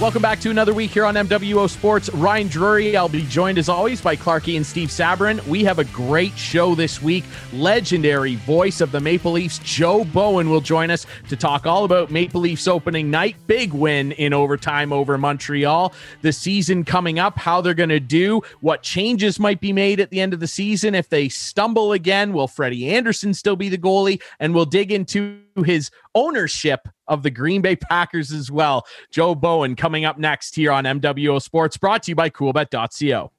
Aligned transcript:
Welcome 0.00 0.22
back 0.22 0.40
to 0.40 0.50
another 0.50 0.72
week 0.72 0.92
here 0.92 1.04
on 1.04 1.14
MWO 1.14 1.68
Sports. 1.68 2.08
Ryan 2.14 2.48
Drury. 2.48 2.96
I'll 2.96 3.06
be 3.06 3.20
joined 3.24 3.58
as 3.58 3.68
always 3.68 4.00
by 4.00 4.16
Clarky 4.16 4.56
and 4.56 4.64
Steve 4.64 4.88
Sabrin. 4.88 5.46
We 5.46 5.62
have 5.64 5.78
a 5.78 5.84
great 5.84 6.38
show 6.38 6.74
this 6.74 7.02
week. 7.02 7.22
Legendary 7.52 8.36
voice 8.36 8.80
of 8.80 8.92
the 8.92 9.00
Maple 9.00 9.32
Leafs, 9.32 9.58
Joe 9.58 10.06
Bowen, 10.06 10.48
will 10.48 10.62
join 10.62 10.90
us 10.90 11.04
to 11.28 11.36
talk 11.36 11.66
all 11.66 11.84
about 11.84 12.10
Maple 12.10 12.40
Leafs 12.40 12.66
opening 12.66 13.10
night. 13.10 13.36
Big 13.46 13.74
win 13.74 14.12
in 14.12 14.32
overtime 14.32 14.90
over 14.90 15.18
Montreal. 15.18 15.92
The 16.22 16.32
season 16.32 16.82
coming 16.82 17.18
up, 17.18 17.36
how 17.36 17.60
they're 17.60 17.74
going 17.74 17.90
to 17.90 18.00
do, 18.00 18.40
what 18.62 18.82
changes 18.82 19.38
might 19.38 19.60
be 19.60 19.70
made 19.70 20.00
at 20.00 20.08
the 20.08 20.22
end 20.22 20.32
of 20.32 20.40
the 20.40 20.46
season. 20.46 20.94
If 20.94 21.10
they 21.10 21.28
stumble 21.28 21.92
again, 21.92 22.32
will 22.32 22.48
Freddie 22.48 22.88
Andersen 22.88 23.34
still 23.34 23.54
be 23.54 23.68
the 23.68 23.76
goalie? 23.76 24.22
And 24.38 24.54
we'll 24.54 24.64
dig 24.64 24.92
into 24.92 25.42
his 25.64 25.90
ownership 26.14 26.88
of 27.08 27.22
the 27.22 27.30
Green 27.30 27.62
Bay 27.62 27.76
Packers 27.76 28.32
as 28.32 28.50
well. 28.50 28.84
Joe 29.10 29.34
Bowen 29.34 29.76
coming 29.76 30.04
up 30.04 30.18
next 30.18 30.54
here 30.54 30.72
on 30.72 30.84
MWO 30.84 31.40
Sports, 31.40 31.76
brought 31.76 32.02
to 32.04 32.10
you 32.10 32.14
by 32.14 32.30
coolbet.co. 32.30 33.32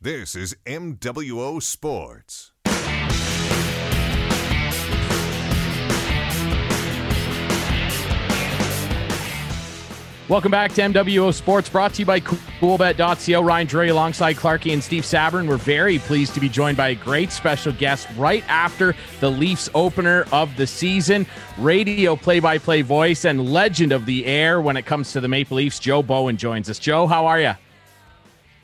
This 0.00 0.34
is 0.34 0.56
MWO 0.66 1.62
Sports. 1.62 2.53
Welcome 10.26 10.50
back 10.50 10.72
to 10.72 10.80
MWO 10.80 11.34
Sports, 11.34 11.68
brought 11.68 11.92
to 11.94 12.00
you 12.00 12.06
by 12.06 12.18
CoolBet.co. 12.18 13.42
Ryan 13.42 13.66
Drury 13.66 13.88
alongside 13.90 14.36
Clarky 14.36 14.72
and 14.72 14.82
Steve 14.82 15.02
Sabrin. 15.02 15.46
We're 15.46 15.58
very 15.58 15.98
pleased 15.98 16.32
to 16.32 16.40
be 16.40 16.48
joined 16.48 16.78
by 16.78 16.88
a 16.88 16.94
great 16.94 17.30
special 17.30 17.74
guest 17.74 18.08
right 18.16 18.42
after 18.48 18.96
the 19.20 19.30
Leafs 19.30 19.68
opener 19.74 20.24
of 20.32 20.56
the 20.56 20.66
season. 20.66 21.26
Radio 21.58 22.16
play-by-play 22.16 22.80
voice 22.80 23.26
and 23.26 23.52
legend 23.52 23.92
of 23.92 24.06
the 24.06 24.24
air 24.24 24.62
when 24.62 24.78
it 24.78 24.86
comes 24.86 25.12
to 25.12 25.20
the 25.20 25.28
Maple 25.28 25.58
Leafs. 25.58 25.78
Joe 25.78 26.02
Bowen 26.02 26.38
joins 26.38 26.70
us. 26.70 26.78
Joe, 26.78 27.06
how 27.06 27.26
are 27.26 27.40
you? 27.40 27.52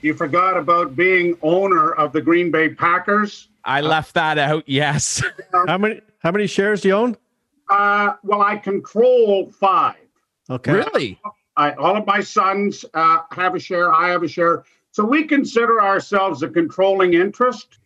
You 0.01 0.15
forgot 0.15 0.57
about 0.57 0.97
being 0.97 1.37
owner 1.43 1.93
of 1.93 2.15
the 2.15 2.23
Green 2.23 2.51
Bay 2.51 2.71
Packers. 2.71 3.49
I 3.67 3.83
left 3.83 4.15
that 4.15 4.39
out. 4.39 4.65
Yes. 4.67 5.23
how 5.67 5.77
many 5.77 6.01
how 6.21 6.31
many 6.31 6.47
shares 6.47 6.81
do 6.81 6.89
you 6.89 6.95
own? 6.95 7.19
Uh, 7.69 8.15
well, 8.23 8.41
I 8.41 8.57
control 8.57 9.53
five. 9.53 9.97
Okay. 10.49 10.73
Really? 10.73 11.21
I, 11.61 11.73
all 11.75 11.95
of 11.95 12.07
my 12.07 12.21
sons 12.21 12.87
uh, 12.95 13.19
have 13.33 13.55
a 13.55 13.61
share. 13.61 13.93
I 13.93 14.09
have 14.09 14.23
a 14.23 14.29
share. 14.29 14.65
So 14.93 15.05
we 15.05 15.25
consider 15.25 15.83
ourselves 15.83 16.43
a 16.43 16.49
controlling 16.49 17.13
interest. 17.13 17.79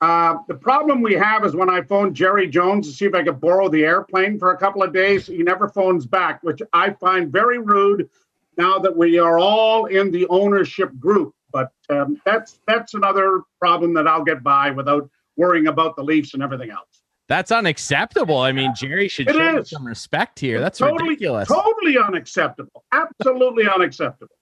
Uh, 0.00 0.38
the 0.48 0.54
problem 0.54 1.00
we 1.00 1.14
have 1.14 1.44
is 1.44 1.54
when 1.54 1.70
I 1.70 1.80
phone 1.82 2.12
Jerry 2.12 2.48
Jones 2.48 2.88
to 2.88 2.92
see 2.92 3.04
if 3.04 3.14
I 3.14 3.22
could 3.22 3.40
borrow 3.40 3.68
the 3.68 3.84
airplane 3.84 4.36
for 4.36 4.50
a 4.50 4.58
couple 4.58 4.82
of 4.82 4.92
days, 4.92 5.28
he 5.28 5.44
never 5.44 5.68
phones 5.68 6.06
back, 6.06 6.42
which 6.42 6.60
I 6.72 6.90
find 6.90 7.30
very 7.30 7.58
rude 7.58 8.10
now 8.58 8.80
that 8.80 8.96
we 8.96 9.20
are 9.20 9.38
all 9.38 9.86
in 9.86 10.10
the 10.10 10.26
ownership 10.26 10.90
group. 10.98 11.36
But 11.52 11.70
um, 11.90 12.20
that's 12.26 12.58
that's 12.66 12.94
another 12.94 13.42
problem 13.60 13.94
that 13.94 14.08
I'll 14.08 14.24
get 14.24 14.42
by 14.42 14.72
without 14.72 15.08
worrying 15.36 15.68
about 15.68 15.94
the 15.94 16.02
Leafs 16.02 16.34
and 16.34 16.42
everything 16.42 16.70
else. 16.70 17.03
That's 17.34 17.50
unacceptable. 17.50 18.38
I 18.38 18.52
mean, 18.52 18.74
Jerry 18.76 19.08
should 19.08 19.28
It 19.28 19.34
show 19.34 19.60
some 19.64 19.84
respect 19.84 20.38
here. 20.38 20.60
That's 20.60 20.78
totally, 20.78 21.08
ridiculous. 21.08 21.48
Totally 21.48 21.98
unacceptable. 21.98 22.84
Absolutely 22.92 23.68
unacceptable. 23.68 24.36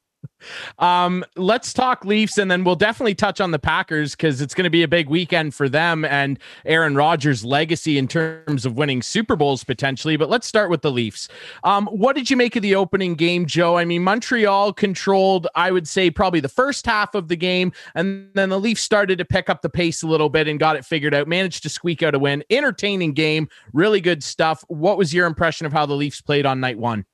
Um, 0.78 1.24
let's 1.36 1.72
talk 1.72 2.04
Leafs, 2.04 2.38
and 2.38 2.50
then 2.50 2.64
we'll 2.64 2.76
definitely 2.76 3.14
touch 3.14 3.40
on 3.40 3.50
the 3.50 3.58
Packers 3.58 4.14
because 4.14 4.40
it's 4.40 4.54
going 4.54 4.64
to 4.64 4.70
be 4.70 4.82
a 4.82 4.88
big 4.88 5.08
weekend 5.08 5.54
for 5.54 5.68
them 5.68 6.04
and 6.04 6.38
Aaron 6.64 6.94
Rodgers' 6.94 7.44
legacy 7.44 7.98
in 7.98 8.08
terms 8.08 8.66
of 8.66 8.76
winning 8.76 9.02
Super 9.02 9.36
Bowls 9.36 9.64
potentially. 9.64 10.16
But 10.16 10.28
let's 10.28 10.46
start 10.46 10.70
with 10.70 10.82
the 10.82 10.90
Leafs. 10.90 11.28
Um, 11.64 11.86
what 11.86 12.16
did 12.16 12.30
you 12.30 12.36
make 12.36 12.56
of 12.56 12.62
the 12.62 12.74
opening 12.74 13.14
game, 13.14 13.46
Joe? 13.46 13.76
I 13.76 13.84
mean, 13.84 14.02
Montreal 14.02 14.72
controlled, 14.72 15.46
I 15.54 15.70
would 15.70 15.88
say, 15.88 16.10
probably 16.10 16.40
the 16.40 16.48
first 16.48 16.86
half 16.86 17.14
of 17.14 17.28
the 17.28 17.36
game, 17.36 17.72
and 17.94 18.28
then 18.34 18.48
the 18.48 18.60
Leafs 18.60 18.82
started 18.82 19.18
to 19.18 19.24
pick 19.24 19.48
up 19.48 19.62
the 19.62 19.70
pace 19.70 20.02
a 20.02 20.06
little 20.06 20.28
bit 20.28 20.48
and 20.48 20.58
got 20.58 20.76
it 20.76 20.84
figured 20.84 21.14
out. 21.14 21.28
Managed 21.28 21.62
to 21.62 21.68
squeak 21.68 22.02
out 22.02 22.14
a 22.14 22.18
win. 22.18 22.44
Entertaining 22.50 23.12
game, 23.12 23.48
really 23.72 24.00
good 24.00 24.22
stuff. 24.22 24.64
What 24.68 24.98
was 24.98 25.14
your 25.14 25.26
impression 25.26 25.66
of 25.66 25.72
how 25.72 25.86
the 25.86 25.94
Leafs 25.94 26.20
played 26.20 26.46
on 26.46 26.60
night 26.60 26.78
one? 26.78 27.04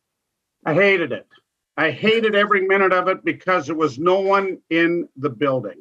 I 0.65 0.75
hated 0.75 1.12
it. 1.12 1.27
I 1.78 1.93
hated 1.93 2.34
every 2.34 2.66
minute 2.66 2.93
of 2.93 3.06
it 3.06 3.25
because 3.25 3.66
there 3.66 3.77
was 3.77 4.00
no 4.00 4.19
one 4.19 4.59
in 4.69 5.09
the 5.16 5.31
building. 5.31 5.81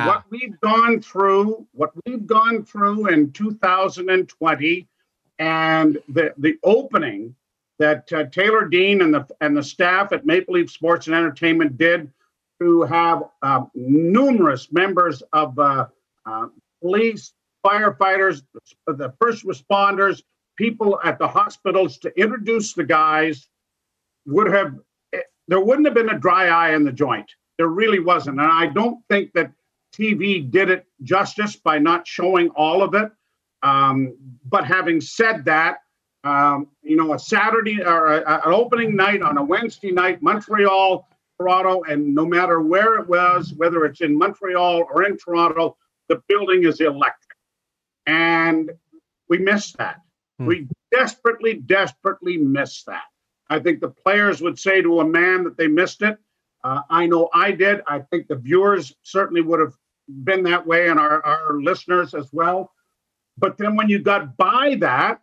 And 0.00 0.06
what 0.08 0.24
we've 0.30 0.60
gone 0.60 1.00
through, 1.00 1.64
what 1.72 1.92
we've 2.04 2.26
gone 2.26 2.64
through 2.64 3.06
in 3.06 3.30
2020, 3.32 4.88
and 5.38 5.98
the 6.08 6.34
the 6.38 6.58
opening 6.64 7.36
that 7.78 8.12
uh, 8.12 8.24
Taylor 8.24 8.66
Dean 8.66 9.00
and 9.00 9.14
the 9.14 9.26
and 9.40 9.56
the 9.56 9.62
staff 9.62 10.12
at 10.12 10.26
Maple 10.26 10.54
Leaf 10.54 10.70
Sports 10.70 11.06
and 11.06 11.14
Entertainment 11.14 11.78
did 11.78 12.10
to 12.60 12.82
have 12.82 13.22
uh, 13.42 13.62
numerous 13.74 14.72
members 14.72 15.22
of 15.32 15.56
uh, 15.58 15.86
uh, 16.24 16.48
police, 16.82 17.32
firefighters, 17.64 18.42
the 18.86 19.12
first 19.20 19.44
responders, 19.44 20.22
people 20.56 20.98
at 21.04 21.18
the 21.18 21.28
hospitals 21.28 21.98
to 21.98 22.20
introduce 22.20 22.72
the 22.72 22.84
guys 22.84 23.48
would 24.26 24.52
have 24.52 24.74
there 25.48 25.60
wouldn't 25.60 25.86
have 25.86 25.94
been 25.94 26.10
a 26.10 26.18
dry 26.18 26.48
eye 26.48 26.74
in 26.74 26.84
the 26.84 26.92
joint. 26.92 27.30
There 27.58 27.68
really 27.68 28.00
wasn't. 28.00 28.40
And 28.40 28.50
I 28.50 28.66
don't 28.66 29.02
think 29.08 29.32
that 29.34 29.52
TV 29.94 30.50
did 30.50 30.70
it 30.70 30.86
justice 31.02 31.56
by 31.56 31.78
not 31.78 32.06
showing 32.06 32.50
all 32.50 32.82
of 32.82 32.94
it. 32.94 33.10
Um, 33.62 34.16
but 34.44 34.66
having 34.66 35.00
said 35.00 35.44
that, 35.46 35.78
um, 36.24 36.68
you 36.82 36.96
know, 36.96 37.14
a 37.14 37.18
Saturday 37.18 37.82
or 37.82 38.14
a, 38.14 38.42
an 38.46 38.52
opening 38.52 38.94
night 38.94 39.22
on 39.22 39.38
a 39.38 39.42
Wednesday 39.42 39.92
night, 39.92 40.22
Montreal, 40.22 41.08
Toronto, 41.38 41.82
and 41.84 42.14
no 42.14 42.26
matter 42.26 42.60
where 42.60 42.98
it 42.98 43.08
was, 43.08 43.54
whether 43.56 43.84
it's 43.84 44.00
in 44.00 44.16
Montreal 44.18 44.86
or 44.92 45.04
in 45.04 45.16
Toronto, 45.16 45.76
the 46.08 46.22
building 46.28 46.64
is 46.64 46.80
electric. 46.80 47.36
And 48.06 48.70
we 49.28 49.38
missed 49.38 49.76
that. 49.78 50.00
Hmm. 50.38 50.46
We 50.46 50.68
desperately, 50.92 51.54
desperately 51.54 52.36
missed 52.36 52.86
that. 52.86 53.04
I 53.48 53.58
think 53.60 53.80
the 53.80 53.88
players 53.88 54.40
would 54.40 54.58
say 54.58 54.82
to 54.82 55.00
a 55.00 55.08
man 55.08 55.44
that 55.44 55.56
they 55.56 55.68
missed 55.68 56.02
it. 56.02 56.18
Uh, 56.64 56.82
I 56.90 57.06
know 57.06 57.28
I 57.32 57.52
did. 57.52 57.82
I 57.86 58.00
think 58.00 58.26
the 58.26 58.36
viewers 58.36 58.94
certainly 59.02 59.40
would 59.40 59.60
have 59.60 59.74
been 60.24 60.42
that 60.44 60.66
way, 60.66 60.88
and 60.88 60.98
our, 60.98 61.24
our 61.24 61.60
listeners 61.60 62.14
as 62.14 62.28
well. 62.32 62.72
But 63.38 63.58
then 63.58 63.76
when 63.76 63.88
you 63.88 63.98
got 63.98 64.36
by 64.36 64.76
that, 64.80 65.20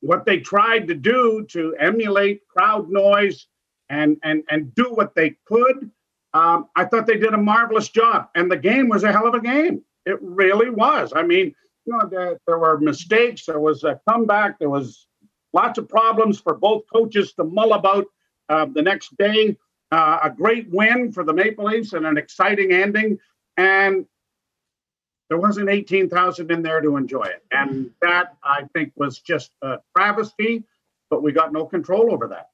what 0.00 0.24
they 0.24 0.38
tried 0.38 0.88
to 0.88 0.94
do 0.94 1.46
to 1.50 1.74
emulate 1.78 2.46
crowd 2.48 2.90
noise 2.90 3.46
and 3.88 4.16
and 4.22 4.42
and 4.50 4.74
do 4.74 4.92
what 4.92 5.14
they 5.14 5.36
could, 5.46 5.90
um, 6.34 6.68
I 6.74 6.84
thought 6.84 7.06
they 7.06 7.18
did 7.18 7.34
a 7.34 7.38
marvelous 7.38 7.88
job. 7.88 8.28
And 8.34 8.50
the 8.50 8.56
game 8.56 8.88
was 8.88 9.04
a 9.04 9.12
hell 9.12 9.26
of 9.26 9.34
a 9.34 9.40
game. 9.40 9.82
It 10.04 10.18
really 10.20 10.70
was. 10.70 11.12
I 11.14 11.22
mean, 11.22 11.54
you 11.84 11.92
know, 11.96 12.08
there, 12.08 12.38
there 12.46 12.58
were 12.58 12.78
mistakes. 12.78 13.46
There 13.46 13.60
was 13.60 13.84
a 13.84 14.00
comeback. 14.08 14.58
There 14.58 14.70
was 14.70 15.06
lots 15.52 15.78
of 15.78 15.88
problems 15.88 16.40
for 16.40 16.54
both 16.54 16.84
coaches 16.92 17.32
to 17.34 17.44
mull 17.44 17.72
about 17.72 18.06
uh, 18.48 18.66
the 18.66 18.82
next 18.82 19.16
day. 19.16 19.56
Uh, 19.92 20.18
a 20.24 20.30
great 20.30 20.68
win 20.70 21.12
for 21.12 21.24
the 21.24 21.32
Maple 21.32 21.66
Leafs 21.66 21.92
and 21.92 22.06
an 22.06 22.16
exciting 22.16 22.72
ending. 22.72 23.18
And 23.56 24.06
there 25.28 25.38
wasn't 25.38 25.68
18,000 25.68 26.50
in 26.50 26.62
there 26.62 26.80
to 26.80 26.96
enjoy 26.96 27.24
it. 27.24 27.44
And 27.50 27.90
that, 28.02 28.36
I 28.42 28.64
think, 28.74 28.92
was 28.96 29.18
just 29.20 29.52
a 29.62 29.78
travesty, 29.96 30.64
but 31.10 31.22
we 31.22 31.32
got 31.32 31.52
no 31.52 31.66
control 31.66 32.12
over 32.12 32.28
that. 32.28 32.50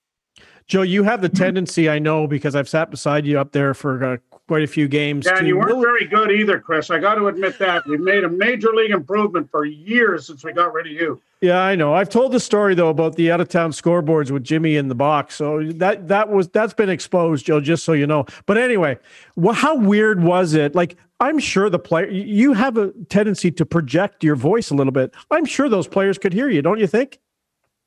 Joe, 0.66 0.82
you 0.82 1.02
have 1.02 1.20
the 1.22 1.28
tendency, 1.28 1.88
I 1.90 1.98
know, 1.98 2.26
because 2.26 2.54
I've 2.54 2.68
sat 2.68 2.90
beside 2.90 3.26
you 3.26 3.38
up 3.38 3.52
there 3.52 3.74
for 3.74 4.04
uh, 4.04 4.16
quite 4.48 4.62
a 4.62 4.66
few 4.66 4.88
games. 4.88 5.26
Yeah, 5.26 5.38
and 5.38 5.46
you 5.46 5.56
weren't 5.56 5.68
really- 5.68 5.82
very 5.82 6.06
good 6.06 6.30
either, 6.30 6.58
Chris. 6.60 6.90
I 6.90 6.98
got 6.98 7.14
to 7.16 7.26
admit 7.28 7.58
that. 7.58 7.86
We've 7.86 8.00
made 8.00 8.24
a 8.24 8.28
major 8.28 8.68
league 8.74 8.90
improvement 8.90 9.50
for 9.50 9.64
years 9.64 10.26
since 10.26 10.44
we 10.44 10.52
got 10.52 10.72
rid 10.72 10.86
of 10.86 10.92
you. 10.92 11.20
Yeah, 11.40 11.58
I 11.58 11.74
know. 11.74 11.92
I've 11.92 12.08
told 12.08 12.30
the 12.30 12.38
story 12.38 12.76
though 12.76 12.88
about 12.90 13.16
the 13.16 13.32
out 13.32 13.40
of 13.40 13.48
town 13.48 13.72
scoreboards 13.72 14.30
with 14.30 14.44
Jimmy 14.44 14.76
in 14.76 14.86
the 14.86 14.94
box. 14.94 15.34
So 15.34 15.60
that 15.72 16.06
that 16.06 16.28
was 16.28 16.48
that's 16.48 16.72
been 16.72 16.88
exposed, 16.88 17.46
Joe. 17.46 17.60
Just 17.60 17.84
so 17.84 17.94
you 17.94 18.06
know. 18.06 18.26
But 18.46 18.58
anyway, 18.58 18.96
well, 19.34 19.52
how 19.52 19.74
weird 19.74 20.22
was 20.22 20.54
it? 20.54 20.76
Like 20.76 20.94
I'm 21.18 21.40
sure 21.40 21.68
the 21.68 21.80
player 21.80 22.08
you 22.08 22.52
have 22.52 22.76
a 22.76 22.92
tendency 23.08 23.50
to 23.50 23.66
project 23.66 24.22
your 24.22 24.36
voice 24.36 24.70
a 24.70 24.76
little 24.76 24.92
bit. 24.92 25.12
I'm 25.32 25.44
sure 25.44 25.68
those 25.68 25.88
players 25.88 26.16
could 26.16 26.32
hear 26.32 26.48
you, 26.48 26.62
don't 26.62 26.78
you 26.78 26.86
think? 26.86 27.18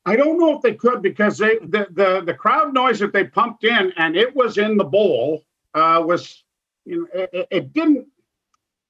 I 0.06 0.14
don't 0.14 0.38
know 0.38 0.54
if 0.56 0.62
they 0.62 0.74
could 0.74 1.02
because 1.02 1.36
they 1.36 1.58
the 1.58 1.88
the, 1.90 2.22
the 2.24 2.34
crowd 2.34 2.72
noise 2.72 3.00
that 3.00 3.12
they 3.12 3.24
pumped 3.24 3.64
in 3.64 3.92
and 3.96 4.16
it 4.16 4.34
was 4.34 4.56
in 4.56 4.76
the 4.76 4.84
bowl 4.84 5.42
uh, 5.74 6.02
was 6.04 6.44
you 6.84 7.00
know 7.00 7.28
it, 7.32 7.48
it 7.50 7.72
didn't 7.72 8.06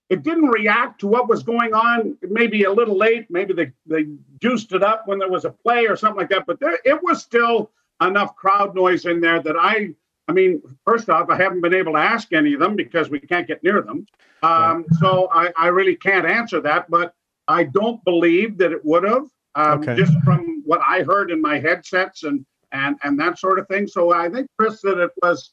it 0.09 0.23
didn't 0.23 0.47
react 0.47 1.01
to 1.01 1.09
what 1.09 1.29
was 1.29 1.43
going 1.43 1.75
on. 1.75 2.17
Maybe 2.23 2.63
a 2.65 2.73
little 2.73 2.97
late. 2.97 3.27
Maybe 3.31 3.55
they 3.55 3.73
they 3.87 4.07
juiced 4.41 4.73
it 4.73 4.83
up 4.83 5.09
when 5.09 5.19
there 5.19 5.31
was 5.31 5.45
a 5.45 5.51
play 5.51 5.87
or 5.87 5.97
something 5.97 6.19
like 6.19 6.29
that. 6.31 6.47
But 6.47 6.61
there, 6.61 6.79
it 6.85 7.03
was 7.03 7.23
still 7.23 7.71
enough 8.01 8.37
crowd 8.37 8.75
noise 8.75 9.07
in 9.07 9.21
there 9.21 9.43
that 9.43 9.57
I. 9.59 9.95
I 10.29 10.33
mean, 10.33 10.61
first 10.85 11.09
off, 11.09 11.31
I 11.31 11.37
haven't 11.37 11.61
been 11.61 11.73
able 11.73 11.93
to 11.93 12.01
ask 12.01 12.33
any 12.33 12.53
of 12.55 12.59
them 12.59 12.75
because 12.75 13.09
we 13.09 13.21
can't 13.21 13.47
get 13.47 13.63
near 13.63 13.81
them. 13.81 14.07
Um, 14.43 14.85
so 14.99 15.29
I, 15.33 15.53
I 15.57 15.69
really 15.69 15.95
can't 15.95 16.27
answer 16.27 16.61
that. 16.63 16.91
But 16.91 17.15
I 17.47 17.63
don't 17.63 18.05
believe 18.05 18.59
that 18.59 18.73
it 18.73 18.85
would 18.85 19.05
have. 19.05 19.27
Um, 19.55 19.83
Okay. 19.83 19.95
Just 19.95 20.15
from 20.25 20.56
what 20.67 20.81
I 20.87 21.03
heard 21.03 21.31
in 21.31 21.41
my 21.41 21.59
headsets 21.59 22.25
and 22.25 22.45
and 22.73 22.97
and 23.03 23.19
that 23.21 23.39
sort 23.39 23.59
of 23.59 23.69
thing. 23.69 23.87
So 23.87 24.13
I 24.13 24.29
think 24.29 24.49
Chris 24.59 24.81
that 24.83 24.99
it 24.99 25.11
was 25.23 25.53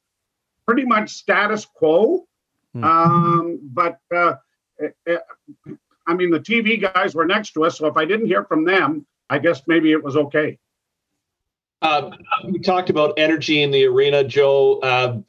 pretty 0.66 0.86
much 0.86 1.12
status 1.12 1.66
quo. 1.66 2.26
Mm-hmm. 2.76 2.84
Um, 2.84 3.60
but 3.64 4.00
uh, 4.14 4.36
it, 4.80 4.96
it, 5.06 5.22
I 6.08 6.16
mean, 6.16 6.32
the 6.32 6.40
TV 6.40 6.82
guys 6.82 7.14
were 7.14 7.26
next 7.26 7.52
to 7.54 7.66
us, 7.66 7.78
so 7.78 7.88
if 7.88 7.98
I 7.98 8.06
didn't 8.06 8.26
hear 8.26 8.44
from 8.46 8.66
them, 8.66 9.06
I 9.30 9.40
guess 9.40 9.62
maybe 9.68 9.92
it 9.92 10.04
was 10.04 10.18
okay. 10.18 10.58
Uh, 11.82 12.12
we 12.46 12.60
talked 12.60 12.90
about 12.90 13.14
energy 13.18 13.62
in 13.62 13.70
the 13.70 13.86
arena, 13.86 14.24
Joe. 14.24 14.80
Uh, 14.80 15.20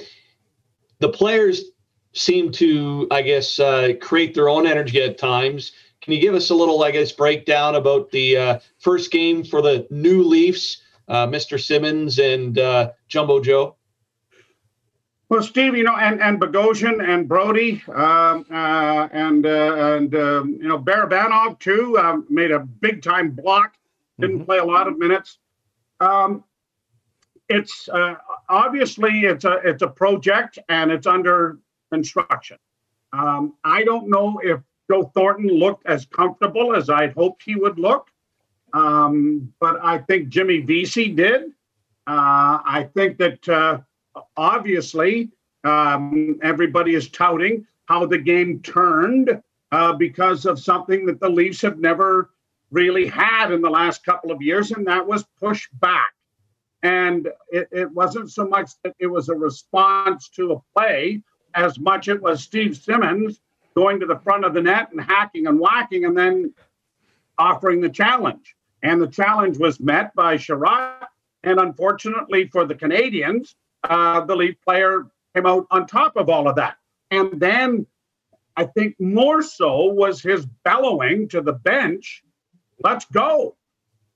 the 1.00 1.08
players 1.08 1.64
seem 2.12 2.52
to, 2.52 3.08
I 3.10 3.22
guess, 3.22 3.58
uh, 3.58 3.92
create 4.00 4.34
their 4.34 4.48
own 4.48 4.66
energy 4.66 5.02
at 5.02 5.18
times. 5.18 5.72
Can 6.04 6.12
you 6.12 6.20
give 6.20 6.34
us 6.34 6.50
a 6.50 6.54
little, 6.54 6.82
I 6.82 6.90
guess, 6.90 7.12
breakdown 7.12 7.76
about 7.76 8.10
the 8.10 8.36
uh, 8.36 8.58
first 8.78 9.10
game 9.10 9.42
for 9.42 9.62
the 9.62 9.86
new 9.88 10.22
Leafs, 10.22 10.82
uh, 11.08 11.26
Mr. 11.26 11.58
Simmonds 11.58 12.18
and 12.18 12.58
uh, 12.58 12.90
Jumbo 13.08 13.40
Joe? 13.40 13.76
Well, 15.30 15.42
Steve, 15.42 15.74
you 15.74 15.82
know, 15.82 15.96
and 15.96 16.20
and 16.20 16.38
Bogosian 16.38 17.02
and 17.02 17.26
Brodie 17.26 17.82
um, 17.88 18.44
uh, 18.50 19.08
and 19.12 19.46
uh, 19.46 19.94
and 19.96 20.14
um, 20.14 20.58
you 20.60 20.68
know 20.68 20.78
Barabanov 20.78 21.58
too 21.58 21.96
um, 21.96 22.26
made 22.28 22.50
a 22.50 22.58
big 22.60 23.00
time 23.00 23.30
block. 23.30 23.72
Didn't 24.20 24.36
mm-hmm. 24.36 24.44
play 24.44 24.58
a 24.58 24.64
lot 24.64 24.86
of 24.86 24.98
minutes. 24.98 25.38
Um, 26.00 26.44
it's 27.48 27.88
uh, 27.88 28.16
obviously 28.50 29.20
it's 29.20 29.46
a 29.46 29.54
it's 29.64 29.80
a 29.82 29.88
project 29.88 30.58
and 30.68 30.92
it's 30.92 31.06
under 31.06 31.60
construction. 31.90 32.58
Um, 33.14 33.54
I 33.64 33.84
don't 33.84 34.10
know 34.10 34.38
if 34.44 34.60
Joe 34.90 35.10
Thornton 35.14 35.48
looked 35.48 35.86
as 35.86 36.06
comfortable 36.06 36.74
as 36.74 36.90
I'd 36.90 37.12
hoped 37.14 37.42
he 37.44 37.54
would 37.54 37.78
look, 37.78 38.08
um, 38.72 39.52
but 39.60 39.82
I 39.82 39.98
think 39.98 40.28
Jimmy 40.28 40.58
Vesey 40.58 41.08
did. 41.08 41.52
Uh, 42.06 42.60
I 42.64 42.88
think 42.94 43.16
that 43.18 43.48
uh, 43.48 43.80
obviously 44.36 45.30
um, 45.64 46.38
everybody 46.42 46.94
is 46.94 47.08
touting 47.08 47.66
how 47.86 48.06
the 48.06 48.18
game 48.18 48.60
turned 48.60 49.42
uh, 49.72 49.92
because 49.92 50.44
of 50.44 50.60
something 50.60 51.06
that 51.06 51.20
the 51.20 51.28
Leafs 51.28 51.62
have 51.62 51.78
never 51.78 52.30
really 52.70 53.06
had 53.06 53.52
in 53.52 53.62
the 53.62 53.70
last 53.70 54.04
couple 54.04 54.30
of 54.30 54.42
years, 54.42 54.70
and 54.72 54.86
that 54.86 55.06
was 55.06 55.24
push 55.40 55.68
back. 55.74 56.12
And 56.82 57.28
it, 57.50 57.68
it 57.72 57.90
wasn't 57.90 58.30
so 58.30 58.46
much 58.46 58.72
that 58.82 58.94
it 58.98 59.06
was 59.06 59.28
a 59.28 59.34
response 59.34 60.28
to 60.30 60.52
a 60.52 60.60
play 60.76 61.22
as 61.54 61.78
much 61.78 62.08
it 62.08 62.20
was 62.20 62.42
Steve 62.42 62.76
Simmonds 62.76 63.40
going 63.76 64.00
to 64.00 64.06
the 64.06 64.18
front 64.18 64.44
of 64.44 64.54
the 64.54 64.62
net 64.62 64.90
and 64.92 65.00
hacking 65.00 65.46
and 65.46 65.58
whacking 65.58 66.04
and 66.04 66.16
then 66.16 66.54
offering 67.38 67.80
the 67.80 67.88
challenge. 67.88 68.54
And 68.82 69.00
the 69.00 69.08
challenge 69.08 69.58
was 69.58 69.80
met 69.80 70.14
by 70.14 70.36
Chiarot. 70.36 71.06
And 71.42 71.58
unfortunately 71.58 72.48
for 72.48 72.64
the 72.64 72.74
Canadiens, 72.74 73.54
uh, 73.82 74.20
the 74.22 74.36
lead 74.36 74.56
player 74.62 75.06
came 75.34 75.46
out 75.46 75.66
on 75.70 75.86
top 75.86 76.16
of 76.16 76.28
all 76.28 76.48
of 76.48 76.56
that. 76.56 76.76
And 77.10 77.40
then 77.40 77.86
I 78.56 78.64
think 78.64 78.98
more 79.00 79.42
so 79.42 79.86
was 79.86 80.22
his 80.22 80.46
bellowing 80.64 81.28
to 81.28 81.40
the 81.40 81.52
bench, 81.52 82.22
let's 82.82 83.04
go. 83.06 83.56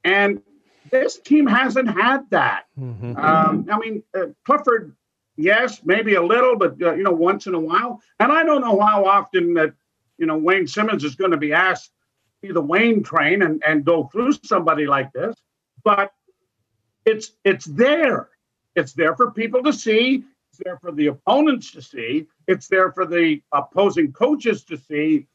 And 0.05 0.43
this 0.91 1.19
team 1.19 1.47
hasn't 1.47 1.91
had 1.91 2.31
that. 2.31 2.67
Mm-hmm. 2.79 3.17
Um, 3.17 3.67
I 3.71 3.79
mean, 3.79 4.03
uh, 4.17 4.27
Clifford, 4.47 4.97
yes, 5.39 5.81
maybe 5.85 6.15
a 6.15 6.23
little, 6.23 6.57
but 6.57 6.81
uh, 6.83 6.95
you 6.95 7.03
know, 7.03 7.13
once 7.13 7.47
in 7.47 7.55
a 7.55 7.61
while. 7.61 8.01
And 8.21 8.31
I 8.31 8.45
don't 8.45 8.61
know 8.61 8.79
how 8.81 9.07
often 9.07 9.55
that 9.55 9.73
you 10.19 10.27
know 10.27 10.37
Wayne 10.37 10.67
Simmonds 10.67 11.05
is 11.05 11.15
going 11.15 11.31
to 11.31 11.39
be 11.39 11.53
asked 11.53 11.93
to 12.43 12.49
be 12.49 12.53
the 12.53 12.61
Wayne 12.61 13.03
train 13.03 13.43
and 13.43 13.63
and 13.67 13.85
go 13.85 14.09
through 14.13 14.33
somebody 14.45 14.87
like 14.87 15.13
this, 15.13 15.35
but 15.85 16.13
it's 17.07 17.33
it's 17.45 17.65
there. 17.65 18.29
It's 18.75 18.93
there 18.93 19.17
for 19.17 19.31
people 19.31 19.63
to 19.63 19.73
see. 19.73 20.25
It's 20.51 20.61
there 20.65 20.79
for 20.79 20.93
the 20.93 21.07
opponents 21.07 21.73
to 21.73 21.83
see. 21.83 22.27
It's 22.47 22.69
there 22.69 22.93
for 22.93 23.07
the 23.07 23.43
opposing 23.53 24.13
coaches 24.13 24.65
to 24.65 24.77
see. 24.77 25.27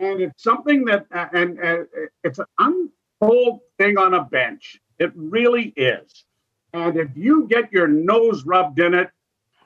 And 0.00 0.20
it's 0.20 0.42
something 0.42 0.84
that, 0.86 1.06
uh, 1.12 1.26
and, 1.32 1.58
and 1.58 1.86
it's 2.24 2.38
an 2.38 2.46
untold 2.58 3.60
thing 3.78 3.96
on 3.96 4.14
a 4.14 4.24
bench 4.24 4.80
it 4.98 5.12
really 5.14 5.72
is. 5.76 6.24
And 6.72 6.96
if 6.96 7.16
you 7.16 7.46
get 7.48 7.72
your 7.72 7.88
nose 7.88 8.44
rubbed 8.44 8.78
in 8.80 8.94
it 8.94 9.10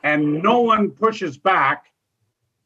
and 0.02 0.42
no 0.42 0.60
one 0.60 0.90
pushes 0.90 1.36
back, 1.36 1.86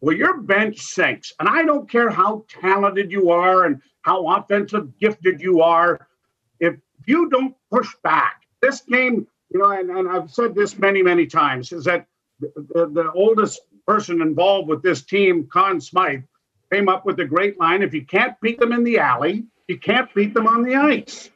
well, 0.01 0.17
your 0.17 0.41
bench 0.41 0.81
sinks. 0.81 1.33
And 1.39 1.49
I 1.49 1.65
don't 1.65 1.89
care 1.89 2.11
how 2.11 2.45
talented 2.49 3.11
you 3.11 3.31
are 3.31 3.65
and 3.65 3.81
how 4.03 4.29
offensive 4.37 4.99
gifted 4.99 5.41
you 5.41 5.63
are. 5.63 6.09
If 6.61 6.77
you 7.07 7.29
don't 7.31 7.55
push 7.71 7.89
back, 8.03 8.43
this 8.61 8.81
game, 8.83 9.27
you 9.51 9.61
know, 9.61 9.71
and, 9.71 9.91
and 9.91 10.09
I've 10.09 10.31
said 10.31 10.55
this 10.55 10.79
many, 10.79 11.03
many 11.03 11.27
times, 11.27 11.73
is 11.73 11.85
that 11.85 12.07
the, 12.41 12.91
the, 12.93 13.13
oldest 13.15 13.61
person 13.87 14.23
involved 14.23 14.69
with 14.69 14.83
this 14.83 15.03
team, 15.03 15.49
Conn 15.53 15.81
Smythe, 15.81 16.23
came 16.73 16.89
up 16.89 17.05
with 17.05 17.21
a 17.21 17.25
great 17.25 17.59
line 17.61 17.83
if 17.83 17.93
you 17.93 18.05
can't 18.05 18.41
beat 18.41 18.59
them 18.59 18.73
in 18.73 18.83
the 18.83 18.99
alley, 18.99 19.45
you 19.69 19.79
can't 19.79 20.13
beat 20.15 20.35
them 20.35 20.47
on 20.47 20.63
the 20.63 20.75
ice 20.75 21.31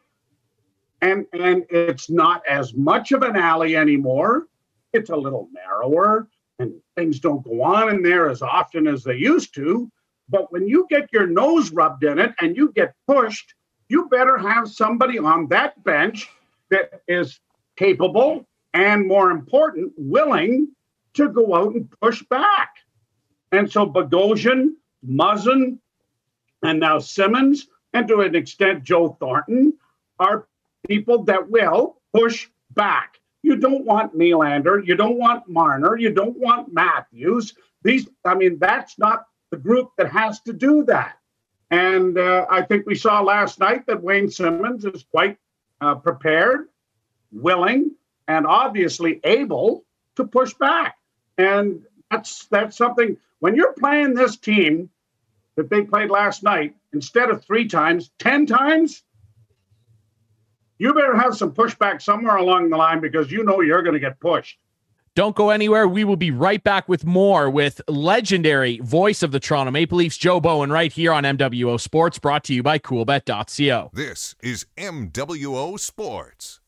and 1.02 1.26
and 1.32 1.64
it's 1.70 2.10
not 2.10 2.42
as 2.46 2.74
much 2.74 3.12
of 3.12 3.22
an 3.22 3.36
alley 3.36 3.76
anymore. 3.76 4.46
It's 4.92 5.10
a 5.10 5.16
little 5.16 5.48
narrower, 5.52 6.28
and 6.58 6.72
things 6.96 7.20
don't 7.20 7.44
go 7.44 7.62
on 7.62 7.90
in 7.94 8.02
there 8.02 8.28
as 8.28 8.42
often 8.42 8.86
as 8.86 9.04
they 9.04 9.16
used 9.16 9.54
to. 9.54 9.90
But 10.28 10.50
when 10.52 10.66
you 10.66 10.86
get 10.88 11.12
your 11.12 11.26
nose 11.26 11.70
rubbed 11.70 12.02
in 12.04 12.18
it 12.18 12.34
and 12.40 12.56
you 12.56 12.72
get 12.72 12.94
pushed, 13.06 13.54
you 13.88 14.08
better 14.08 14.36
have 14.38 14.68
somebody 14.68 15.18
on 15.18 15.48
that 15.48 15.82
bench 15.84 16.28
that 16.70 17.02
is 17.06 17.40
capable 17.76 18.46
and, 18.74 19.06
more 19.06 19.30
important, 19.30 19.92
willing 19.96 20.68
to 21.14 21.28
go 21.28 21.54
out 21.54 21.74
and 21.74 21.88
push 22.00 22.22
back. 22.24 22.76
And 23.52 23.70
so 23.70 23.86
Bogosian, 23.86 24.70
Muzzin, 25.06 25.78
and 26.62 26.80
now 26.80 26.98
Simmonds, 26.98 27.68
and 27.92 28.08
to 28.08 28.20
an 28.20 28.34
extent 28.34 28.82
Joe 28.82 29.16
Thornton, 29.20 29.74
are 30.18 30.48
people 30.88 31.22
that 31.24 31.48
will 31.48 32.00
push 32.12 32.48
back. 32.72 33.20
You 33.46 33.54
don't 33.54 33.84
want 33.84 34.18
Nylander, 34.18 34.84
you 34.84 34.96
don't 34.96 35.18
want 35.18 35.48
Marner, 35.48 35.96
you 35.96 36.10
don't 36.10 36.36
want 36.36 36.74
Matthews. 36.74 37.54
These, 37.84 38.08
I 38.24 38.34
mean, 38.34 38.58
that's 38.58 38.98
not 38.98 39.26
the 39.52 39.56
group 39.56 39.90
that 39.98 40.10
has 40.10 40.40
to 40.40 40.52
do 40.52 40.82
that. 40.86 41.18
And 41.70 42.18
uh, 42.18 42.46
I 42.50 42.62
think 42.62 42.86
we 42.86 42.96
saw 42.96 43.20
last 43.20 43.60
night 43.60 43.86
that 43.86 44.02
Wayne 44.02 44.28
Simmonds 44.28 44.84
is 44.84 45.04
quite 45.04 45.38
uh, 45.80 45.94
prepared, 45.94 46.70
willing, 47.30 47.92
and 48.26 48.48
obviously 48.48 49.20
able 49.22 49.84
to 50.16 50.26
push 50.26 50.52
back. 50.54 50.96
And 51.38 51.82
that's 52.10 52.46
that's 52.46 52.76
something 52.76 53.16
when 53.38 53.54
you're 53.54 53.74
playing 53.74 54.14
this 54.14 54.36
team 54.36 54.90
that 55.54 55.70
they 55.70 55.82
played 55.82 56.10
last 56.10 56.42
night 56.42 56.74
instead 56.92 57.30
of 57.30 57.44
three 57.44 57.68
times, 57.68 58.10
ten 58.18 58.44
times, 58.44 59.04
you 60.78 60.94
better 60.94 61.16
have 61.16 61.36
some 61.36 61.52
pushback 61.52 62.02
somewhere 62.02 62.36
along 62.36 62.70
the 62.70 62.76
line 62.76 63.00
because 63.00 63.30
you 63.30 63.44
know 63.44 63.60
you're 63.60 63.82
going 63.82 63.94
to 63.94 64.00
get 64.00 64.18
pushed. 64.20 64.58
Don't 65.14 65.34
go 65.34 65.48
anywhere. 65.48 65.88
We 65.88 66.04
will 66.04 66.16
be 66.16 66.30
right 66.30 66.62
back 66.62 66.90
with 66.90 67.06
more 67.06 67.48
with 67.48 67.80
legendary 67.88 68.80
voice 68.80 69.22
of 69.22 69.32
the 69.32 69.40
Toronto 69.40 69.70
Maple 69.70 69.96
Leafs, 69.96 70.18
Joe 70.18 70.40
Bowen, 70.40 70.70
right 70.70 70.92
here 70.92 71.10
on 71.10 71.24
MWO 71.24 71.80
Sports, 71.80 72.18
brought 72.18 72.44
to 72.44 72.54
you 72.54 72.62
by 72.62 72.78
CoolBet.co. 72.78 73.90
This 73.94 74.34
is 74.42 74.66
MWO 74.76 75.80
Sports. 75.80 76.60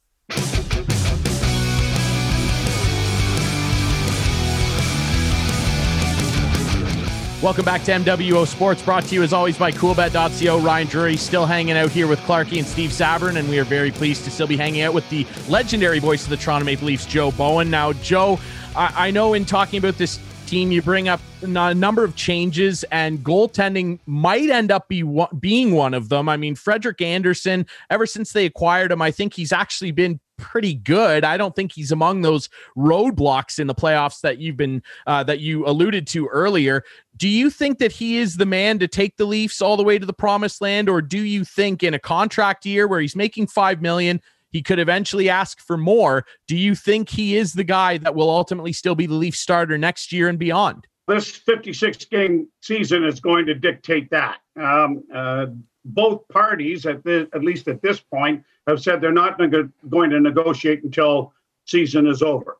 Welcome 7.40 7.64
back 7.64 7.84
to 7.84 7.92
MWO 7.92 8.48
Sports, 8.48 8.82
brought 8.82 9.04
to 9.04 9.14
you 9.14 9.22
as 9.22 9.32
always 9.32 9.56
by 9.56 9.70
CoolBet.co. 9.70 10.58
Ryan 10.58 10.88
Drury 10.88 11.16
still 11.16 11.46
hanging 11.46 11.76
out 11.76 11.92
here 11.92 12.08
with 12.08 12.18
Clarky 12.22 12.58
and 12.58 12.66
Steve 12.66 12.90
Sabrin, 12.90 13.36
and 13.36 13.48
we 13.48 13.60
are 13.60 13.64
very 13.64 13.92
pleased 13.92 14.24
to 14.24 14.30
still 14.32 14.48
be 14.48 14.56
hanging 14.56 14.80
out 14.80 14.92
with 14.92 15.08
the 15.08 15.24
legendary 15.48 16.00
voice 16.00 16.24
of 16.24 16.30
the 16.30 16.36
Toronto 16.36 16.64
Maple 16.64 16.88
Leafs, 16.88 17.06
Joe 17.06 17.30
Bowen. 17.30 17.70
Now, 17.70 17.92
Joe, 17.92 18.40
I, 18.74 19.06
I 19.06 19.10
know 19.12 19.34
in 19.34 19.44
talking 19.44 19.78
about 19.78 19.98
this 19.98 20.18
team, 20.46 20.72
you 20.72 20.82
bring 20.82 21.08
up 21.08 21.20
a 21.42 21.46
number 21.46 22.02
of 22.02 22.16
changes, 22.16 22.82
and 22.90 23.20
goaltending 23.20 24.00
might 24.04 24.50
end 24.50 24.72
up 24.72 24.88
be 24.88 25.04
being 25.38 25.70
one 25.70 25.94
of 25.94 26.08
them. 26.08 26.28
I 26.28 26.36
mean, 26.36 26.56
Frederik 26.56 27.00
Andersen, 27.00 27.66
ever 27.88 28.06
since 28.06 28.32
they 28.32 28.46
acquired 28.46 28.90
him, 28.90 29.00
I 29.00 29.12
think 29.12 29.34
he's 29.34 29.52
actually 29.52 29.92
been 29.92 30.18
pretty 30.38 30.74
good. 30.74 31.24
I 31.24 31.36
don't 31.36 31.54
think 31.54 31.72
he's 31.72 31.92
among 31.92 32.22
those 32.22 32.48
roadblocks 32.76 33.58
in 33.58 33.66
the 33.66 33.74
playoffs 33.74 34.20
that 34.22 34.38
you've 34.38 34.56
been 34.56 34.82
uh, 35.06 35.22
that 35.24 35.40
you 35.40 35.66
alluded 35.66 36.06
to 36.08 36.26
earlier. 36.28 36.84
Do 37.16 37.28
you 37.28 37.50
think 37.50 37.78
that 37.78 37.92
he 37.92 38.16
is 38.16 38.36
the 38.36 38.46
man 38.46 38.78
to 38.78 38.88
take 38.88 39.16
the 39.16 39.26
Leafs 39.26 39.60
all 39.60 39.76
the 39.76 39.84
way 39.84 39.98
to 39.98 40.06
the 40.06 40.12
promised 40.12 40.60
land, 40.60 40.88
or 40.88 41.02
do 41.02 41.18
you 41.18 41.44
think 41.44 41.82
in 41.82 41.92
a 41.92 41.98
contract 41.98 42.64
year 42.64 42.88
where 42.88 43.00
he's 43.00 43.16
making 43.16 43.48
five 43.48 43.82
million? 43.82 44.20
He 44.50 44.62
could 44.62 44.78
eventually 44.78 45.28
ask 45.28 45.60
for 45.60 45.76
more. 45.76 46.24
Do 46.46 46.56
you 46.56 46.74
think 46.74 47.10
he 47.10 47.36
is 47.36 47.52
the 47.52 47.64
guy 47.64 47.98
that 47.98 48.14
will 48.14 48.30
ultimately 48.30 48.72
still 48.72 48.94
be 48.94 49.06
the 49.06 49.14
Leaf 49.14 49.36
starter 49.36 49.76
next 49.76 50.10
year 50.10 50.28
and 50.28 50.38
beyond? 50.38 50.86
This 51.06 51.30
56 51.30 52.04
game 52.06 52.48
season 52.62 53.04
is 53.04 53.20
going 53.20 53.46
to 53.46 53.54
dictate 53.54 54.10
that. 54.10 54.38
Um, 54.60 55.02
uh, 55.14 55.46
both 55.84 56.28
parties, 56.28 56.84
at, 56.86 57.02
the, 57.02 57.28
at 57.34 57.42
least 57.42 57.66
at 57.68 57.80
this 57.80 58.00
point, 58.00 58.44
have 58.68 58.80
said 58.80 59.00
they're 59.00 59.12
not 59.12 59.38
neg- 59.38 59.70
going 59.88 60.10
to 60.10 60.20
negotiate 60.20 60.84
until 60.84 61.32
season 61.64 62.06
is 62.06 62.22
over. 62.22 62.58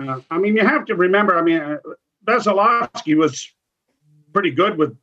Uh, 0.00 0.20
I 0.30 0.38
mean, 0.38 0.56
you 0.56 0.64
have 0.64 0.84
to 0.86 0.94
remember. 0.94 1.38
I 1.38 1.42
mean, 1.42 1.60
uh, 1.60 1.78
Vasilevskiy 2.26 3.16
was 3.16 3.50
pretty 4.32 4.50
good 4.50 4.76
with 4.76 4.96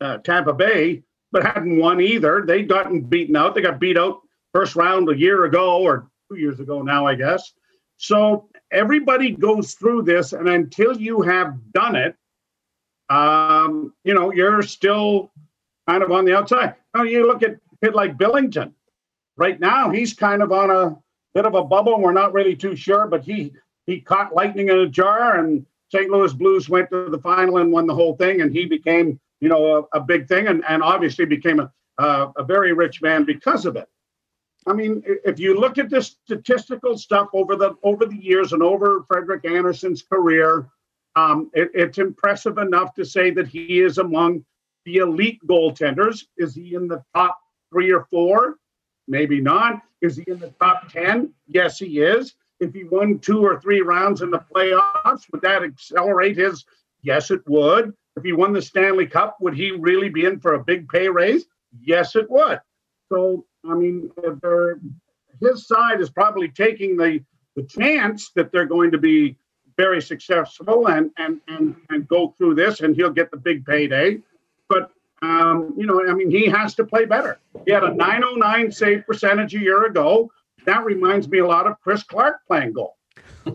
uh, 0.00 0.18
Tampa 0.18 0.52
Bay, 0.52 1.02
but 1.32 1.44
hadn't 1.44 1.78
won 1.78 2.00
either. 2.00 2.44
They'd 2.46 2.68
gotten 2.68 3.00
beaten 3.00 3.36
out. 3.36 3.54
They 3.54 3.62
got 3.62 3.80
beat 3.80 3.98
out 3.98 4.20
first 4.52 4.76
round 4.76 5.08
a 5.08 5.16
year 5.16 5.44
ago 5.44 5.82
or 5.82 6.08
two 6.30 6.38
years 6.38 6.60
ago 6.60 6.82
now, 6.82 7.06
I 7.06 7.14
guess. 7.14 7.52
So 7.96 8.48
everybody 8.70 9.32
goes 9.32 9.74
through 9.74 10.02
this, 10.02 10.32
and 10.32 10.48
until 10.48 10.96
you 10.96 11.22
have 11.22 11.56
done 11.72 11.96
it, 11.96 12.16
um, 13.10 13.92
you 14.04 14.14
know, 14.14 14.32
you're 14.32 14.62
still 14.62 15.30
kind 15.88 16.02
of 16.02 16.10
on 16.10 16.24
the 16.24 16.36
outside. 16.36 16.74
Now 16.94 17.02
you 17.02 17.26
look 17.26 17.42
at 17.42 17.50
a 17.50 17.86
kid 17.86 17.94
like 17.94 18.16
Binnington. 18.16 18.72
Right 19.36 19.58
now, 19.58 19.90
he's 19.90 20.14
kind 20.14 20.42
of 20.42 20.52
on 20.52 20.70
a 20.70 20.96
bit 21.34 21.46
of 21.46 21.54
a 21.54 21.64
bubble. 21.64 22.00
We're 22.00 22.12
not 22.12 22.32
really 22.32 22.56
too 22.56 22.76
sure, 22.76 23.06
but 23.06 23.24
he 23.24 23.52
he 23.86 24.00
caught 24.00 24.34
lightning 24.34 24.68
in 24.68 24.78
a 24.78 24.88
jar, 24.88 25.38
and 25.38 25.66
St. 25.90 26.10
Louis 26.10 26.32
Blues 26.32 26.68
went 26.68 26.90
to 26.90 27.10
the 27.10 27.18
final 27.18 27.58
and 27.58 27.72
won 27.72 27.86
the 27.86 27.94
whole 27.94 28.16
thing, 28.16 28.40
and 28.40 28.52
he 28.52 28.64
became, 28.64 29.20
you 29.40 29.48
know, 29.48 29.88
a, 29.92 29.98
a 29.98 30.00
big 30.00 30.26
thing, 30.26 30.46
and, 30.46 30.64
and 30.66 30.82
obviously 30.82 31.24
became 31.24 31.60
a, 31.60 31.70
a, 31.98 32.32
a 32.38 32.44
very 32.44 32.72
rich 32.72 33.02
man 33.02 33.24
because 33.24 33.66
of 33.66 33.76
it. 33.76 33.88
I 34.66 34.72
mean, 34.72 35.02
if 35.04 35.38
you 35.38 35.58
look 35.58 35.76
at 35.76 35.90
the 35.90 36.00
statistical 36.00 36.96
stuff 36.96 37.28
over 37.34 37.54
the 37.54 37.74
over 37.82 38.06
the 38.06 38.16
years 38.16 38.52
and 38.52 38.62
over 38.62 39.04
Frederik 39.06 39.44
Andersen's 39.44 40.02
career, 40.02 40.66
um, 41.16 41.50
it, 41.52 41.70
it's 41.74 41.98
impressive 41.98 42.58
enough 42.58 42.94
to 42.94 43.04
say 43.04 43.30
that 43.32 43.46
he 43.46 43.80
is 43.80 43.98
among 43.98 44.44
the 44.84 44.96
elite 44.96 45.40
goaltenders. 45.46 46.24
Is 46.38 46.54
he 46.54 46.74
in 46.74 46.88
the 46.88 47.02
top 47.14 47.38
three 47.70 47.92
or 47.92 48.06
four? 48.10 48.56
Maybe 49.06 49.40
not. 49.40 49.82
Is 50.00 50.16
he 50.16 50.24
in 50.26 50.38
the 50.38 50.52
top 50.60 50.88
ten? 50.90 51.32
Yes, 51.46 51.78
he 51.78 52.00
is. 52.00 52.34
If 52.60 52.72
he 52.72 52.84
won 52.84 53.18
two 53.18 53.44
or 53.44 53.60
three 53.60 53.80
rounds 53.80 54.22
in 54.22 54.30
the 54.30 54.44
playoffs, 54.54 55.30
would 55.32 55.42
that 55.42 55.62
accelerate 55.62 56.36
his? 56.36 56.64
Yes, 57.02 57.30
it 57.30 57.40
would. 57.46 57.94
If 58.16 58.24
he 58.24 58.32
won 58.32 58.52
the 58.52 58.62
Stanley 58.62 59.06
Cup, 59.06 59.36
would 59.40 59.54
he 59.54 59.72
really 59.72 60.08
be 60.08 60.24
in 60.24 60.38
for 60.38 60.54
a 60.54 60.64
big 60.64 60.88
pay 60.88 61.08
raise? 61.08 61.46
Yes, 61.80 62.14
it 62.16 62.30
would. 62.30 62.60
So 63.10 63.44
I 63.68 63.74
mean, 63.74 64.10
his 65.40 65.66
side 65.66 66.00
is 66.00 66.10
probably 66.10 66.48
taking 66.48 66.96
the 66.96 67.20
the 67.56 67.62
chance 67.62 68.30
that 68.34 68.50
they're 68.50 68.66
going 68.66 68.90
to 68.90 68.98
be 68.98 69.36
very 69.76 70.00
successful 70.00 70.88
and 70.88 71.10
and 71.16 71.40
and 71.48 71.76
and 71.90 72.08
go 72.08 72.34
through 72.38 72.54
this, 72.54 72.80
and 72.80 72.94
he'll 72.94 73.10
get 73.10 73.30
the 73.30 73.36
big 73.36 73.64
payday. 73.64 74.18
But 74.68 74.90
um, 75.24 75.74
you 75.76 75.86
know, 75.86 76.02
I 76.06 76.12
mean, 76.12 76.30
he 76.30 76.46
has 76.46 76.74
to 76.76 76.84
play 76.84 77.04
better. 77.04 77.38
He 77.66 77.72
had 77.72 77.84
a 77.84 77.94
909 77.94 78.70
save 78.72 79.06
percentage 79.06 79.54
a 79.54 79.58
year 79.58 79.86
ago. 79.86 80.30
That 80.66 80.84
reminds 80.84 81.28
me 81.28 81.38
a 81.38 81.46
lot 81.46 81.66
of 81.66 81.80
Chris 81.80 82.02
Clark 82.02 82.40
playing 82.46 82.72
goal. 82.72 82.96
it 83.46 83.52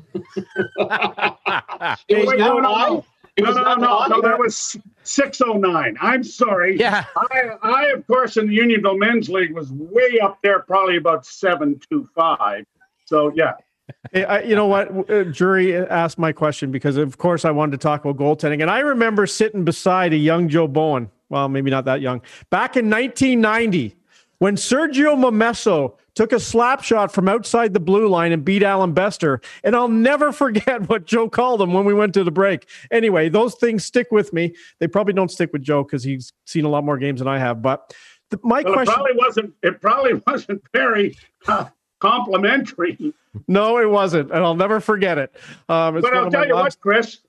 was 2.10 2.38
no, 2.38 2.60
no, 2.60 2.62
no. 2.62 3.06
No, 3.40 3.52
no, 3.52 3.76
no, 3.76 4.06
no, 4.08 4.22
that 4.22 4.38
was 4.38 4.76
609. 5.04 5.98
I'm 6.02 6.24
sorry. 6.24 6.78
Yeah. 6.78 7.06
I, 7.16 7.52
I, 7.62 7.86
of 7.96 8.06
course, 8.06 8.36
in 8.36 8.48
the 8.48 8.54
Unionville 8.54 8.98
Men's 8.98 9.30
League 9.30 9.54
was 9.54 9.72
way 9.72 10.20
up 10.22 10.40
there, 10.44 10.60
probably 10.60 10.98
about 10.98 11.26
725. 11.26 12.66
So, 13.06 13.32
yeah. 13.36 13.54
Hey, 14.12 14.26
I, 14.26 14.42
you 14.42 14.56
know 14.56 14.68
what? 14.68 15.10
Uh, 15.10 15.24
Drury 15.24 15.76
asked 15.76 16.20
my 16.20 16.32
question 16.32 16.70
because, 16.70 16.98
of 16.98 17.18
course, 17.18 17.46
I 17.46 17.52
wanted 17.52 17.72
to 17.72 17.78
talk 17.78 18.04
about 18.04 18.18
goaltending. 18.18 18.62
And 18.62 18.70
I 18.70 18.80
remember 18.80 19.26
sitting 19.26 19.64
beside 19.64 20.14
a 20.14 20.18
young 20.18 20.50
Joe 20.50 20.68
Bowen. 20.68 21.10
Well, 21.30 21.48
maybe 21.50 21.70
not 21.70 21.86
that 21.86 22.02
young. 22.02 22.22
Back 22.50 22.76
in 22.76 22.90
1990, 22.90 23.96
when 24.40 24.56
Sergio 24.56 25.16
Momesso 25.16 25.96
took 26.20 26.34
a 26.34 26.40
slap 26.40 26.84
shot 26.84 27.14
from 27.14 27.30
outside 27.30 27.74
the 27.74 27.80
blue 27.80 28.10
line 28.10 28.34
and 28.34 28.44
beat 28.44 28.62
Allan 28.62 28.92
Bester. 28.92 29.40
And 29.64 29.74
I'll 29.74 29.88
never 29.88 30.32
forget 30.44 30.90
what 30.90 31.06
Joe 31.06 31.30
called 31.30 31.62
him 31.62 31.72
when 31.72 31.86
we 31.86 31.94
went 31.94 32.14
to 32.16 32.26
the 32.26 32.32
break. 32.32 32.68
Anyway, 32.92 33.30
those 33.30 33.56
things 33.56 33.86
stick 33.86 34.08
with 34.12 34.34
me. 34.34 34.54
They 34.80 34.88
probably 34.88 35.14
don't 35.14 35.32
stick 35.32 35.54
with 35.54 35.62
Joe 35.62 35.84
because 35.84 36.04
he's 36.04 36.34
seen 36.46 36.66
a 36.66 36.70
lot 36.70 36.84
more 36.84 36.98
games 36.98 37.20
than 37.20 37.30
I 37.30 37.40
have. 37.40 37.62
But 37.62 37.96
the, 38.32 38.40
my 38.44 38.64
well, 38.64 38.74
question 38.74 38.92
it 38.92 38.96
probably 38.96 39.16
wasn't. 39.16 39.54
It 39.64 39.82
probably 39.82 40.22
wasn't 40.28 40.62
very. 40.74 41.18
Uh, 41.48 41.70
complimentary. 42.00 43.14
No, 43.48 43.78
it 43.78 43.90
wasn't, 43.90 44.32
and 44.32 44.44
I'll 44.44 44.56
never 44.56 44.80
forget 44.80 45.18
it. 45.18 45.36
Um, 45.68 46.00
but 46.02 46.14
I'll 46.16 46.32
tell 46.32 46.48
you 46.48 46.56
what, 46.56 46.80
Chris, 46.80 47.20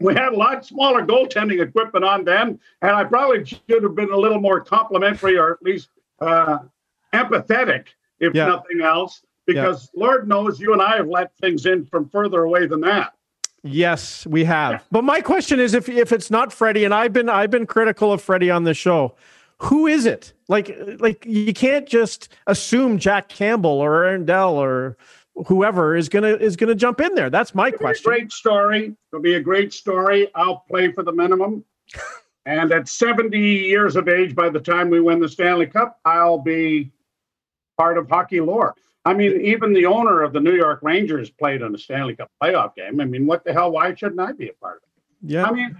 we 0.00 0.14
had 0.14 0.32
a 0.32 0.36
lot 0.36 0.64
smaller 0.64 1.04
goaltending 1.04 1.62
equipment 1.62 2.04
on 2.04 2.24
then, 2.24 2.60
and 2.82 2.90
I 2.90 3.04
probably 3.04 3.44
should 3.44 3.82
have 3.82 3.94
been 3.94 4.10
a 4.10 4.16
little 4.16 4.40
more 4.40 4.60
complimentary 4.60 5.38
or 5.38 5.52
at 5.52 5.62
least 5.62 5.88
uh, 6.20 6.58
empathetic 7.14 7.86
if 8.20 8.34
yeah. 8.34 8.46
nothing 8.46 8.82
else, 8.82 9.22
because 9.46 9.90
yeah. 9.94 10.00
Lord 10.06 10.28
knows 10.28 10.60
you 10.60 10.72
and 10.72 10.82
I 10.82 10.96
have 10.96 11.08
let 11.08 11.36
things 11.38 11.66
in 11.66 11.86
from 11.86 12.08
further 12.08 12.44
away 12.44 12.66
than 12.66 12.80
that. 12.82 13.14
Yes, 13.62 14.26
we 14.26 14.44
have. 14.44 14.72
Yeah. 14.72 14.78
But 14.90 15.04
my 15.04 15.20
question 15.20 15.58
is, 15.58 15.74
if 15.74 15.88
if 15.88 16.12
it's 16.12 16.30
not 16.30 16.52
Freddie, 16.52 16.84
and 16.84 16.94
I've 16.94 17.12
been 17.12 17.28
I've 17.28 17.50
been 17.50 17.66
critical 17.66 18.12
of 18.12 18.22
Freddie 18.22 18.50
on 18.50 18.64
the 18.64 18.74
show, 18.74 19.16
who 19.58 19.86
is 19.86 20.06
it? 20.06 20.32
Like 20.48 20.76
like 21.00 21.24
you 21.26 21.52
can't 21.52 21.86
just 21.86 22.28
assume 22.46 22.98
Jack 22.98 23.28
Campbell 23.28 23.70
or 23.70 24.04
Aaron 24.04 24.24
Dell 24.24 24.54
or 24.54 24.96
whoever 25.46 25.94
is 25.94 26.08
gonna 26.08 26.34
is 26.34 26.56
gonna 26.56 26.74
jump 26.74 27.00
in 27.00 27.14
there. 27.14 27.30
That's 27.30 27.54
my 27.54 27.68
It'll 27.68 27.78
question. 27.78 28.10
great 28.10 28.32
story. 28.32 28.96
It'll 29.12 29.22
be 29.22 29.34
a 29.34 29.40
great 29.40 29.72
story. 29.72 30.28
I'll 30.34 30.64
play 30.68 30.92
for 30.92 31.02
the 31.02 31.12
minimum. 31.12 31.64
and 32.46 32.72
at 32.72 32.88
70 32.88 33.38
years 33.38 33.96
of 33.96 34.08
age, 34.08 34.34
by 34.34 34.48
the 34.48 34.60
time 34.60 34.90
we 34.90 35.00
win 35.00 35.20
the 35.20 35.28
Stanley 35.28 35.66
Cup, 35.66 36.00
I'll 36.04 36.38
be 36.38 36.90
part 37.76 37.98
of 37.98 38.08
hockey 38.08 38.40
lore. 38.40 38.74
I 39.04 39.14
mean, 39.14 39.40
even 39.40 39.72
the 39.72 39.86
owner 39.86 40.22
of 40.22 40.32
the 40.32 40.40
New 40.40 40.54
York 40.54 40.80
Rangers 40.82 41.30
played 41.30 41.62
in 41.62 41.74
a 41.74 41.78
Stanley 41.78 42.16
Cup 42.16 42.30
playoff 42.42 42.74
game. 42.74 43.00
I 43.00 43.04
mean, 43.04 43.26
what 43.26 43.44
the 43.44 43.52
hell? 43.52 43.70
Why 43.70 43.94
shouldn't 43.94 44.20
I 44.20 44.32
be 44.32 44.48
a 44.48 44.52
part 44.54 44.78
of 44.78 44.82
it? 44.82 45.32
Yeah. 45.32 45.44
I 45.44 45.52
mean, 45.52 45.76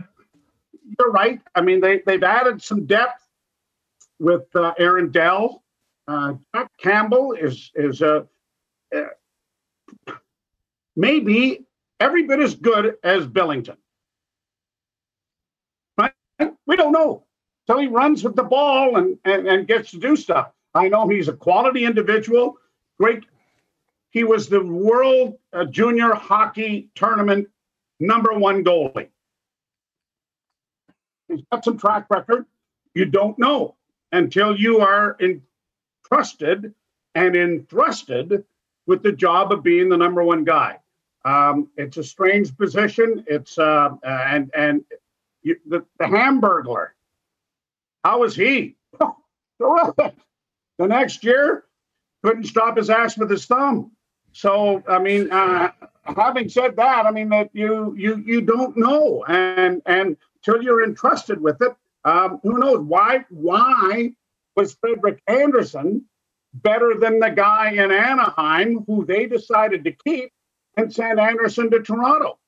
you're 0.98 1.10
right. 1.10 1.40
I 1.54 1.60
mean, 1.60 1.80
they 1.80 2.02
they've 2.06 2.22
added 2.22 2.62
some 2.62 2.86
depth 2.86 3.26
with 4.20 4.44
uh, 4.54 4.74
Aaron 4.78 5.10
Dell. 5.10 5.64
Uh, 6.06 6.34
Jack 6.54 6.70
Campbell 6.78 7.32
is 7.32 7.72
is 7.74 8.00
a 8.00 8.26
uh, 8.94 9.00
maybe 10.96 11.64
every 12.00 12.24
bit 12.24 12.40
as 12.40 12.54
good 12.54 12.96
as 13.04 13.26
Binnington. 13.26 13.76
Right? 15.98 16.12
We 16.66 16.76
don't 16.76 16.92
know. 16.92 17.24
So 17.66 17.78
he 17.78 17.86
runs 17.86 18.24
with 18.24 18.36
the 18.36 18.44
ball 18.44 18.96
and, 18.96 19.18
and, 19.24 19.46
and 19.46 19.66
gets 19.66 19.90
to 19.90 19.98
do 19.98 20.16
stuff. 20.16 20.52
I 20.74 20.88
know 20.88 21.08
he's 21.08 21.28
a 21.28 21.32
quality 21.32 21.84
individual. 21.84 22.58
Great. 22.98 23.24
He 24.10 24.24
was 24.24 24.48
the 24.48 24.64
World 24.64 25.36
uh, 25.52 25.64
Junior 25.64 26.14
Hockey 26.14 26.90
Tournament 26.94 27.48
number 28.00 28.32
one 28.32 28.64
goalie. 28.64 29.08
He's 31.28 31.42
got 31.50 31.64
some 31.64 31.78
track 31.78 32.06
record. 32.08 32.46
You 32.94 33.06
don't 33.06 33.38
know 33.38 33.74
until 34.12 34.56
you 34.56 34.80
are 34.80 35.16
entrusted 35.20 36.72
and 37.14 37.36
entrusted 37.36 38.44
with 38.86 39.02
the 39.02 39.12
job 39.12 39.52
of 39.52 39.62
being 39.62 39.88
the 39.88 39.96
number 39.96 40.22
one 40.22 40.44
guy. 40.44 40.78
Um, 41.26 41.68
it's 41.76 41.96
a 41.96 42.04
strange 42.04 42.56
position. 42.56 43.24
It's 43.26 43.58
uh, 43.58 43.90
and 44.04 44.48
and 44.54 44.84
you, 45.42 45.56
the 45.66 45.84
the 45.98 46.04
Hamburglar. 46.04 46.90
How 48.04 48.20
was 48.20 48.36
he? 48.36 48.76
the 49.58 50.12
next 50.78 51.24
year 51.24 51.64
couldn't 52.22 52.44
stop 52.44 52.76
his 52.76 52.90
ass 52.90 53.18
with 53.18 53.28
his 53.28 53.44
thumb. 53.44 53.90
So 54.30 54.84
I 54.88 55.00
mean, 55.00 55.32
uh, 55.32 55.72
having 56.16 56.48
said 56.48 56.76
that, 56.76 57.06
I 57.06 57.10
mean 57.10 57.30
that 57.30 57.50
you 57.52 57.96
you 57.98 58.22
you 58.24 58.40
don't 58.40 58.76
know, 58.76 59.24
and 59.26 59.82
and 59.84 60.16
till 60.44 60.62
you're 60.62 60.84
entrusted 60.84 61.40
with 61.40 61.60
it, 61.60 61.74
um, 62.04 62.38
who 62.44 62.58
knows 62.58 62.80
why 62.80 63.24
why 63.30 64.12
was 64.54 64.74
Frederik 64.74 65.20
Andersen 65.26 66.04
better 66.54 66.94
than 66.94 67.18
the 67.18 67.30
guy 67.30 67.72
in 67.72 67.90
Anaheim 67.90 68.84
who 68.86 69.04
they 69.04 69.26
decided 69.26 69.82
to 69.84 69.92
keep 69.92 70.32
and 70.76 70.92
send 70.92 71.20
Andersen 71.20 71.70
to 71.70 71.80
Toronto? 71.80 72.38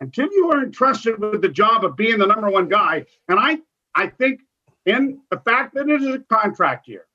Until 0.00 0.28
you 0.32 0.50
are 0.52 0.62
entrusted 0.62 1.18
with 1.18 1.40
the 1.40 1.48
job 1.48 1.84
of 1.84 1.96
being 1.96 2.18
the 2.18 2.26
number 2.26 2.50
one 2.50 2.68
guy, 2.68 3.06
and 3.28 3.38
I 3.40 3.58
I 3.94 4.08
think 4.08 4.40
in 4.84 5.20
the 5.30 5.38
fact 5.38 5.74
that 5.74 5.88
it 5.88 6.02
is 6.02 6.14
a 6.14 6.18
contract 6.20 6.86
year, 6.86 7.06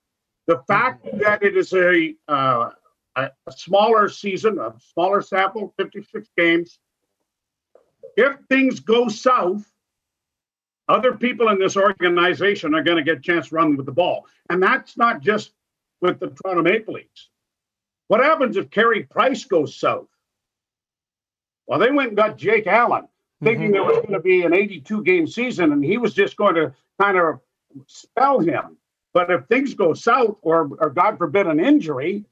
the 0.48 0.62
fact 0.68 1.08
that 1.20 1.44
it 1.44 1.56
is 1.56 1.74
a, 1.74 2.14
uh, 2.28 2.72
a 3.16 3.30
smaller 3.50 4.10
season, 4.10 4.60
a 4.60 4.74
smaller 4.94 5.22
sample, 5.22 5.74
56 5.78 6.28
games, 6.38 6.80
if 8.18 8.38
things 8.50 8.80
go 8.80 9.08
south, 9.08 9.66
other 10.90 11.14
people 11.14 11.48
in 11.50 11.60
this 11.60 11.78
organization 11.78 12.76
are 12.76 12.84
going 12.84 12.98
to 12.98 13.04
get 13.04 13.18
a 13.18 13.22
chance 13.22 13.50
to 13.50 13.56
run 13.56 13.78
with 13.78 13.86
the 13.86 13.92
ball. 13.92 14.26
And 14.50 14.62
that's 14.62 14.98
not 14.98 15.22
just 15.22 15.54
with 16.02 16.20
the 16.20 16.28
Toronto 16.28 16.64
Maple 16.64 16.96
Leafs. 16.96 17.30
What 18.12 18.20
happens 18.20 18.58
if 18.58 18.70
Carey 18.70 19.04
Price 19.04 19.46
goes 19.46 19.74
south? 19.74 20.10
Well, 21.66 21.80
they 21.80 21.92
went 21.92 22.10
and 22.10 22.18
got 22.18 22.38
Jake 22.38 22.68
Allen, 22.68 23.08
thinking 23.42 23.68
mm-hmm. 23.68 23.72
there 23.72 23.84
was 23.86 24.00
going 24.00 24.12
to 24.12 24.20
be 24.20 24.44
an 24.44 24.54
82 24.54 25.02
game 25.04 25.26
season, 25.26 25.72
and 25.72 25.82
he 25.82 25.98
was 25.98 26.14
just 26.14 26.36
going 26.36 26.56
to 26.56 26.74
kind 27.02 27.18
of 27.18 27.40
spell 27.88 28.42
him. 28.42 28.76
But 29.14 29.32
if 29.32 29.46
things 29.46 29.74
go 29.76 29.94
south, 29.94 30.36
or, 30.42 30.70
or 30.80 30.90
God 30.90 31.18
forbid, 31.18 31.48
an 31.48 31.62
injury, 31.62 32.26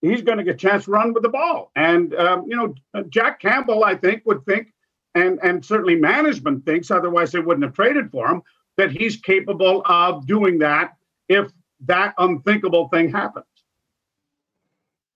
he's 0.00 0.22
going 0.22 0.38
to 0.38 0.44
get 0.44 0.54
a 0.54 0.56
chance 0.56 0.86
to 0.86 0.92
run 0.92 1.12
with 1.12 1.24
the 1.24 1.28
ball. 1.28 1.72
And 1.76 2.14
um, 2.14 2.46
you 2.48 2.56
know, 2.56 3.02
Jack 3.10 3.38
Campbell, 3.38 3.84
I 3.84 3.96
think, 3.96 4.22
would 4.24 4.46
think, 4.46 4.72
and 5.14 5.38
and 5.42 5.62
certainly 5.62 5.96
management 5.96 6.64
thinks, 6.64 6.90
otherwise 6.90 7.32
they 7.32 7.40
wouldn't 7.40 7.64
have 7.64 7.74
traded 7.74 8.10
for 8.10 8.28
him, 8.28 8.40
that 8.78 8.92
he's 8.92 9.18
capable 9.18 9.82
of 9.84 10.26
doing 10.26 10.58
that 10.60 10.96
if 11.28 11.52
that 11.80 12.14
unthinkable 12.16 12.88
thing 12.88 13.12
happens. 13.12 13.44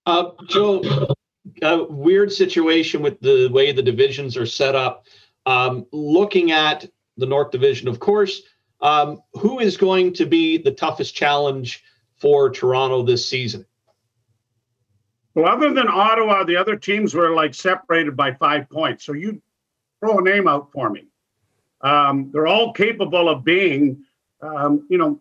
Uh, 0.06 0.30
Joe, 0.48 0.82
a 1.62 1.84
weird 1.84 2.32
situation 2.32 3.02
with 3.02 3.20
the 3.20 3.48
way 3.48 3.72
the 3.72 3.82
divisions 3.82 4.36
are 4.36 4.46
set 4.46 4.74
up. 4.74 5.06
Um, 5.46 5.86
looking 5.92 6.52
at 6.52 6.88
the 7.16 7.26
North 7.26 7.50
Division, 7.50 7.88
of 7.88 8.00
course, 8.00 8.42
um, 8.80 9.22
who 9.34 9.58
is 9.58 9.76
going 9.76 10.12
to 10.14 10.26
be 10.26 10.58
the 10.58 10.70
toughest 10.70 11.14
challenge 11.14 11.82
for 12.16 12.50
Toronto 12.50 13.02
this 13.02 13.28
season? 13.28 13.64
Well, 15.34 15.46
other 15.46 15.72
than 15.72 15.88
Ottawa, 15.88 16.44
the 16.44 16.56
other 16.56 16.76
teams 16.76 17.14
were 17.14 17.30
like 17.30 17.54
separated 17.54 18.16
by 18.16 18.32
five 18.34 18.68
points. 18.68 19.04
So 19.04 19.12
you 19.12 19.40
throw 20.00 20.18
a 20.18 20.22
name 20.22 20.48
out 20.48 20.72
for 20.72 20.90
me. 20.90 21.06
Um, 21.82 22.30
they're 22.32 22.46
all 22.46 22.72
capable 22.72 23.28
of 23.28 23.44
being, 23.44 24.04
um, 24.42 24.86
you 24.90 24.98
know, 24.98 25.20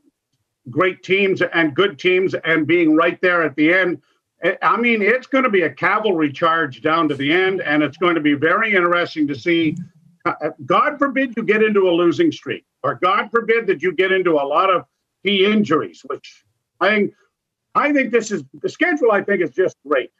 great 0.69 1.03
teams 1.03 1.41
and 1.41 1.75
good 1.75 1.97
teams 1.99 2.33
and 2.33 2.67
being 2.67 2.95
right 2.95 3.19
there 3.21 3.43
at 3.43 3.55
the 3.55 3.73
end. 3.73 4.01
I 4.61 4.77
mean, 4.77 5.01
it's 5.01 5.27
going 5.27 5.43
to 5.43 5.49
be 5.49 5.63
a 5.63 5.69
cavalry 5.69 6.31
charge 6.31 6.81
down 6.81 7.09
to 7.09 7.15
the 7.15 7.31
end, 7.31 7.61
and 7.61 7.83
it's 7.83 7.97
going 7.97 8.15
to 8.15 8.21
be 8.21 8.33
very 8.33 8.73
interesting 8.73 9.27
to 9.27 9.35
see. 9.35 9.75
Uh, 10.25 10.51
God 10.65 10.97
forbid 10.97 11.33
you 11.35 11.43
get 11.43 11.61
into 11.61 11.89
a 11.89 11.91
losing 11.91 12.31
streak, 12.31 12.65
or 12.83 12.95
God 12.95 13.29
forbid 13.31 13.67
that 13.67 13.81
you 13.81 13.91
get 13.91 14.11
into 14.11 14.33
a 14.33 14.45
lot 14.45 14.69
of 14.69 14.85
key 15.25 15.45
injuries, 15.45 16.01
which 16.05 16.45
I 16.79 16.89
think 16.89 17.13
I 17.75 17.91
think 17.91 18.11
this 18.11 18.31
is 18.31 18.43
the 18.61 18.69
schedule. 18.69 19.11
I 19.11 19.23
think 19.23 19.41
is 19.41 19.51
just 19.51 19.75
great. 19.85 20.11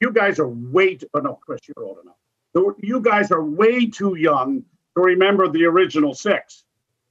You 0.00 0.12
guys 0.12 0.38
are 0.38 0.48
way 0.48 0.96
too. 0.96 1.08
Oh 1.14 1.20
no, 1.20 1.38
Chris, 1.44 1.60
you're 1.66 1.84
old 1.84 1.98
enough. 2.02 2.76
You 2.78 3.00
guys 3.00 3.32
are 3.32 3.42
way 3.42 3.86
too 3.86 4.16
young 4.16 4.62
to 4.96 5.02
remember 5.02 5.48
the 5.48 5.64
original 5.64 6.14
six 6.14 6.64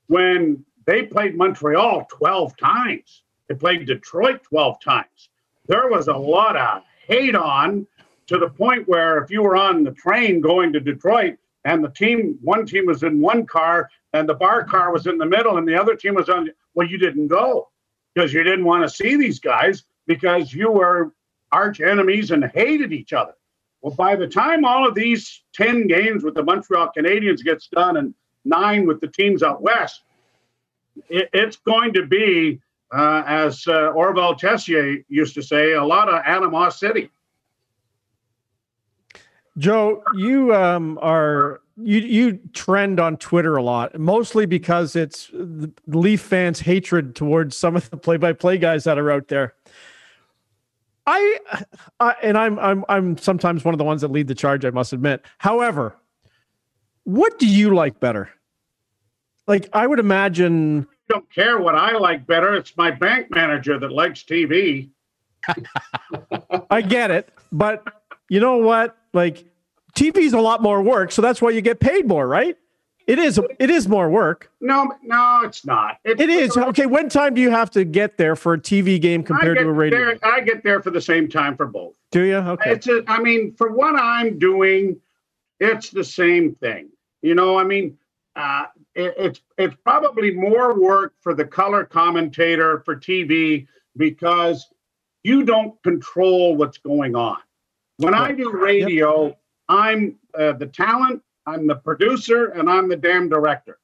when 0.08 0.64
they 0.86 1.04
played 1.04 1.36
Montreal 1.36 2.08
12 2.10 2.56
times. 2.58 3.24
They 3.50 3.56
played 3.56 3.86
Detroit 3.86 4.44
12 4.44 4.80
times. 4.80 5.30
There 5.68 5.88
was 5.90 6.08
a 6.08 6.14
lot 6.14 6.58
of 6.58 6.84
hate 7.08 7.36
on 7.36 7.88
to 8.28 8.38
the 8.38 8.50
point 8.50 8.88
where 8.88 9.24
if 9.24 9.32
you 9.32 9.42
were 9.42 9.56
on 9.56 9.84
the 9.84 9.92
train 9.92 10.42
going 10.42 10.74
to 10.74 10.80
Detroit 10.80 11.38
and 11.66 11.84
the 11.84 11.90
team, 11.90 12.38
one 12.42 12.66
team 12.66 12.86
was 12.86 13.04
in 13.04 13.22
one 13.22 13.46
car 13.46 13.90
and 14.14 14.28
the 14.28 14.34
bar 14.34 14.66
car 14.66 14.92
was 14.92 15.08
in 15.08 15.18
the 15.18 15.26
middle 15.26 15.58
and 15.58 15.68
the 15.68 15.80
other 15.80 15.96
team 15.96 16.16
was 16.16 16.30
on, 16.30 16.50
well, 16.74 16.88
you 16.88 16.98
didn't 16.98 17.28
go 17.28 17.70
because 18.14 18.34
you 18.34 18.44
didn't 18.44 18.66
want 18.66 18.84
to 18.84 18.90
see 18.90 19.16
these 19.16 19.40
guys 19.40 19.84
because 20.06 20.54
you 20.54 20.72
were 20.72 21.14
arch 21.52 21.80
enemies 21.80 22.32
and 22.32 22.44
hated 22.46 22.92
each 22.92 23.14
other. 23.14 23.34
Well, 23.82 23.96
by 23.96 24.16
the 24.16 24.28
time 24.28 24.66
all 24.66 24.88
of 24.88 24.96
these 24.96 25.44
10 25.54 25.88
games 25.88 26.24
with 26.24 26.36
the 26.36 26.44
Montreal 26.44 26.92
Canadiens 26.96 27.44
gets 27.44 27.68
done 27.68 27.98
and 27.98 28.14
nine 28.46 28.86
with 28.86 29.02
the 29.02 29.08
teams 29.08 29.44
out 29.44 29.62
west, 29.62 30.04
it, 31.10 31.30
it's 31.34 31.58
going 31.58 31.94
to 31.94 32.06
be, 32.06 32.62
uh, 32.94 33.24
as 33.26 33.66
uh, 33.68 33.92
Orval 33.94 34.38
Tessier 34.38 34.98
used 35.08 35.34
to 35.36 35.42
say, 35.42 35.74
a 35.74 35.84
lot 35.84 36.08
of 36.08 36.22
animosity. 36.26 37.10
Joe, 39.58 40.04
you 40.16 40.54
um, 40.54 40.98
are 41.02 41.62
you 41.78 42.00
you 42.00 42.40
trend 42.54 43.00
on 43.00 43.18
Twitter 43.18 43.56
a 43.56 43.64
lot, 43.64 43.98
mostly 44.00 44.46
because 44.46 44.96
it's 44.96 45.32
Leaf 45.88 46.22
fans' 46.22 46.60
hatred 46.60 47.16
towards 47.16 47.58
some 47.58 47.76
of 47.76 47.90
the 47.90 47.98
play-by-play 47.98 48.58
guys 48.58 48.84
that 48.86 48.98
are 48.98 49.12
out 49.12 49.28
there. 49.28 49.54
I, 51.06 51.40
I 52.00 52.16
and 52.24 52.38
I'm 52.38 52.58
I'm 52.60 52.86
I'm 52.90 53.18
sometimes 53.18 53.66
one 53.66 53.74
of 53.74 53.78
the 53.78 53.84
ones 53.84 54.02
that 54.02 54.12
lead 54.12 54.28
the 54.28 54.36
charge. 54.36 54.66
I 54.66 54.70
must 54.72 54.94
admit. 54.94 55.24
However, 55.38 55.96
what 57.04 57.38
do 57.38 57.48
you 57.48 57.76
like 57.76 58.00
better? 58.00 58.30
Like 59.48 59.70
I 59.74 59.86
would 59.86 60.00
imagine. 60.00 60.88
Don't 61.10 61.30
care 61.32 61.60
what 61.60 61.76
I 61.76 61.98
like 61.98 62.26
better. 62.26 62.56
It's 62.56 62.76
my 62.78 62.92
bank 62.92 63.28
manager 63.32 63.78
that 63.78 63.92
likes 63.92 64.24
TV. 64.24 64.90
I 66.70 66.82
get 66.82 67.12
it, 67.12 67.30
but 67.52 67.84
you 68.30 68.40
know 68.40 68.58
what? 68.58 68.98
Like 69.14 69.46
TV 69.96 70.20
is 70.20 70.34
a 70.34 70.40
lot 70.40 70.62
more 70.62 70.82
work, 70.82 71.12
so 71.12 71.22
that's 71.22 71.42
why 71.42 71.50
you 71.50 71.62
get 71.62 71.80
paid 71.80 72.08
more, 72.08 72.28
right? 72.28 72.58
It 73.06 73.20
is. 73.20 73.40
It 73.60 73.70
is 73.70 73.88
more 73.88 74.10
work. 74.10 74.50
No, 74.62 74.90
no, 75.04 75.42
it's 75.44 75.66
not. 75.66 75.98
It's, 76.06 76.22
it 76.22 76.30
is. 76.30 76.56
Okay, 76.56 76.86
when 76.86 77.10
time 77.10 77.34
do 77.34 77.42
you 77.42 77.50
have 77.50 77.70
to 77.72 77.84
get 77.84 78.18
there 78.18 78.36
for 78.36 78.54
a 78.54 78.60
TV 78.60 79.00
game 79.00 79.24
compared 79.24 79.58
to 79.58 79.68
a 79.68 79.72
radio? 79.72 80.00
There, 80.00 80.18
I 80.24 80.40
get 80.40 80.64
there 80.64 80.82
for 80.82 80.90
the 80.90 81.02
same 81.02 81.28
time 81.28 81.58
for 81.58 81.66
both. 81.66 81.96
Do 82.12 82.22
you? 82.22 82.38
Okay. 82.38 82.72
It's. 82.72 82.88
A, 82.88 83.04
I 83.08 83.20
mean, 83.20 83.54
for 83.56 83.74
what 83.74 83.96
I'm 83.96 84.40
doing, 84.40 85.02
it's 85.60 85.90
the 85.90 86.04
same 86.04 86.56
thing. 86.56 86.90
You 87.22 87.36
know, 87.36 87.60
I 87.60 87.66
mean, 87.66 87.98
uh, 88.38 88.66
it, 88.96 89.14
it's 89.18 89.42
it's 89.58 89.76
probably 89.84 90.32
more 90.32 90.80
work 90.80 91.14
for 91.22 91.34
the 91.34 91.46
color 91.46 91.84
commentator 91.84 92.82
for 92.86 92.96
TV 92.96 93.68
because 93.98 94.68
you 95.24 95.44
don't 95.44 95.82
control 95.84 96.56
what's 96.56 96.78
going 96.78 97.16
on. 97.16 97.38
When 97.98 98.14
I 98.14 98.32
do 98.32 98.52
radio, 98.52 99.28
yep. 99.28 99.40
I'm 99.70 100.18
uh, 100.38 100.54
the 100.54 100.68
talent 100.68 101.22
I'm 101.46 101.68
the 101.68 101.76
producer 101.76 102.48
and 102.48 102.70
I'm 102.70 102.88
the 102.88 102.96
damn 102.96 103.30
director. 103.30 103.80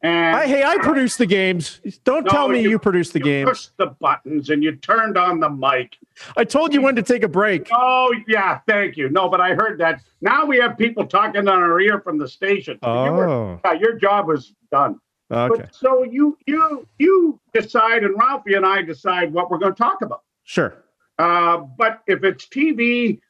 And 0.00 0.36
I, 0.36 0.46
hey, 0.46 0.62
I 0.62 0.76
produce 0.78 1.16
the 1.16 1.26
games. 1.26 1.80
Don't 2.04 2.24
no, 2.24 2.30
tell 2.30 2.48
me 2.48 2.60
you, 2.60 2.70
you 2.70 2.78
produce 2.78 3.10
the 3.10 3.18
you 3.18 3.24
games. 3.24 3.48
Pushed 3.48 3.76
the 3.78 3.86
buttons 3.86 4.50
and 4.50 4.62
you 4.62 4.76
turned 4.76 5.18
on 5.18 5.40
the 5.40 5.50
mic. 5.50 5.98
I 6.36 6.44
told 6.44 6.72
you 6.72 6.82
when 6.82 6.94
to 6.94 7.02
take 7.02 7.24
a 7.24 7.28
break. 7.28 7.68
Oh 7.72 8.14
yeah, 8.28 8.60
thank 8.68 8.96
you. 8.96 9.08
No, 9.08 9.28
but 9.28 9.40
I 9.40 9.54
heard 9.54 9.78
that. 9.80 10.00
Now 10.20 10.44
we 10.44 10.58
have 10.58 10.78
people 10.78 11.04
talking 11.04 11.48
on 11.48 11.62
our 11.62 11.80
ear 11.80 12.00
from 12.00 12.16
the 12.16 12.28
station. 12.28 12.78
Oh, 12.82 13.04
you 13.06 13.12
were, 13.12 13.60
yeah, 13.64 13.72
your 13.72 13.98
job 13.98 14.28
was 14.28 14.54
done. 14.70 15.00
Okay. 15.30 15.62
But, 15.62 15.74
so 15.74 16.04
you 16.04 16.38
you 16.46 16.86
you 16.98 17.40
decide, 17.52 18.04
and 18.04 18.16
Ralphie 18.16 18.54
and 18.54 18.64
I 18.64 18.82
decide 18.82 19.32
what 19.32 19.50
we're 19.50 19.58
going 19.58 19.74
to 19.74 19.78
talk 19.82 20.02
about. 20.02 20.22
Sure. 20.44 20.84
Uh, 21.18 21.58
but 21.58 22.02
if 22.06 22.22
it's 22.22 22.46
TV, 22.46 23.20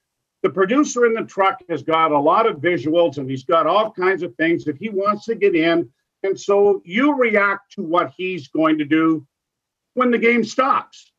the 0.43 0.51
producer 0.51 1.07
in 1.07 1.15
the 1.15 1.25
truck 1.25 1.61
has 1.69 1.83
got 1.83 2.13
a 2.13 2.19
lot 2.19 2.47
of 2.47 2.57
visuals 2.57 3.19
and 3.19 3.29
he's 3.29 3.45
got 3.45 3.67
all 3.67 3.91
kinds 3.91 4.23
of 4.23 4.35
things 4.37 4.65
that 4.65 4.77
he 4.77 4.91
wants 4.91 5.25
to 5.25 5.35
get 5.35 5.55
in. 5.55 5.89
And 6.23 6.39
so 6.39 6.83
you 6.85 7.15
react 7.15 7.73
to 7.73 7.83
what 7.83 8.13
he's 8.17 8.49
going 8.49 8.79
to 8.79 8.85
do 8.85 9.27
when 9.95 10.11
the 10.11 10.19
game 10.19 10.45
stops. 10.45 11.13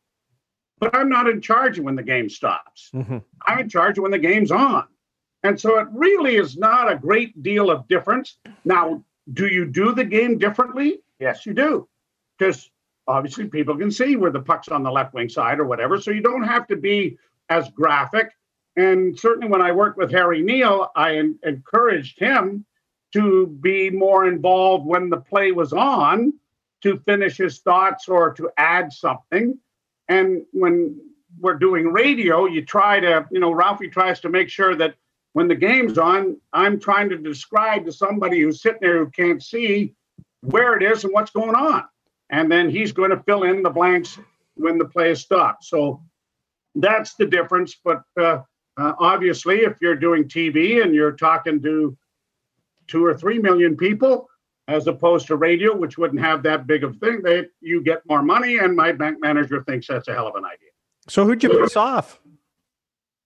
But 0.78 0.94
I'm 0.96 1.08
not 1.08 1.28
in 1.28 1.40
charge 1.40 1.78
when 1.78 1.96
the 1.96 2.02
game 2.02 2.28
stops. 2.28 2.90
Mm-hmm. 2.94 3.18
I'm 3.46 3.58
in 3.60 3.68
charge 3.68 3.98
when 3.98 4.10
the 4.10 4.18
game's 4.18 4.50
on. 4.50 4.86
And 5.42 5.58
so 5.58 5.78
it 5.78 5.88
really 5.92 6.36
is 6.36 6.56
not 6.56 6.90
a 6.90 6.96
great 6.96 7.42
deal 7.42 7.70
of 7.70 7.88
difference. 7.88 8.36
Now, 8.64 9.02
do 9.32 9.46
you 9.46 9.66
do 9.66 9.92
the 9.92 10.04
game 10.04 10.38
differently? 10.38 11.00
Yes, 11.18 11.46
you 11.46 11.54
do. 11.54 11.88
Because 12.38 12.70
obviously 13.06 13.46
people 13.48 13.76
can 13.76 13.90
see 13.90 14.16
where 14.16 14.30
the 14.30 14.40
puck's 14.40 14.68
on 14.68 14.82
the 14.82 14.90
left 14.90 15.14
wing 15.14 15.28
side 15.28 15.60
or 15.60 15.64
whatever. 15.64 16.00
So 16.00 16.10
you 16.10 16.22
don't 16.22 16.44
have 16.44 16.66
to 16.68 16.76
be 16.76 17.18
as 17.48 17.70
graphic 17.70 18.30
and 18.76 19.18
certainly 19.18 19.48
when 19.48 19.62
I 19.62 19.72
worked 19.72 19.98
with 19.98 20.12
Harry 20.12 20.42
Neale, 20.42 20.90
I 20.94 21.16
en- 21.16 21.38
encouraged 21.42 22.18
him 22.18 22.64
to 23.12 23.46
be 23.46 23.90
more 23.90 24.26
involved 24.26 24.86
when 24.86 25.10
the 25.10 25.16
play 25.16 25.52
was 25.52 25.72
on 25.72 26.32
to 26.82 26.98
finish 27.00 27.36
his 27.36 27.58
thoughts 27.58 28.08
or 28.08 28.32
to 28.34 28.50
add 28.56 28.92
something. 28.92 29.58
And 30.08 30.44
when 30.52 30.98
we're 31.38 31.58
doing 31.58 31.92
radio, 31.92 32.46
you 32.46 32.64
try 32.64 33.00
to, 33.00 33.26
you 33.30 33.40
know, 33.40 33.52
Ralphie 33.52 33.88
tries 33.88 34.20
to 34.20 34.28
make 34.28 34.48
sure 34.48 34.74
that 34.76 34.94
when 35.32 35.46
the 35.46 35.54
game's 35.54 35.98
on, 35.98 36.36
I'm 36.52 36.80
trying 36.80 37.08
to 37.10 37.18
describe 37.18 37.84
to 37.84 37.92
somebody 37.92 38.40
who's 38.40 38.62
sitting 38.62 38.80
there 38.80 38.98
who 38.98 39.10
can't 39.10 39.42
see 39.42 39.94
where 40.40 40.76
it 40.76 40.82
is 40.82 41.04
and 41.04 41.12
what's 41.12 41.30
going 41.30 41.54
on. 41.54 41.84
And 42.30 42.50
then 42.50 42.70
he's 42.70 42.92
going 42.92 43.10
to 43.10 43.22
fill 43.24 43.44
in 43.44 43.62
the 43.62 43.70
blanks 43.70 44.18
when 44.54 44.78
the 44.78 44.84
play 44.84 45.10
is 45.10 45.20
stopped. 45.20 45.64
So 45.64 46.02
that's 46.74 47.14
the 47.14 47.26
difference. 47.26 47.76
But 47.84 48.02
uh, 48.18 48.42
uh, 48.76 48.92
obviously, 48.98 49.60
if 49.60 49.76
you're 49.80 49.96
doing 49.96 50.24
TV 50.24 50.82
and 50.82 50.94
you're 50.94 51.12
talking 51.12 51.62
to 51.62 51.96
two 52.90 53.04
or 53.04 53.16
three 53.16 53.38
million 53.38 53.76
people, 53.76 54.28
as 54.68 54.86
opposed 54.86 55.26
to 55.28 55.36
radio, 55.36 55.76
which 55.76 55.96
wouldn't 55.96 56.20
have 56.20 56.42
that 56.42 56.66
big 56.66 56.84
of 56.84 56.96
a 56.96 56.98
thing, 56.98 57.22
they 57.22 57.46
you 57.60 57.82
get 57.82 58.02
more 58.08 58.22
money, 58.22 58.58
and 58.58 58.74
my 58.76 58.92
bank 58.92 59.18
manager 59.20 59.62
thinks 59.62 59.86
that's 59.86 60.08
a 60.08 60.14
hell 60.14 60.28
of 60.28 60.34
an 60.34 60.44
idea. 60.44 60.70
So 61.08 61.24
who'd 61.24 61.42
you 61.42 61.48
piss 61.50 61.76
off? 61.76 62.20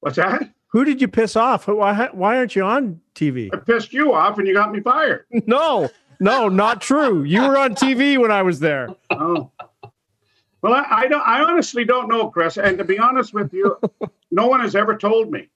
What's 0.00 0.16
that? 0.16 0.50
Who 0.68 0.84
did 0.84 1.00
you 1.00 1.08
piss 1.08 1.36
off? 1.36 1.68
Why 1.68 2.08
why 2.12 2.36
aren't 2.36 2.56
you 2.56 2.64
on 2.64 3.00
TV? 3.14 3.50
I 3.52 3.58
pissed 3.58 3.92
you 3.92 4.12
off, 4.12 4.38
and 4.38 4.46
you 4.46 4.54
got 4.54 4.72
me 4.72 4.80
fired. 4.80 5.26
No, 5.46 5.90
no, 6.20 6.48
not 6.48 6.80
true. 6.80 7.22
You 7.22 7.42
were 7.42 7.58
on 7.58 7.74
TV 7.74 8.18
when 8.18 8.30
I 8.30 8.42
was 8.42 8.60
there. 8.60 8.88
Oh. 9.10 9.50
Well, 10.62 10.72
I, 10.72 10.86
I, 10.90 11.08
don't. 11.08 11.26
I 11.26 11.42
honestly 11.42 11.84
don't 11.84 12.08
know, 12.08 12.30
Chris. 12.30 12.56
And 12.56 12.78
to 12.78 12.84
be 12.84 12.98
honest 12.98 13.34
with 13.34 13.52
you, 13.52 13.78
no 14.30 14.46
one 14.46 14.60
has 14.60 14.74
ever 14.74 14.96
told 14.96 15.30
me. 15.30 15.50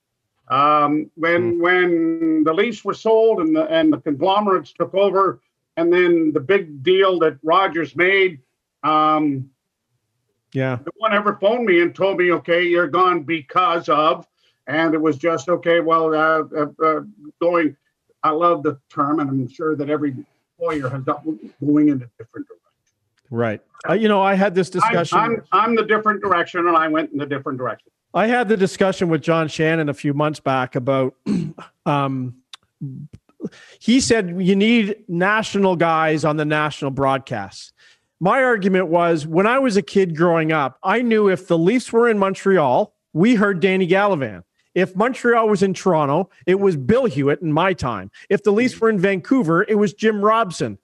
Um, 0.50 1.10
when 1.14 1.56
mm. 1.56 1.60
when 1.60 2.44
the 2.44 2.52
Leafs 2.54 2.84
were 2.84 2.94
sold 2.94 3.40
and 3.40 3.54
the 3.54 3.64
and 3.66 3.92
the 3.92 3.98
conglomerates 3.98 4.72
took 4.72 4.94
over, 4.94 5.40
and 5.76 5.92
then 5.92 6.32
the 6.32 6.40
big 6.40 6.82
deal 6.82 7.18
that 7.20 7.38
Rogers 7.42 7.94
made, 7.94 8.40
um, 8.82 9.50
Yeah. 10.52 10.78
No 10.84 10.92
one 10.96 11.12
ever 11.12 11.36
phoned 11.40 11.66
me 11.66 11.82
and 11.82 11.94
told 11.94 12.18
me, 12.18 12.32
okay, 12.32 12.64
you're 12.64 12.88
gone 12.88 13.22
because 13.22 13.88
of, 13.88 14.26
and 14.66 14.94
it 14.94 15.00
was 15.00 15.16
just 15.16 15.48
okay. 15.48 15.80
Well, 15.80 16.14
uh, 16.14 16.44
uh, 16.56 16.66
uh, 16.82 17.00
going. 17.40 17.76
I 18.22 18.30
love 18.30 18.62
the 18.62 18.80
term, 18.90 19.20
and 19.20 19.30
I'm 19.30 19.48
sure 19.48 19.76
that 19.76 19.88
every 19.90 20.16
lawyer 20.60 20.88
has 20.88 21.02
got 21.02 21.24
going 21.24 21.88
in 21.88 22.02
a 22.02 22.10
different 22.18 22.48
direction. 22.48 22.64
Right. 23.30 23.60
Uh, 23.88 23.92
you 23.92 24.08
know, 24.08 24.20
I 24.20 24.34
had 24.34 24.54
this 24.54 24.70
discussion. 24.70 25.18
I'm, 25.18 25.30
I'm, 25.30 25.44
I'm 25.52 25.76
the 25.76 25.84
different 25.84 26.20
direction, 26.20 26.66
and 26.66 26.76
I 26.76 26.88
went 26.88 27.12
in 27.12 27.18
the 27.18 27.26
different 27.26 27.58
direction. 27.58 27.92
I 28.14 28.26
had 28.26 28.48
the 28.48 28.56
discussion 28.56 29.08
with 29.08 29.22
John 29.22 29.48
Shannon 29.48 29.88
a 29.88 29.94
few 29.94 30.14
months 30.14 30.40
back 30.40 30.74
about. 30.74 31.14
Um, 31.86 32.42
he 33.80 33.98
said 33.98 34.42
you 34.42 34.54
need 34.54 35.04
national 35.08 35.74
guys 35.76 36.22
on 36.22 36.36
the 36.36 36.44
national 36.44 36.90
broadcasts. 36.90 37.72
My 38.20 38.42
argument 38.42 38.88
was 38.88 39.26
when 39.26 39.46
I 39.46 39.58
was 39.58 39.76
a 39.78 39.82
kid 39.82 40.16
growing 40.16 40.52
up, 40.52 40.78
I 40.82 41.02
knew 41.02 41.28
if 41.28 41.46
the 41.46 41.56
Leafs 41.56 41.90
were 41.92 42.08
in 42.08 42.18
Montreal, 42.18 42.92
we 43.12 43.36
heard 43.36 43.60
Danny 43.60 43.86
Gallivan. 43.86 44.42
If 44.74 44.94
Montreal 44.94 45.48
was 45.48 45.62
in 45.62 45.72
Toronto, 45.72 46.30
it 46.46 46.60
was 46.60 46.76
Bill 46.76 47.06
Hewitt 47.06 47.40
in 47.40 47.52
my 47.52 47.72
time. 47.72 48.10
If 48.28 48.42
the 48.42 48.52
Leafs 48.52 48.80
were 48.80 48.90
in 48.90 48.98
Vancouver, 48.98 49.64
it 49.68 49.76
was 49.76 49.94
Jim 49.94 50.20
Robson. 50.20 50.78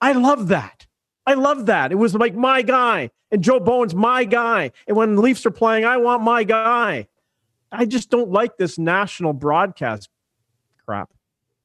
I 0.00 0.12
love 0.12 0.48
that. 0.48 0.81
I 1.26 1.34
love 1.34 1.66
that. 1.66 1.92
It 1.92 1.96
was 1.96 2.14
like 2.14 2.34
my 2.34 2.62
guy. 2.62 3.10
And 3.30 3.42
Joe 3.42 3.60
Bowen's 3.60 3.94
my 3.94 4.24
guy. 4.24 4.72
And 4.86 4.96
when 4.96 5.14
the 5.14 5.22
Leafs 5.22 5.46
are 5.46 5.50
playing, 5.50 5.84
I 5.84 5.96
want 5.96 6.22
my 6.22 6.44
guy. 6.44 7.06
I 7.70 7.86
just 7.86 8.10
don't 8.10 8.30
like 8.30 8.58
this 8.58 8.78
national 8.78 9.32
broadcast 9.32 10.10
crap. 10.84 11.10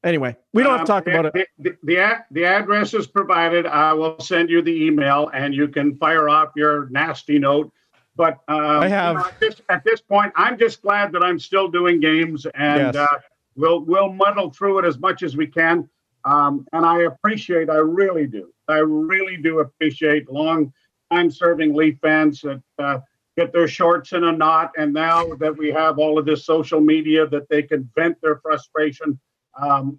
Anyway, 0.04 0.36
we 0.54 0.62
don't 0.62 0.78
have 0.78 0.86
to 0.86 0.86
talk 0.86 1.06
um, 1.08 1.12
about 1.12 1.26
it. 1.26 1.48
The, 1.58 1.76
the, 1.82 2.24
the 2.30 2.44
address 2.44 2.94
is 2.94 3.06
provided. 3.06 3.66
I 3.66 3.92
will 3.92 4.18
send 4.20 4.48
you 4.48 4.62
the 4.62 4.86
email 4.86 5.28
and 5.34 5.52
you 5.52 5.68
can 5.68 5.96
fire 5.96 6.28
off 6.28 6.52
your 6.54 6.88
nasty 6.90 7.38
note. 7.38 7.72
But 8.14 8.38
um, 8.48 8.80
I 8.80 8.88
have 8.88 9.16
you 9.16 9.22
know, 9.22 9.28
at, 9.28 9.40
this, 9.40 9.60
at, 9.68 9.84
this, 9.84 10.00
point, 10.00 10.32
I'm 10.36 10.58
just 10.58 10.82
glad 10.82 11.12
that 11.12 11.22
I'm 11.22 11.38
still 11.38 11.68
doing 11.68 12.00
games 12.00 12.46
and 12.54 12.94
yes. 12.94 12.96
uh, 12.96 13.18
we'll 13.54 13.84
we'll 13.84 14.12
muddle 14.12 14.50
through 14.50 14.78
it 14.78 14.84
as 14.84 14.98
much 14.98 15.22
as 15.22 15.36
we 15.36 15.46
can. 15.46 15.88
Um, 16.24 16.66
and 16.72 16.84
I 16.84 17.02
appreciate, 17.02 17.70
I 17.70 17.76
really 17.76 18.26
do, 18.26 18.52
I 18.68 18.78
really 18.78 19.36
do 19.36 19.60
appreciate 19.60 20.30
long 20.30 20.72
time 21.10 21.30
serving 21.30 21.74
Leaf 21.74 21.98
fans 22.02 22.42
that 22.42 22.62
uh, 22.78 23.00
get 23.36 23.52
their 23.52 23.68
shorts 23.68 24.12
in 24.12 24.24
a 24.24 24.32
knot. 24.32 24.72
And 24.76 24.92
now 24.92 25.34
that 25.34 25.56
we 25.56 25.70
have 25.70 25.98
all 25.98 26.18
of 26.18 26.26
this 26.26 26.44
social 26.44 26.80
media 26.80 27.26
that 27.28 27.48
they 27.48 27.62
can 27.62 27.90
vent 27.96 28.20
their 28.20 28.38
frustration 28.38 29.18
um, 29.60 29.98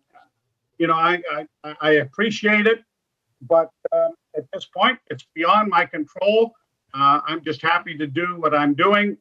you 0.78 0.88
know, 0.88 0.94
I, 0.94 1.22
I, 1.64 1.76
I, 1.82 1.92
appreciate 1.96 2.66
it, 2.66 2.84
but 3.42 3.70
um, 3.92 4.12
at 4.36 4.46
this 4.54 4.66
point, 4.66 4.98
it's 5.08 5.26
beyond 5.36 5.70
my 5.70 5.86
control. 5.86 6.54
Uh, 6.94 7.20
I'm 7.26 7.44
just 7.44 7.62
happy 7.62 7.98
to 7.98 8.08
do 8.08 8.38
what 8.40 8.56
I'm 8.56 8.74
doing. 8.74 9.18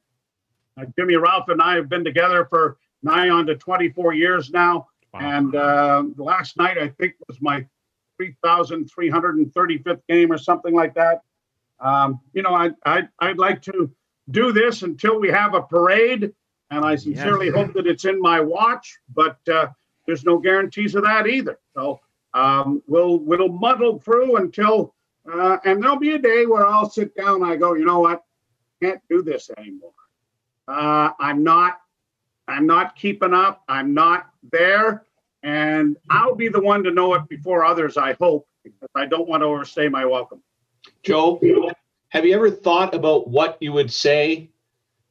Uh, 0.81 0.85
Jimmy 0.97 1.17
Ralph 1.17 1.49
and 1.49 1.61
I 1.61 1.75
have 1.75 1.89
been 1.89 2.05
together 2.05 2.47
for 2.49 2.79
nigh 3.03 3.29
on 3.29 3.47
to 3.47 3.57
24 3.57 4.15
years 4.15 4.51
now. 4.51 4.87
Wow. 5.13 5.21
And 5.21 5.55
uh, 5.55 6.05
last 6.17 6.57
night, 6.57 6.79
I 6.79 6.89
think, 6.89 7.15
was 7.27 7.41
my 7.41 7.67
3,335th 8.21 10.01
game 10.09 10.33
or 10.33 10.39
something 10.39 10.75
like 10.75 10.95
that. 10.95 11.23
Um, 11.81 12.21
you 12.33 12.43
know, 12.43 12.55
I, 12.55 12.71
I, 12.85 13.09
I'd 13.21 13.39
like 13.39 13.63
to 13.63 13.91
do 14.31 14.53
this 14.53 14.83
until 14.83 15.19
we 15.21 15.29
have 15.29 15.55
a 15.55 15.63
parade. 15.63 16.33
And 16.71 16.85
I 16.85 16.97
sincerely 16.97 17.47
yeah. 17.47 17.53
hope 17.53 17.73
that 17.75 17.87
it's 17.87 18.05
in 18.05 18.21
my 18.21 18.41
watch. 18.41 18.99
But 19.15 19.39
uh, 19.49 19.69
there's 20.07 20.25
no 20.25 20.39
guarantees 20.39 20.95
of 20.95 21.05
that 21.05 21.27
either. 21.27 21.59
So 21.75 22.01
um, 22.35 22.83
we'll 22.87 23.19
we'll 23.19 23.49
muddle 23.49 23.99
through 24.01 24.37
until, 24.37 24.95
uh, 25.31 25.59
and 25.65 25.83
there'll 25.83 25.99
be 25.99 26.13
a 26.13 26.19
day 26.19 26.47
where 26.47 26.67
I'll 26.67 26.91
sit 26.91 27.17
down. 27.17 27.43
I 27.43 27.57
go, 27.57 27.75
you 27.75 27.85
know 27.85 28.01
what, 28.01 28.25
can't 28.83 29.01
do 29.09 29.23
this 29.23 29.51
anymore. 29.57 29.93
Uh, 30.67 31.11
I'm 31.19 31.43
not, 31.43 31.81
I'm 32.47 32.67
not 32.67 32.97
keeping 32.97 33.33
up. 33.33 33.63
I'm 33.69 33.95
not 33.95 34.31
there, 34.53 35.05
and 35.43 35.97
I'll 36.11 36.35
be 36.35 36.49
the 36.49 36.61
one 36.61 36.85
to 36.85 36.91
know 36.91 37.15
it 37.15 37.29
before 37.29 37.65
others. 37.65 37.97
I 37.97 38.15
hope 38.15 38.49
because 38.65 38.89
I 38.95 39.07
don't 39.07 39.29
want 39.29 39.43
to 39.43 39.47
overstay 39.47 39.89
my 39.89 40.05
welcome. 40.05 40.43
Joe, 41.03 41.41
have 42.11 42.25
you 42.25 42.35
ever 42.35 42.51
thought 42.51 42.95
about 42.95 43.29
what 43.29 43.57
you 43.61 43.73
would 43.73 43.93
say 43.93 44.51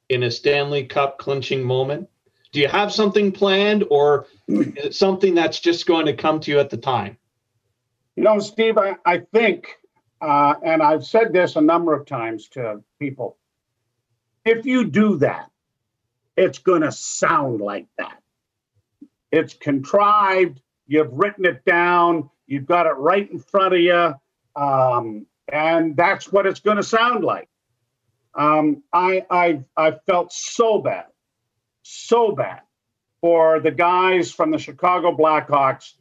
in 0.09 0.23
a 0.23 0.31
Stanley 0.31 0.85
Cup 0.85 1.17
clinching 1.17 1.63
moment? 1.63 2.09
do 2.51 2.61
you 2.61 2.67
have 2.67 2.91
something 2.91 3.31
planned 3.31 3.83
or 3.89 4.25
something 4.91 5.35
that's 5.35 5.59
just 5.59 5.85
going 5.85 6.05
to 6.05 6.13
come 6.13 6.39
to 6.39 6.51
you 6.51 6.59
at 6.59 6.69
the 6.69 6.77
time? 6.77 7.17
You 8.15 8.23
know, 8.23 8.39
Steve, 8.39 8.77
I, 8.77 8.95
I 9.05 9.19
think, 9.19 9.77
uh, 10.21 10.55
and 10.63 10.81
I've 10.81 11.05
said 11.05 11.33
this 11.33 11.55
a 11.55 11.61
number 11.61 11.93
of 11.93 12.05
times 12.05 12.47
to 12.49 12.81
people 12.99 13.37
if 14.43 14.65
you 14.65 14.85
do 14.85 15.17
that, 15.17 15.51
it's 16.37 16.59
going 16.59 16.81
to 16.81 16.91
sound 16.91 17.59
like 17.59 17.85
that. 17.97 18.23
It's 19.31 19.53
contrived. 19.53 20.61
You've 20.87 21.13
written 21.13 21.45
it 21.45 21.65
down. 21.65 22.29
You've 22.45 22.65
got 22.65 22.85
it 22.85 22.93
right 22.97 23.29
in 23.29 23.39
front 23.39 23.73
of 23.73 23.79
you. 23.79 24.13
Um, 24.55 25.25
and 25.51 25.95
that's 25.95 26.31
what 26.31 26.45
it's 26.45 26.59
going 26.59 26.77
to 26.77 26.83
sound 26.83 27.23
like. 27.23 27.49
Um, 28.35 28.83
I, 28.93 29.25
I, 29.29 29.63
I 29.75 29.91
felt 30.05 30.31
so 30.31 30.79
bad 30.79 31.05
so 31.87 32.31
bad 32.31 32.61
for 33.21 33.59
the 33.59 33.71
guys 33.71 34.31
from 34.31 34.51
the 34.51 34.57
Chicago 34.57 35.15
Blackhawks 35.15 35.93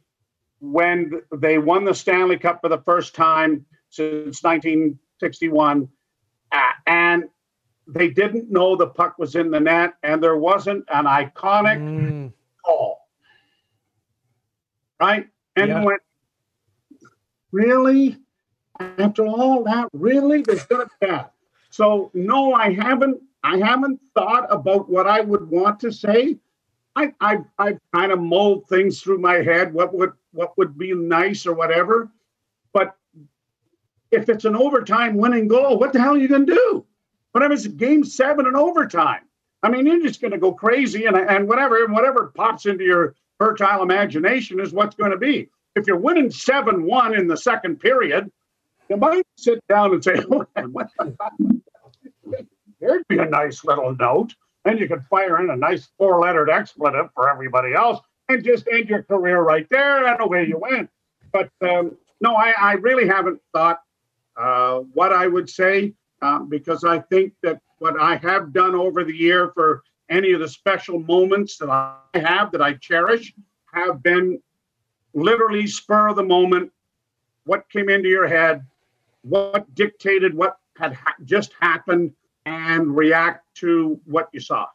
when 0.59 1.21
they 1.35 1.57
won 1.57 1.85
the 1.85 1.93
Stanley 1.93 2.37
Cup 2.37 2.61
for 2.61 2.69
the 2.69 2.79
first 2.79 3.15
time 3.15 3.65
since 3.89 4.43
1961. 4.43 5.87
Uh, 6.51 6.57
and 6.85 7.23
they 7.87 8.09
didn't 8.09 8.51
know 8.51 8.75
the 8.75 8.87
puck 8.87 9.17
was 9.17 9.35
in 9.35 9.49
the 9.49 9.59
net, 9.59 9.93
and 10.03 10.21
there 10.21 10.35
wasn't 10.35 10.83
an 10.89 11.05
iconic 11.05 11.79
mm. 11.79 12.33
Right? 14.99 15.27
And 15.55 15.69
yeah. 15.69 15.83
went, 15.83 16.01
really? 17.51 18.17
After 18.79 19.25
all 19.25 19.63
that, 19.63 19.89
really? 19.93 20.41
There's 20.41 20.65
gonna 20.65 20.85
be 20.85 21.07
that. 21.07 21.33
So 21.69 22.11
no, 22.13 22.53
I 22.53 22.73
haven't 22.73 23.21
I 23.43 23.57
haven't 23.57 23.99
thought 24.13 24.45
about 24.49 24.89
what 24.89 25.07
I 25.07 25.21
would 25.21 25.49
want 25.49 25.79
to 25.81 25.91
say. 25.91 26.37
I, 26.95 27.13
I've, 27.21 27.45
I've 27.59 27.79
kind 27.93 28.11
of 28.11 28.19
mulled 28.19 28.67
things 28.67 29.01
through 29.01 29.19
my 29.19 29.35
head, 29.35 29.71
what 29.73 29.93
would 29.93 30.13
what 30.31 30.57
would 30.57 30.77
be 30.77 30.93
nice 30.93 31.45
or 31.45 31.53
whatever. 31.53 32.09
But 32.73 32.95
if 34.11 34.29
it's 34.29 34.45
an 34.45 34.55
overtime 34.55 35.15
winning 35.17 35.47
goal, 35.47 35.77
what 35.77 35.93
the 35.93 35.99
hell 35.99 36.15
are 36.15 36.17
you 36.17 36.27
going 36.27 36.45
to 36.45 36.53
do? 36.53 36.85
What 37.31 37.43
if 37.43 37.51
it's 37.51 37.67
game 37.67 38.03
seven 38.03 38.47
and 38.47 38.55
overtime? 38.55 39.21
I 39.63 39.69
mean, 39.69 39.85
you're 39.85 40.01
just 40.01 40.21
going 40.21 40.31
to 40.31 40.37
go 40.37 40.53
crazy 40.53 41.05
and, 41.05 41.17
and 41.17 41.47
whatever, 41.47 41.85
whatever 41.87 42.31
pops 42.35 42.65
into 42.65 42.83
your 42.83 43.15
fertile 43.39 43.83
imagination 43.83 44.59
is 44.59 44.71
what's 44.71 44.95
going 44.95 45.11
to 45.11 45.17
be. 45.17 45.49
If 45.75 45.87
you're 45.87 45.97
winning 45.97 46.31
7 46.31 46.83
1 46.83 47.15
in 47.15 47.27
the 47.27 47.37
second 47.37 47.79
period, 47.79 48.31
you 48.89 48.97
might 48.97 49.25
sit 49.37 49.59
down 49.67 49.93
and 49.93 50.03
say, 50.03 50.15
there'd 52.79 53.07
be 53.07 53.19
a 53.19 53.25
nice 53.25 53.63
little 53.63 53.95
note. 53.95 54.33
And 54.65 54.79
you 54.79 54.87
could 54.87 55.03
fire 55.05 55.41
in 55.41 55.49
a 55.49 55.55
nice 55.55 55.89
four 55.97 56.19
lettered 56.19 56.49
expletive 56.49 57.09
for 57.13 57.29
everybody 57.29 57.73
else 57.73 57.99
and 58.27 58.43
just 58.43 58.67
end 58.67 58.89
your 58.89 59.03
career 59.03 59.39
right 59.39 59.65
there. 59.69 60.05
And 60.05 60.19
away 60.19 60.45
you 60.45 60.57
went. 60.57 60.89
But 61.31 61.49
um, 61.61 61.95
no, 62.19 62.35
I, 62.35 62.53
I, 62.59 62.73
really 62.73 63.07
haven't 63.07 63.39
thought 63.53 63.79
uh, 64.35 64.79
what 64.93 65.13
I 65.13 65.27
would 65.27 65.49
say 65.49 65.93
um, 66.21 66.49
because 66.49 66.83
I 66.83 66.99
think 66.99 67.33
that 67.43 67.61
what 67.79 67.99
I 67.99 68.17
have 68.17 68.53
done 68.53 68.75
over 68.75 69.03
the 69.03 69.15
year 69.15 69.51
for 69.53 69.83
any 70.09 70.31
of 70.31 70.39
the 70.39 70.47
special 70.49 70.99
moments 70.99 71.57
that 71.57 71.69
I 71.69 71.97
have 72.15 72.51
that 72.51 72.61
I 72.61 72.73
cherish 72.73 73.33
have 73.73 74.01
been 74.01 74.41
literally 75.13 75.67
spur 75.67 76.09
of 76.09 76.15
the 76.15 76.23
moment. 76.23 76.71
What 77.45 77.69
came 77.69 77.89
into 77.89 78.09
your 78.09 78.27
head? 78.27 78.65
What 79.21 79.73
dictated 79.75 80.33
what 80.33 80.57
had 80.75 80.93
ha- 80.93 81.15
just 81.25 81.53
happened? 81.59 82.13
and 82.47 82.95
react 82.95 83.43
to 83.55 83.99
what 84.05 84.29
you 84.31 84.39
saw. 84.39 84.65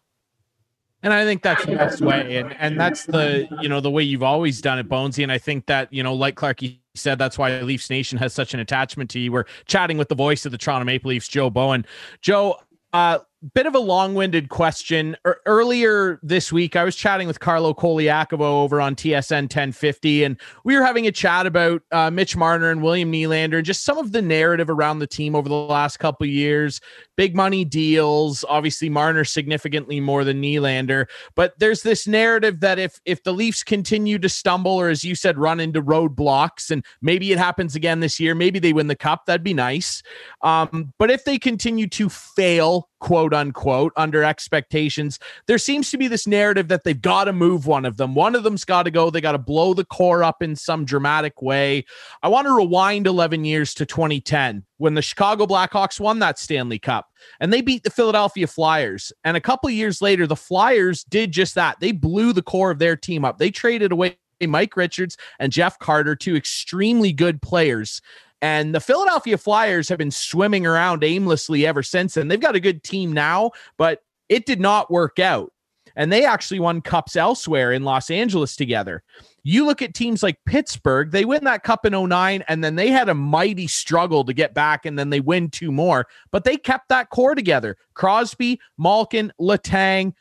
And 1.02 1.12
I 1.12 1.24
think 1.24 1.42
that's 1.42 1.64
the 1.64 1.74
best 1.74 2.00
way. 2.00 2.36
And 2.36 2.54
and 2.60 2.78
that's 2.78 3.06
the, 3.06 3.48
you 3.60 3.68
know, 3.68 3.80
the 3.80 3.90
way 3.90 4.04
you've 4.04 4.22
always 4.22 4.60
done 4.60 4.78
it, 4.78 4.88
Bonesy. 4.88 5.22
And 5.22 5.32
I 5.32 5.38
think 5.38 5.66
that, 5.66 5.92
you 5.92 6.02
know, 6.02 6.14
like 6.14 6.36
Clarky 6.36 6.78
said, 6.94 7.18
that's 7.18 7.38
why 7.38 7.60
Leafs 7.60 7.90
Nation 7.90 8.18
has 8.18 8.32
such 8.32 8.54
an 8.54 8.60
attachment 8.60 9.10
to 9.10 9.18
you. 9.18 9.32
We're 9.32 9.46
chatting 9.64 9.98
with 9.98 10.08
the 10.08 10.14
voice 10.14 10.46
of 10.46 10.52
the 10.52 10.58
Toronto 10.58 10.84
Maple 10.84 11.08
Leafs, 11.08 11.26
Joe 11.26 11.50
Bowen. 11.50 11.86
Joe, 12.20 12.56
uh, 12.92 13.20
bit 13.54 13.66
of 13.66 13.74
a 13.74 13.78
long-winded 13.78 14.48
question. 14.48 15.16
Er, 15.26 15.40
earlier 15.46 16.20
this 16.22 16.52
week, 16.52 16.76
I 16.76 16.84
was 16.84 16.94
chatting 16.94 17.26
with 17.26 17.40
Carlo 17.40 17.74
Colaiacovo 17.74 18.40
over 18.40 18.80
on 18.80 18.94
TSN 18.94 19.42
1050, 19.42 20.24
and 20.24 20.40
we 20.64 20.76
were 20.76 20.84
having 20.84 21.06
a 21.06 21.12
chat 21.12 21.46
about 21.46 21.82
uh, 21.90 22.10
Mitch 22.10 22.36
Marner 22.36 22.70
and 22.70 22.82
William 22.82 23.10
Nylander, 23.12 23.56
and 23.56 23.66
just 23.66 23.84
some 23.84 23.98
of 23.98 24.12
the 24.12 24.22
narrative 24.22 24.70
around 24.70 25.00
the 25.00 25.06
team 25.06 25.34
over 25.34 25.48
the 25.48 25.54
last 25.54 25.98
couple 25.98 26.26
years. 26.26 26.80
Big 27.16 27.34
money 27.34 27.64
deals, 27.64 28.44
obviously 28.48 28.88
Marner 28.88 29.24
significantly 29.24 30.00
more 30.00 30.24
than 30.24 30.40
Nylander, 30.40 31.06
but 31.34 31.58
there's 31.58 31.82
this 31.82 32.06
narrative 32.06 32.60
that 32.60 32.78
if 32.78 33.00
if 33.04 33.22
the 33.24 33.32
Leafs 33.32 33.62
continue 33.62 34.18
to 34.18 34.28
stumble, 34.28 34.72
or 34.72 34.88
as 34.88 35.04
you 35.04 35.14
said, 35.14 35.38
run 35.38 35.60
into 35.60 35.82
roadblocks, 35.82 36.70
and 36.70 36.84
maybe 37.00 37.32
it 37.32 37.38
happens 37.38 37.74
again 37.74 38.00
this 38.00 38.20
year, 38.20 38.34
maybe 38.34 38.58
they 38.58 38.72
win 38.72 38.86
the 38.86 38.96
cup, 38.96 39.26
that'd 39.26 39.42
be 39.42 39.54
nice. 39.54 40.02
Um, 40.42 40.92
but 40.98 41.10
if 41.10 41.24
they 41.24 41.38
continue 41.38 41.88
to 41.88 42.08
fail 42.08 42.88
quote 43.02 43.34
unquote, 43.34 43.92
under 43.96 44.22
expectations. 44.22 45.18
There 45.48 45.58
seems 45.58 45.90
to 45.90 45.98
be 45.98 46.06
this 46.06 46.24
narrative 46.24 46.68
that 46.68 46.84
they've 46.84 47.02
got 47.02 47.24
to 47.24 47.32
move 47.32 47.66
one 47.66 47.84
of 47.84 47.96
them. 47.96 48.14
One 48.14 48.36
of 48.36 48.44
them's 48.44 48.64
got 48.64 48.84
to 48.84 48.92
go. 48.92 49.10
They 49.10 49.20
got 49.20 49.32
to 49.32 49.38
blow 49.38 49.74
the 49.74 49.84
core 49.84 50.22
up 50.22 50.40
in 50.40 50.54
some 50.54 50.84
dramatic 50.84 51.42
way. 51.42 51.84
I 52.22 52.28
want 52.28 52.46
to 52.46 52.56
rewind 52.56 53.08
11 53.08 53.44
years 53.44 53.74
to 53.74 53.86
2010 53.86 54.64
when 54.78 54.94
the 54.94 55.02
Chicago 55.02 55.46
Blackhawks 55.46 55.98
won 55.98 56.20
that 56.20 56.38
Stanley 56.38 56.78
Cup 56.78 57.08
and 57.40 57.52
they 57.52 57.60
beat 57.60 57.82
the 57.82 57.90
Philadelphia 57.90 58.46
Flyers. 58.46 59.12
And 59.24 59.36
a 59.36 59.40
couple 59.40 59.68
years 59.68 60.00
later, 60.00 60.28
the 60.28 60.36
Flyers 60.36 61.02
did 61.02 61.32
just 61.32 61.56
that. 61.56 61.80
They 61.80 61.90
blew 61.90 62.32
the 62.32 62.40
core 62.40 62.70
of 62.70 62.78
their 62.78 62.96
team 62.96 63.24
up. 63.24 63.38
They 63.38 63.50
traded 63.50 63.90
away 63.90 64.16
Mike 64.40 64.76
Richards 64.76 65.16
and 65.40 65.50
Jeff 65.50 65.76
Carter, 65.80 66.14
two 66.14 66.36
extremely 66.36 67.12
good 67.12 67.42
players. 67.42 68.00
And 68.42 68.74
the 68.74 68.80
Philadelphia 68.80 69.38
Flyers 69.38 69.88
have 69.88 69.98
been 69.98 70.10
swimming 70.10 70.66
around 70.66 71.04
aimlessly 71.04 71.64
ever 71.64 71.82
since. 71.82 72.16
And 72.16 72.28
they've 72.28 72.40
got 72.40 72.56
a 72.56 72.60
good 72.60 72.82
team 72.82 73.12
now, 73.12 73.52
but 73.78 74.02
it 74.28 74.46
did 74.46 74.60
not 74.60 74.90
work 74.90 75.20
out. 75.20 75.52
And 75.94 76.12
they 76.12 76.24
actually 76.24 76.58
won 76.58 76.80
cups 76.80 77.16
elsewhere 77.16 77.72
in 77.72 77.84
Los 77.84 78.10
Angeles 78.10 78.56
together. 78.56 79.02
You 79.44 79.66
look 79.66 79.82
at 79.82 79.94
teams 79.94 80.22
like 80.22 80.38
Pittsburgh, 80.46 81.10
they 81.10 81.24
win 81.24 81.44
that 81.44 81.64
cup 81.64 81.84
in 81.84 81.92
09, 81.92 82.42
and 82.48 82.64
then 82.64 82.76
they 82.76 82.88
had 82.88 83.08
a 83.08 83.14
mighty 83.14 83.66
struggle 83.66 84.24
to 84.24 84.32
get 84.32 84.54
back, 84.54 84.86
and 84.86 84.98
then 84.98 85.10
they 85.10 85.20
win 85.20 85.50
two 85.50 85.70
more. 85.70 86.06
But 86.30 86.44
they 86.44 86.56
kept 86.56 86.88
that 86.88 87.10
core 87.10 87.34
together. 87.34 87.76
Crosby, 87.94 88.58
Malkin, 88.78 89.32
Letang, 89.38 90.14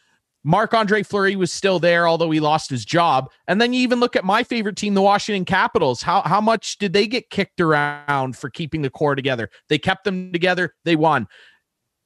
Marc 0.43 0.73
Andre 0.73 1.03
Fleury 1.03 1.35
was 1.35 1.53
still 1.53 1.77
there, 1.77 2.07
although 2.07 2.31
he 2.31 2.39
lost 2.39 2.69
his 2.69 2.83
job. 2.83 3.29
And 3.47 3.61
then 3.61 3.73
you 3.73 3.81
even 3.81 3.99
look 3.99 4.15
at 4.15 4.25
my 4.25 4.43
favorite 4.43 4.75
team, 4.75 4.95
the 4.95 5.01
Washington 5.01 5.45
Capitals. 5.45 6.01
How 6.01 6.21
how 6.23 6.41
much 6.41 6.77
did 6.77 6.93
they 6.93 7.05
get 7.07 7.29
kicked 7.29 7.61
around 7.61 8.35
for 8.35 8.49
keeping 8.49 8.81
the 8.81 8.89
core 8.89 9.15
together? 9.15 9.49
They 9.69 9.77
kept 9.77 10.03
them 10.03 10.31
together. 10.33 10.73
They 10.83 10.95
won. 10.95 11.27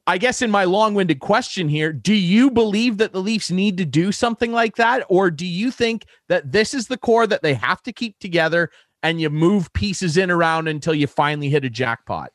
I 0.07 0.19
guess 0.19 0.43
in 0.43 0.51
my 0.51 0.65
long-winded 0.65 1.19
question 1.19 1.67
here, 1.67 1.91
do 1.91 2.13
you 2.13 2.51
believe 2.51 2.99
that 2.99 3.11
the 3.11 3.21
Leafs 3.21 3.49
need 3.49 3.75
to 3.77 3.85
do 3.85 4.11
something 4.11 4.51
like 4.51 4.75
that, 4.75 5.03
or 5.09 5.31
do 5.31 5.47
you 5.47 5.71
think 5.71 6.05
that 6.29 6.51
this 6.51 6.75
is 6.75 6.87
the 6.87 6.97
core 6.97 7.25
that 7.25 7.41
they 7.41 7.55
have 7.55 7.81
to 7.83 7.91
keep 7.91 8.19
together 8.19 8.69
and 9.01 9.19
you 9.19 9.31
move 9.31 9.73
pieces 9.73 10.15
in 10.15 10.29
around 10.29 10.67
until 10.67 10.93
you 10.93 11.07
finally 11.07 11.49
hit 11.49 11.65
a 11.65 11.71
jackpot? 11.71 12.31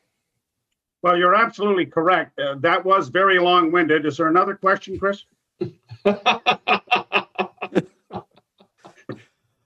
Well, 1.01 1.17
you're 1.17 1.33
absolutely 1.33 1.85
correct. 1.85 2.37
Uh, 2.37 2.55
that 2.59 2.83
was 2.83 3.07
very 3.07 3.39
long-winded. 3.39 4.05
Is 4.05 4.17
there 4.17 4.27
another 4.27 4.55
question, 4.55 4.99
Chris? 4.99 5.23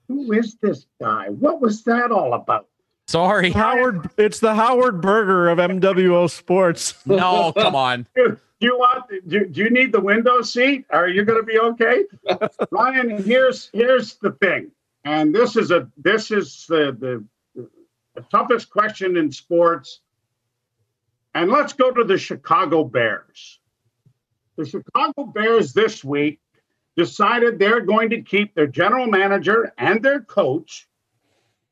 Who 0.08 0.32
is 0.32 0.56
this 0.60 0.86
guy? 1.00 1.28
What 1.28 1.60
was 1.60 1.84
that 1.84 2.10
all 2.10 2.34
about? 2.34 2.68
Sorry, 3.08 3.50
Howard. 3.50 4.10
It's 4.16 4.40
the 4.40 4.54
Howard 4.54 5.00
Berger 5.00 5.48
of 5.48 5.58
MWO 5.58 6.28
Sports. 6.28 6.94
no, 7.06 7.52
come 7.52 7.74
on. 7.74 8.06
Do 8.16 8.66
you 8.66 8.78
want? 8.78 9.04
Do, 9.28 9.44
do 9.44 9.60
you 9.60 9.68
need 9.68 9.92
the 9.92 10.00
window 10.00 10.40
seat? 10.40 10.86
Are 10.88 11.06
you 11.06 11.26
going 11.26 11.38
to 11.38 11.46
be 11.46 11.58
okay, 11.58 12.04
Ryan? 12.70 13.22
Here's 13.22 13.68
here's 13.74 14.14
the 14.14 14.30
thing, 14.30 14.70
and 15.04 15.34
this 15.34 15.56
is 15.56 15.70
a 15.70 15.90
this 15.98 16.30
is 16.30 16.64
the, 16.66 16.96
the 16.98 17.68
the 18.14 18.22
toughest 18.30 18.70
question 18.70 19.18
in 19.18 19.30
sports. 19.30 20.00
And 21.34 21.50
let's 21.50 21.74
go 21.74 21.90
to 21.90 22.02
the 22.02 22.16
Chicago 22.16 22.82
Bears. 22.82 23.60
The 24.56 24.66
Chicago 24.66 25.24
Bears 25.24 25.72
this 25.72 26.02
week 26.02 26.40
decided 26.96 27.58
they're 27.58 27.82
going 27.82 28.10
to 28.10 28.22
keep 28.22 28.54
their 28.54 28.66
general 28.66 29.06
manager 29.06 29.72
and 29.76 30.02
their 30.02 30.20
coach, 30.20 30.88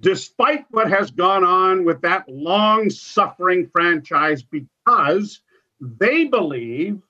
despite 0.03 0.67
what 0.71 0.91
has 0.91 1.11
gone 1.11 1.45
on 1.45 1.85
with 1.85 2.03
that 2.03 2.29
long 2.29 2.91
suffering 2.91 3.67
franchise, 3.69 4.43
because 4.43 5.41
they 5.81 6.25
believe 6.25 7.01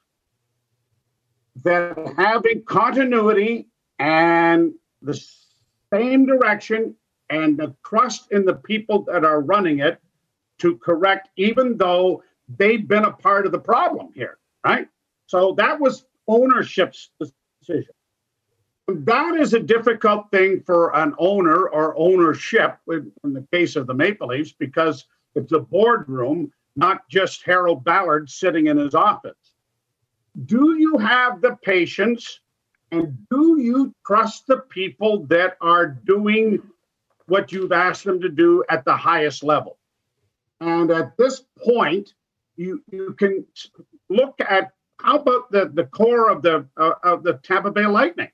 that 1.65 1.97
having 2.17 2.63
continuity 2.65 3.67
and 3.99 4.75
the 5.03 5.21
same 5.93 6.27
direction 6.27 6.95
and 7.31 7.59
the 7.59 7.75
trust 7.85 8.31
in 8.31 8.45
the 8.45 8.55
people 8.55 9.03
that 9.05 9.25
are 9.25 9.41
running 9.41 9.81
it 9.81 10.01
to 10.59 10.77
correct, 10.77 11.31
even 11.37 11.77
though 11.77 12.23
they've 12.49 12.87
been 12.87 13.05
a 13.05 13.13
part 13.13 13.47
of 13.47 13.53
the 13.53 13.59
problem 13.59 14.11
here, 14.15 14.39
right? 14.65 14.89
So 15.27 15.55
that 15.59 15.81
was 15.81 16.05
ownership's 16.29 17.11
decision. 17.61 17.93
That 18.87 19.37
is 19.37 19.55
a 19.55 19.61
difficult 19.61 20.31
thing 20.31 20.63
for 20.67 20.95
an 20.95 21.15
owner 21.19 21.69
or 21.69 21.97
ownership 21.97 22.77
in, 22.89 23.13
the 23.23 23.47
case 23.51 23.77
of 23.77 23.87
the 23.87 23.95
Maple 23.95 24.29
Leafs 24.29 24.53
because 24.53 25.07
it's 25.35 25.53
a 25.53 25.59
boardroom, 25.59 26.53
not 26.77 27.09
just 27.09 27.45
Harold 27.45 27.83
Ballard 27.83 28.29
sitting 28.29 28.67
in 28.67 28.77
his 28.77 28.95
office. 28.95 29.55
Do 30.45 30.77
you 30.79 30.99
have 30.99 31.41
the 31.41 31.57
patience 31.63 32.41
and 32.91 33.17
do 33.31 33.59
you 33.59 33.95
trust 34.07 34.47
the 34.47 34.59
people 34.59 35.25
that 35.27 35.57
are 35.63 35.87
doing 35.87 36.63
what 37.27 37.53
you've 37.53 37.73
asked 37.73 38.05
them 38.05 38.21
to 38.21 38.29
do 38.29 38.65
at 38.69 38.85
the 38.85 38.97
highest 38.97 39.43
level? 39.43 39.79
And 40.61 40.91
at 40.91 41.17
this 41.17 41.43
point, 41.65 42.13
you, 42.57 42.83
you 42.91 43.15
can 43.15 43.47
look 44.11 44.37
at 44.41 44.74
how 45.05 45.19
about 45.19 45.51
the, 45.51 45.71
the 45.73 45.85
core 45.85 46.31
of 46.31 46.41
the 46.41 46.67
uh, 46.79 46.93
of 47.03 47.23
the 47.23 47.35
Tampa 47.43 47.71
Bay 47.71 47.87
Lightning? 47.87 48.31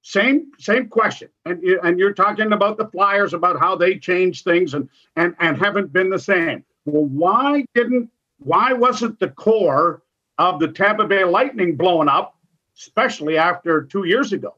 Same 0.00 0.52
same 0.58 0.88
question, 0.88 1.28
and 1.44 1.62
and 1.62 1.98
you're 1.98 2.14
talking 2.14 2.52
about 2.52 2.78
the 2.78 2.86
Flyers 2.86 3.34
about 3.34 3.60
how 3.60 3.76
they 3.76 3.98
changed 3.98 4.44
things 4.44 4.72
and 4.72 4.88
and 5.16 5.36
and 5.38 5.58
haven't 5.58 5.92
been 5.92 6.08
the 6.08 6.18
same. 6.18 6.64
Well, 6.86 7.04
why 7.04 7.66
didn't 7.74 8.10
why 8.38 8.72
wasn't 8.72 9.20
the 9.20 9.28
core 9.28 10.02
of 10.38 10.60
the 10.60 10.68
Tampa 10.68 11.06
Bay 11.06 11.24
Lightning 11.24 11.76
blown 11.76 12.08
up, 12.08 12.38
especially 12.74 13.36
after 13.36 13.82
two 13.82 14.04
years 14.04 14.32
ago 14.32 14.56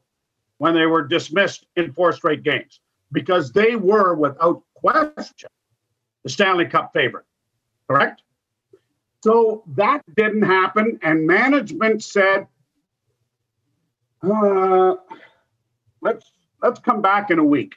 when 0.59 0.73
they 0.73 0.85
were 0.85 1.05
dismissed 1.05 1.65
in 1.75 1.91
four 1.91 2.13
straight 2.13 2.43
games? 2.43 2.79
Because 3.11 3.51
they 3.51 3.75
were 3.75 4.15
without 4.15 4.63
question 4.73 5.49
the 6.23 6.29
Stanley 6.29 6.65
Cup 6.65 6.93
favorite, 6.93 7.25
correct? 7.89 8.21
So 9.23 9.63
that 9.75 10.03
didn't 10.15 10.41
happen, 10.41 10.99
and 11.03 11.27
management 11.27 12.03
said, 12.03 12.47
uh, 14.23 14.95
"Let's 16.01 16.31
let's 16.61 16.79
come 16.79 17.01
back 17.01 17.29
in 17.29 17.37
a 17.37 17.43
week. 17.43 17.75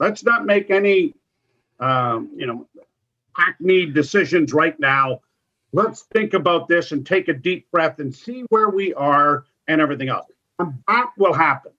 Let's 0.00 0.24
not 0.24 0.44
make 0.44 0.70
any, 0.70 1.14
um, 1.78 2.30
you 2.36 2.46
know, 2.46 2.68
hackneyed 3.34 3.94
decisions 3.94 4.52
right 4.52 4.78
now. 4.80 5.20
Let's 5.72 6.02
think 6.02 6.34
about 6.34 6.68
this 6.68 6.90
and 6.92 7.06
take 7.06 7.28
a 7.28 7.32
deep 7.32 7.70
breath 7.70 8.00
and 8.00 8.14
see 8.14 8.42
where 8.48 8.68
we 8.68 8.92
are 8.94 9.44
and 9.68 9.80
everything 9.80 10.08
else. 10.08 10.26
And 10.58 10.74
that 10.88 11.10
will 11.16 11.32
happen. 11.32 11.72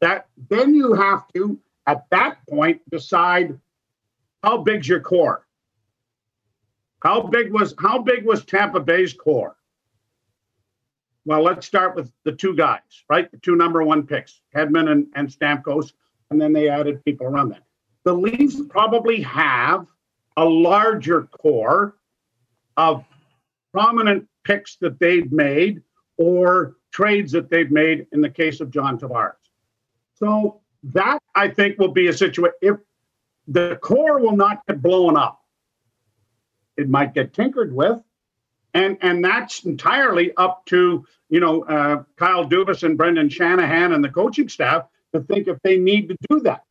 That 0.00 0.28
then 0.48 0.74
you 0.74 0.94
have 0.94 1.26
to, 1.34 1.58
at 1.86 2.06
that 2.10 2.38
point, 2.48 2.80
decide 2.90 3.58
how 4.42 4.58
big's 4.58 4.88
your 4.88 5.00
core." 5.00 5.45
How 7.02 7.22
big 7.22 7.52
was 7.52 7.74
how 7.78 7.98
big 7.98 8.24
was 8.24 8.44
Tampa 8.44 8.80
Bay's 8.80 9.12
core? 9.12 9.56
Well, 11.24 11.42
let's 11.42 11.66
start 11.66 11.96
with 11.96 12.12
the 12.24 12.32
two 12.32 12.54
guys, 12.54 12.80
right? 13.08 13.30
The 13.30 13.38
two 13.38 13.56
number 13.56 13.82
one 13.82 14.06
picks, 14.06 14.40
Hedman 14.54 14.90
and, 14.90 15.06
and 15.14 15.28
Stamkos, 15.28 15.92
and 16.30 16.40
then 16.40 16.52
they 16.52 16.68
added 16.68 17.04
people 17.04 17.26
around 17.26 17.48
that. 17.50 17.64
The 18.04 18.14
Leafs 18.14 18.60
probably 18.68 19.20
have 19.22 19.86
a 20.36 20.44
larger 20.44 21.24
core 21.24 21.96
of 22.76 23.04
prominent 23.72 24.28
picks 24.44 24.76
that 24.76 25.00
they've 25.00 25.30
made 25.32 25.82
or 26.16 26.76
trades 26.92 27.32
that 27.32 27.50
they've 27.50 27.70
made 27.70 28.06
in 28.12 28.20
the 28.20 28.30
case 28.30 28.60
of 28.60 28.70
John 28.70 28.98
Tavares. 28.98 29.32
So 30.14 30.60
that 30.84 31.18
I 31.34 31.48
think 31.48 31.78
will 31.78 31.92
be 31.92 32.06
a 32.06 32.12
situation 32.12 32.54
if 32.62 32.76
the 33.48 33.76
core 33.82 34.20
will 34.20 34.36
not 34.36 34.64
get 34.66 34.80
blown 34.80 35.16
up 35.16 35.42
it 36.76 36.88
might 36.88 37.14
get 37.14 37.32
tinkered 37.32 37.72
with. 37.72 38.02
And, 38.74 38.98
and 39.00 39.24
that's 39.24 39.64
entirely 39.64 40.36
up 40.36 40.66
to 40.66 41.06
you 41.28 41.40
know 41.40 41.62
uh, 41.62 42.02
Kyle 42.16 42.48
Dubas 42.48 42.82
and 42.82 42.96
Brendan 42.96 43.28
Shanahan 43.28 43.92
and 43.92 44.04
the 44.04 44.08
coaching 44.08 44.48
staff 44.48 44.86
to 45.14 45.20
think 45.20 45.48
if 45.48 45.60
they 45.62 45.78
need 45.78 46.08
to 46.08 46.16
do 46.28 46.40
that. 46.40 46.62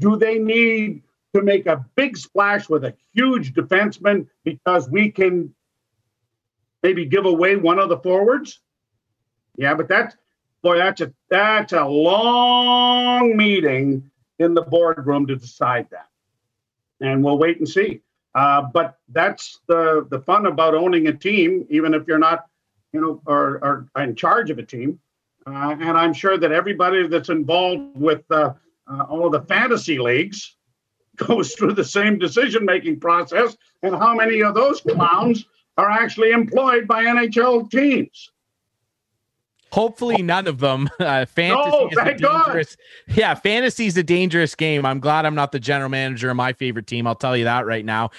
Do 0.00 0.16
they 0.16 0.38
need 0.38 1.02
to 1.34 1.42
make 1.42 1.66
a 1.66 1.84
big 1.94 2.16
splash 2.16 2.68
with 2.68 2.84
a 2.84 2.94
huge 3.14 3.54
defenseman 3.54 4.26
because 4.44 4.88
we 4.90 5.10
can 5.10 5.54
maybe 6.82 7.06
give 7.06 7.26
away 7.26 7.56
one 7.56 7.78
of 7.78 7.88
the 7.88 7.98
forwards. 7.98 8.60
Yeah, 9.56 9.74
but 9.74 9.88
that's 9.88 10.16
boy, 10.62 10.78
that's 10.78 11.00
a 11.00 11.12
that's 11.30 11.72
a 11.72 11.84
long 11.84 13.36
meeting 13.36 14.10
in 14.38 14.54
the 14.54 14.62
boardroom 14.62 15.26
to 15.26 15.36
decide 15.36 15.88
that, 15.90 16.08
and 17.00 17.22
we'll 17.22 17.38
wait 17.38 17.58
and 17.58 17.68
see. 17.68 18.00
Uh, 18.34 18.62
but 18.72 18.98
that's 19.08 19.60
the 19.68 20.06
the 20.10 20.20
fun 20.20 20.46
about 20.46 20.74
owning 20.74 21.08
a 21.08 21.12
team, 21.12 21.66
even 21.68 21.94
if 21.94 22.06
you're 22.06 22.18
not, 22.18 22.46
you 22.92 23.00
know, 23.00 23.22
or, 23.26 23.86
or 23.96 24.02
in 24.02 24.14
charge 24.14 24.50
of 24.50 24.58
a 24.58 24.62
team. 24.62 24.98
Uh, 25.46 25.76
and 25.80 25.98
I'm 25.98 26.14
sure 26.14 26.38
that 26.38 26.52
everybody 26.52 27.06
that's 27.08 27.28
involved 27.28 27.96
with 27.96 28.22
uh, 28.30 28.54
uh 28.90 29.02
all 29.08 29.26
of 29.26 29.32
the 29.32 29.42
fantasy 29.42 29.98
leagues 29.98 30.56
goes 31.16 31.54
through 31.54 31.74
the 31.74 31.84
same 31.84 32.18
decision 32.18 32.64
making 32.64 33.00
process. 33.00 33.56
And 33.82 33.94
how 33.94 34.14
many 34.14 34.42
of 34.42 34.54
those 34.54 34.80
clowns 34.80 35.44
are 35.76 35.90
actually 35.90 36.30
employed 36.30 36.86
by 36.86 37.04
NHL 37.04 37.70
teams? 37.70 38.30
Hopefully, 39.72 40.22
none 40.22 40.46
of 40.46 40.58
them. 40.58 40.88
Uh, 41.02 41.26
fantasy 41.26 41.70
no, 41.70 41.88
is 41.88 41.98
a 41.98 42.04
dangerous. 42.04 42.76
God. 43.08 43.16
Yeah, 43.16 43.34
fantasy 43.34 43.86
is 43.86 43.96
a 43.96 44.04
dangerous 44.04 44.54
game. 44.54 44.86
I'm 44.86 45.00
glad 45.00 45.26
I'm 45.26 45.34
not 45.34 45.50
the 45.50 45.58
general 45.58 45.88
manager 45.88 46.30
of 46.30 46.36
my 46.36 46.52
favorite 46.52 46.86
team. 46.86 47.08
I'll 47.08 47.16
tell 47.16 47.36
you 47.36 47.44
that 47.44 47.66
right 47.66 47.84
now. 47.84 48.10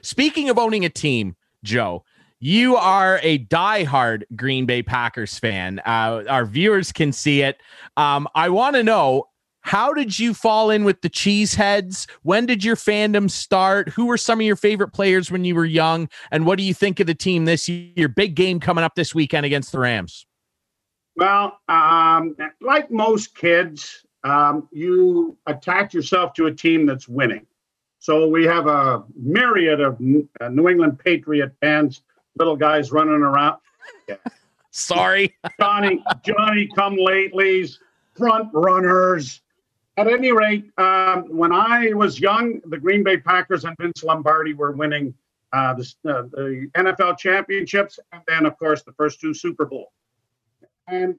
Speaking 0.00 0.48
of 0.48 0.58
owning 0.58 0.86
a 0.86 0.88
team, 0.88 1.36
Joe, 1.62 2.04
you 2.38 2.76
are 2.76 3.20
a 3.22 3.44
diehard 3.46 4.22
Green 4.36 4.64
Bay 4.64 4.82
Packers 4.82 5.38
fan. 5.38 5.80
Uh, 5.80 6.24
our 6.28 6.46
viewers 6.46 6.92
can 6.92 7.12
see 7.12 7.42
it. 7.42 7.60
Um, 7.98 8.26
I 8.34 8.48
want 8.48 8.76
to 8.76 8.82
know 8.82 9.28
how 9.60 9.92
did 9.92 10.18
you 10.18 10.32
fall 10.32 10.70
in 10.70 10.84
with 10.84 11.02
the 11.02 11.10
Cheeseheads? 11.10 12.08
When 12.22 12.46
did 12.46 12.64
your 12.64 12.76
fandom 12.76 13.30
start? 13.30 13.90
Who 13.90 14.06
were 14.06 14.16
some 14.16 14.40
of 14.40 14.46
your 14.46 14.56
favorite 14.56 14.92
players 14.92 15.30
when 15.30 15.44
you 15.44 15.54
were 15.54 15.66
young? 15.66 16.08
And 16.30 16.46
what 16.46 16.56
do 16.56 16.64
you 16.64 16.72
think 16.72 17.00
of 17.00 17.06
the 17.06 17.14
team 17.14 17.44
this 17.44 17.68
year? 17.68 18.08
Big 18.08 18.34
game 18.34 18.60
coming 18.60 18.84
up 18.84 18.94
this 18.94 19.14
weekend 19.14 19.44
against 19.44 19.72
the 19.72 19.78
Rams. 19.78 20.24
Well, 21.20 21.60
um, 21.68 22.34
like 22.62 22.90
most 22.90 23.36
kids, 23.36 24.06
um, 24.24 24.66
you 24.72 25.36
attach 25.46 25.92
yourself 25.92 26.32
to 26.34 26.46
a 26.46 26.52
team 26.52 26.86
that's 26.86 27.06
winning. 27.06 27.46
So 27.98 28.26
we 28.26 28.46
have 28.46 28.66
a 28.66 29.04
myriad 29.14 29.82
of 29.82 30.00
uh, 30.40 30.48
New 30.48 30.70
England 30.70 30.98
Patriot 30.98 31.52
fans, 31.60 32.00
little 32.38 32.56
guys 32.56 32.90
running 32.90 33.20
around. 33.20 33.58
Yeah. 34.08 34.14
Sorry, 34.70 35.36
Johnny, 35.60 36.02
Johnny, 36.24 36.68
come 36.74 36.96
latelys, 36.96 37.76
front 38.16 38.48
runners. 38.54 39.42
At 39.98 40.08
any 40.08 40.32
rate, 40.32 40.70
um, 40.78 41.24
when 41.36 41.52
I 41.52 41.92
was 41.92 42.18
young, 42.18 42.62
the 42.64 42.78
Green 42.78 43.04
Bay 43.04 43.18
Packers 43.18 43.64
and 43.64 43.76
Vince 43.78 44.02
Lombardi 44.02 44.54
were 44.54 44.72
winning 44.72 45.12
uh, 45.52 45.74
the, 45.74 45.82
uh, 46.08 46.22
the 46.32 46.70
NFL 46.78 47.18
championships, 47.18 47.98
and 48.12 48.22
then, 48.26 48.46
of 48.46 48.58
course, 48.58 48.82
the 48.84 48.92
first 48.92 49.20
two 49.20 49.34
Super 49.34 49.66
Bowls 49.66 49.90
and 50.90 51.18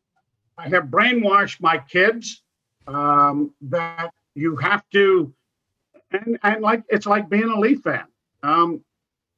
I 0.58 0.70
have 0.70 0.86
brainwashed 0.86 1.62
my 1.62 1.78
kids 1.78 2.44
um, 2.88 3.54
that 3.62 4.12
you 4.36 4.56
have 4.58 4.84
to, 4.92 5.34
and, 6.12 6.38
and 6.44 6.62
like 6.62 6.84
it's 6.90 7.06
like 7.06 7.30
being 7.30 7.50
a 7.50 7.60
Leaf 7.60 7.82
fan. 7.82 8.06
Um, 8.44 8.84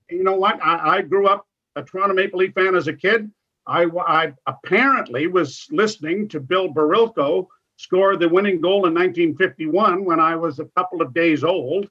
you 0.09 0.23
know 0.23 0.35
what? 0.35 0.63
I, 0.63 0.97
I, 0.97 1.01
grew 1.01 1.27
up 1.27 1.45
a 1.75 1.83
Toronto 1.83 2.13
Maple 2.13 2.39
Leaf 2.39 2.53
fan 2.53 2.75
as 2.75 2.87
a 2.87 2.93
kid. 2.93 3.29
I, 3.65 3.85
I 3.85 4.33
apparently 4.47 5.27
was 5.27 5.67
listening 5.71 6.27
to 6.29 6.39
Bill 6.39 6.73
Barilko 6.73 7.47
score 7.77 8.15
the 8.15 8.29
winning 8.29 8.61
goal 8.61 8.85
in 8.85 8.93
1951 8.93 10.05
when 10.05 10.19
I 10.19 10.35
was 10.35 10.59
a 10.59 10.65
couple 10.77 11.01
of 11.01 11.13
days 11.13 11.43
old. 11.43 11.89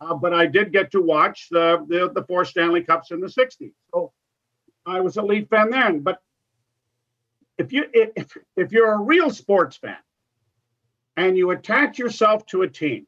Uh, 0.00 0.14
but 0.14 0.34
I 0.34 0.46
did 0.46 0.72
get 0.72 0.90
to 0.92 1.00
watch 1.00 1.48
the, 1.50 1.84
the, 1.88 2.10
the 2.14 2.24
four 2.26 2.44
Stanley 2.44 2.82
Cups 2.82 3.10
in 3.10 3.20
the 3.20 3.26
60s. 3.26 3.72
So 3.92 4.12
I 4.86 5.00
was 5.00 5.16
a 5.16 5.22
Leaf 5.22 5.48
fan 5.48 5.70
then. 5.70 6.00
But 6.00 6.18
if 7.58 7.72
you 7.72 7.86
if 7.92 8.36
if 8.56 8.72
you're 8.72 8.92
a 8.92 9.00
real 9.00 9.30
sports 9.30 9.76
fan 9.76 9.96
and 11.16 11.36
you 11.36 11.50
attach 11.50 11.98
yourself 11.98 12.44
to 12.46 12.62
a 12.62 12.68
team 12.68 13.06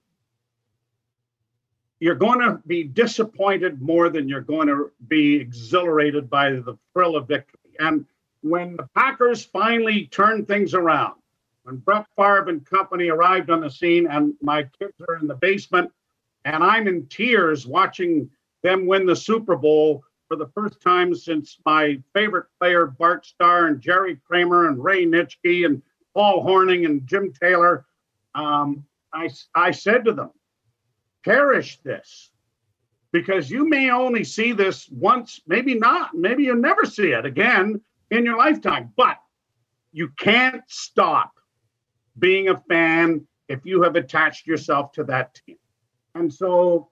you're 1.99 2.15
going 2.15 2.41
to 2.41 2.61
be 2.67 2.85
disappointed 2.85 3.81
more 3.81 4.09
than 4.09 4.29
you're 4.29 4.43
going 4.43 4.69
to 4.69 4.91
be 5.09 5.37
exhilarated 5.37 6.29
by 6.29 6.51
the 6.51 6.77
thrill 6.93 7.17
of 7.17 7.27
victory. 7.27 7.73
And 7.79 8.05
when 8.43 8.77
the 8.77 8.87
packers 8.95 9.45
finally 9.45 10.07
turned 10.07 10.47
things 10.47 10.75
around 10.75 11.15
when 11.65 11.77
brett 11.77 12.07
Favre 12.17 12.49
and 12.49 12.65
company 12.65 13.09
arrived 13.09 13.51
on 13.51 13.61
the 13.61 13.71
scene 13.71 14.07
and 14.07 14.35
my 14.41 14.63
kids 14.79 14.95
are 15.09 15.17
in 15.17 15.27
the 15.27 15.35
basement 15.35 15.91
and 16.45 16.63
i'm 16.63 16.87
in 16.87 17.07
tears 17.07 17.67
watching 17.67 18.31
them 18.63 18.87
win 18.87 19.05
the 19.05 19.17
super 19.17 19.57
bowl 19.57 20.05
for 20.29 20.37
the 20.37 20.49
first 20.49 20.81
time 20.81 21.15
since 21.15 21.59
my 21.65 22.01
favorite 22.15 22.47
player, 22.59 22.87
Bart 22.87 23.27
Starr 23.27 23.67
and 23.67 23.81
Jerry 23.81 24.17
Kramer 24.27 24.69
and 24.69 24.83
Ray 24.83 25.07
Nitschke 25.07 25.65
and 25.65 25.83
Paul 26.15 26.45
Hornung 26.45 26.85
and 26.85 27.07
Jim 27.07 27.33
Taylor, 27.33 27.85
um, 28.35 28.85
I, 29.13 29.31
I 29.55 29.71
said 29.71 30.05
to 30.05 30.13
them, 30.13 30.31
cherish 31.25 31.79
this 31.83 32.31
because 33.13 33.51
you 33.51 33.69
may 33.69 33.91
only 33.91 34.25
see 34.25 34.53
this 34.53 34.89
once, 34.91 35.41
maybe 35.47 35.75
not, 35.75 36.15
maybe 36.15 36.45
you'll 36.45 36.57
never 36.57 36.85
see 36.85 37.13
it 37.13 37.25
again 37.25 37.81
in 38.11 38.25
your 38.25 38.37
lifetime, 38.37 38.93
but 38.97 39.17
you 39.93 40.09
can't 40.19 40.63
stop 40.67 41.33
being 42.19 42.49
a 42.49 42.57
fan 42.69 43.27
if 43.49 43.65
you 43.65 43.83
have 43.83 43.97
attached 43.97 44.47
yourself 44.47 44.93
to 44.93 45.05
that 45.05 45.41
team. 45.47 45.57
And 46.15 46.33
so, 46.33 46.89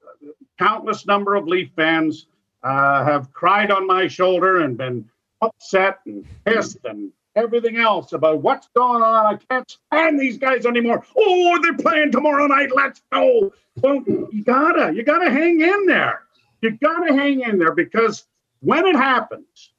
countless 0.58 1.06
number 1.06 1.34
of 1.34 1.46
Leaf 1.46 1.70
fans 1.76 2.26
uh, 2.64 3.04
have 3.04 3.32
cried 3.32 3.70
on 3.70 3.86
my 3.86 4.08
shoulder 4.08 4.62
and 4.62 4.76
been 4.76 5.08
upset 5.40 6.00
and 6.06 6.26
pissed 6.44 6.78
and 6.84 7.12
everything 7.36 7.76
else 7.76 8.12
about 8.12 8.40
what's 8.42 8.68
going 8.74 9.02
on. 9.02 9.26
I 9.26 9.38
can't 9.48 9.70
stand 9.70 10.18
these 10.18 10.38
guys 10.38 10.66
anymore. 10.66 11.04
Oh, 11.16 11.58
they're 11.62 11.76
playing 11.76 12.10
tomorrow 12.10 12.46
night. 12.46 12.70
Let's 12.74 13.02
go. 13.12 13.52
Well, 13.82 14.02
you 14.06 14.42
gotta, 14.44 14.94
you 14.94 15.02
gotta 15.02 15.30
hang 15.30 15.60
in 15.60 15.86
there. 15.86 16.22
You 16.62 16.72
gotta 16.78 17.12
hang 17.12 17.42
in 17.42 17.58
there 17.58 17.74
because 17.74 18.26
when 18.60 18.86
it 18.86 18.96
happens, 18.96 19.72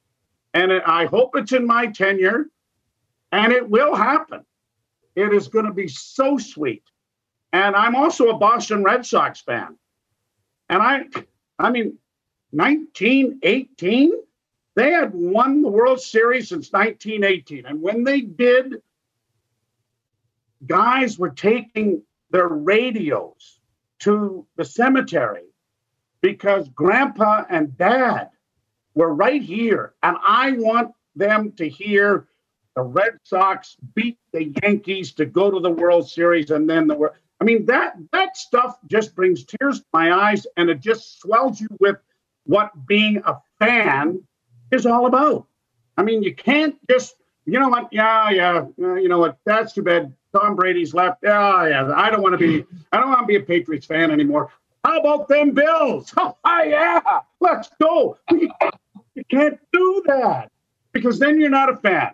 and 0.54 0.72
it, 0.72 0.84
I 0.86 1.06
hope 1.06 1.36
it's 1.36 1.52
in 1.52 1.66
my 1.66 1.88
tenure, 1.88 2.46
and 3.32 3.52
it 3.52 3.70
will 3.70 3.96
happen, 3.96 4.46
it 5.16 5.34
is 5.34 5.48
going 5.48 5.66
to 5.66 5.74
be 5.74 5.88
so 5.88 6.38
sweet. 6.38 6.84
And 7.52 7.76
I'm 7.76 7.96
also 7.96 8.30
a 8.30 8.38
Boston 8.38 8.84
Red 8.84 9.06
Sox 9.06 9.42
fan. 9.42 9.78
And 10.70 10.82
I, 10.82 11.06
I 11.58 11.72
mean, 11.72 11.98
1918, 12.56 14.14
they 14.76 14.92
had 14.92 15.14
won 15.14 15.62
the 15.62 15.70
World 15.70 16.00
Series 16.00 16.50
since 16.50 16.72
1918. 16.72 17.66
And 17.66 17.82
when 17.82 18.04
they 18.04 18.22
did, 18.22 18.82
guys 20.66 21.20
were 21.20 21.32
taking 21.32 22.04
their 22.32 22.48
radios 22.48 23.60
to 24.00 24.46
the 24.56 24.64
cemetery 24.66 25.44
because 26.22 26.70
grandpa 26.70 27.44
and 27.50 27.78
dad 27.78 28.30
were 28.94 29.14
right 29.14 29.42
here. 29.42 29.94
And 30.02 30.16
I 30.26 30.54
want 30.54 30.94
them 31.16 31.52
to 31.54 31.68
hear 31.68 32.28
the 32.76 32.84
Red 32.84 33.20
Sox 33.24 33.76
beat 33.94 34.18
the 34.32 34.54
Yankees 34.64 35.14
to 35.14 35.26
go 35.26 35.52
to 35.52 35.60
the 35.60 35.72
World 35.72 36.10
Series 36.10 36.52
and 36.52 36.70
then 36.70 36.88
the 36.88 36.96
World. 36.96 37.16
I 37.40 37.44
mean 37.44 37.66
that 37.66 37.96
that 38.12 38.38
stuff 38.38 38.78
just 38.88 39.14
brings 39.14 39.46
tears 39.46 39.80
to 39.80 39.86
my 39.94 40.12
eyes 40.14 40.48
and 40.58 40.70
it 40.70 40.80
just 40.80 41.20
swells 41.20 41.60
you 41.60 41.68
with 41.80 41.98
what 42.46 42.72
being 42.88 43.22
a 43.26 43.38
fan 43.60 44.24
is 44.72 44.86
all 44.86 45.06
about. 45.06 45.48
I 45.98 46.04
mean, 46.04 46.24
you 46.24 46.34
can't 46.36 46.76
just, 46.90 47.16
you 47.46 47.60
know 47.60 47.70
what? 47.70 47.92
Yeah, 47.92 48.30
yeah, 48.32 48.66
uh, 48.82 48.96
you 48.96 49.08
know 49.10 49.20
what? 49.20 49.38
That's 49.46 49.74
too 49.74 49.84
bad. 49.84 50.14
Tom 50.36 50.56
Brady's 50.56 50.94
left. 50.94 51.20
Yeah, 51.24 51.68
yeah. 51.68 51.94
I 51.96 52.10
don't 52.10 52.22
want 52.22 52.34
to 52.34 52.38
be. 52.38 52.66
I 52.92 53.00
don't 53.00 53.10
want 53.10 53.22
to 53.22 53.26
be 53.26 53.38
a 53.38 53.42
Patriots 53.42 53.86
fan 53.86 54.12
anymore. 54.12 54.52
How 54.84 55.00
about 55.00 55.28
them 55.28 55.52
Bills? 55.52 56.14
Oh, 56.48 56.64
yeah, 56.64 57.02
let's 57.40 57.70
go. 57.82 58.18
You, 58.32 58.52
you 59.16 59.24
can't 59.26 59.60
do 59.74 60.04
that 60.08 60.52
because 60.92 61.20
then 61.20 61.40
you're 61.40 61.50
not 61.50 61.70
a 61.70 61.76
fan. 61.78 62.12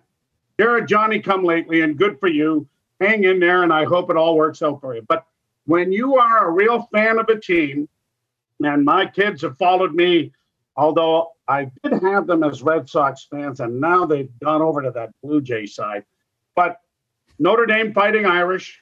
You're 0.57 0.77
a 0.77 0.85
Johnny 0.85 1.19
come 1.19 1.43
lately, 1.43 1.81
and 1.81 1.97
good 1.97 2.19
for 2.19 2.27
you. 2.27 2.67
Hang 2.99 3.23
in 3.23 3.39
there, 3.39 3.63
and 3.63 3.73
I 3.73 3.85
hope 3.85 4.09
it 4.09 4.17
all 4.17 4.35
works 4.35 4.61
out 4.61 4.79
for 4.79 4.95
you. 4.95 5.01
But 5.01 5.25
when 5.65 5.91
you 5.91 6.17
are 6.17 6.47
a 6.47 6.51
real 6.51 6.87
fan 6.93 7.19
of 7.19 7.27
a 7.29 7.39
team, 7.39 7.89
and 8.65 8.85
my 8.85 9.05
kids 9.05 9.41
have 9.41 9.57
followed 9.57 9.93
me, 9.93 10.31
although 10.75 11.33
I 11.47 11.71
did 11.83 12.01
have 12.01 12.27
them 12.27 12.43
as 12.43 12.61
Red 12.61 12.89
Sox 12.89 13.27
fans, 13.29 13.59
and 13.59 13.79
now 13.79 14.05
they've 14.05 14.31
gone 14.43 14.61
over 14.61 14.81
to 14.81 14.91
that 14.91 15.11
Blue 15.23 15.41
Jay 15.41 15.65
side. 15.65 16.05
But 16.55 16.79
Notre 17.39 17.65
Dame 17.65 17.93
Fighting 17.93 18.25
Irish, 18.25 18.81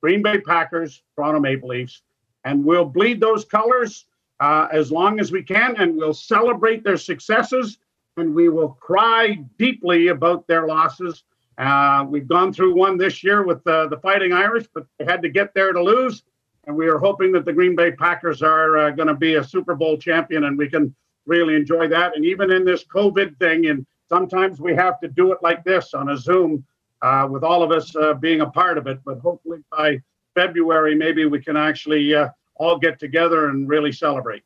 Green 0.00 0.22
Bay 0.22 0.40
Packers, 0.40 1.02
Toronto 1.14 1.40
Maple 1.40 1.68
Leafs, 1.68 2.02
and 2.44 2.64
we'll 2.64 2.84
bleed 2.84 3.20
those 3.20 3.44
colors 3.44 4.06
uh, 4.40 4.68
as 4.72 4.90
long 4.90 5.20
as 5.20 5.30
we 5.30 5.42
can, 5.42 5.76
and 5.76 5.96
we'll 5.96 6.14
celebrate 6.14 6.82
their 6.82 6.96
successes, 6.96 7.78
and 8.16 8.34
we 8.34 8.48
will 8.48 8.70
cry 8.80 9.34
deeply 9.58 10.08
about 10.08 10.46
their 10.48 10.66
losses. 10.66 11.22
Uh, 11.58 12.04
we've 12.08 12.26
gone 12.26 12.52
through 12.52 12.74
one 12.74 12.96
this 12.96 13.22
year 13.22 13.44
with 13.44 13.64
uh, 13.66 13.86
the 13.86 13.98
Fighting 13.98 14.32
Irish, 14.32 14.66
but 14.74 14.86
they 14.98 15.04
had 15.04 15.22
to 15.22 15.28
get 15.28 15.54
there 15.54 15.72
to 15.72 15.82
lose 15.82 16.24
and 16.66 16.76
we 16.76 16.86
are 16.86 16.98
hoping 16.98 17.32
that 17.32 17.44
the 17.44 17.52
Green 17.52 17.74
Bay 17.74 17.92
Packers 17.92 18.42
are 18.42 18.78
uh, 18.78 18.90
going 18.90 19.08
to 19.08 19.14
be 19.14 19.34
a 19.34 19.44
Super 19.44 19.74
Bowl 19.74 19.96
champion, 19.96 20.44
and 20.44 20.56
we 20.56 20.68
can 20.68 20.94
really 21.26 21.54
enjoy 21.54 21.88
that. 21.88 22.16
And 22.16 22.24
even 22.24 22.50
in 22.52 22.64
this 22.64 22.84
COVID 22.84 23.38
thing, 23.38 23.66
and 23.66 23.86
sometimes 24.08 24.60
we 24.60 24.74
have 24.74 25.00
to 25.00 25.08
do 25.08 25.32
it 25.32 25.38
like 25.42 25.64
this 25.64 25.94
on 25.94 26.10
a 26.10 26.16
Zoom 26.16 26.64
uh, 27.00 27.26
with 27.30 27.42
all 27.42 27.62
of 27.62 27.72
us 27.72 27.94
uh, 27.96 28.14
being 28.14 28.42
a 28.42 28.50
part 28.50 28.78
of 28.78 28.86
it. 28.86 29.00
But 29.04 29.18
hopefully 29.18 29.58
by 29.70 30.00
February, 30.34 30.94
maybe 30.94 31.26
we 31.26 31.40
can 31.40 31.56
actually 31.56 32.14
uh, 32.14 32.28
all 32.56 32.78
get 32.78 32.98
together 33.00 33.48
and 33.48 33.68
really 33.68 33.92
celebrate. 33.92 34.42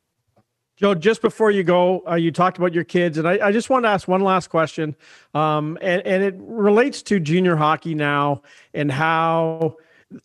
Joe, 0.75 0.93
just 0.93 1.23
before 1.23 1.49
you 1.49 1.63
go, 1.63 2.03
uh, 2.07 2.15
you 2.15 2.31
talked 2.31 2.59
about 2.59 2.71
your 2.71 2.83
kids, 2.83 3.17
and 3.17 3.27
I, 3.27 3.47
I, 3.47 3.51
just 3.51 3.71
want 3.71 3.85
to 3.85 3.89
ask 3.89 4.07
one 4.07 4.21
last 4.21 4.49
question, 4.49 4.95
um, 5.33 5.75
and, 5.81 6.05
and 6.05 6.23
it 6.23 6.35
relates 6.37 7.01
to 7.03 7.19
junior 7.19 7.55
hockey 7.55 7.95
now 7.95 8.43
and 8.75 8.91
how 8.91 9.77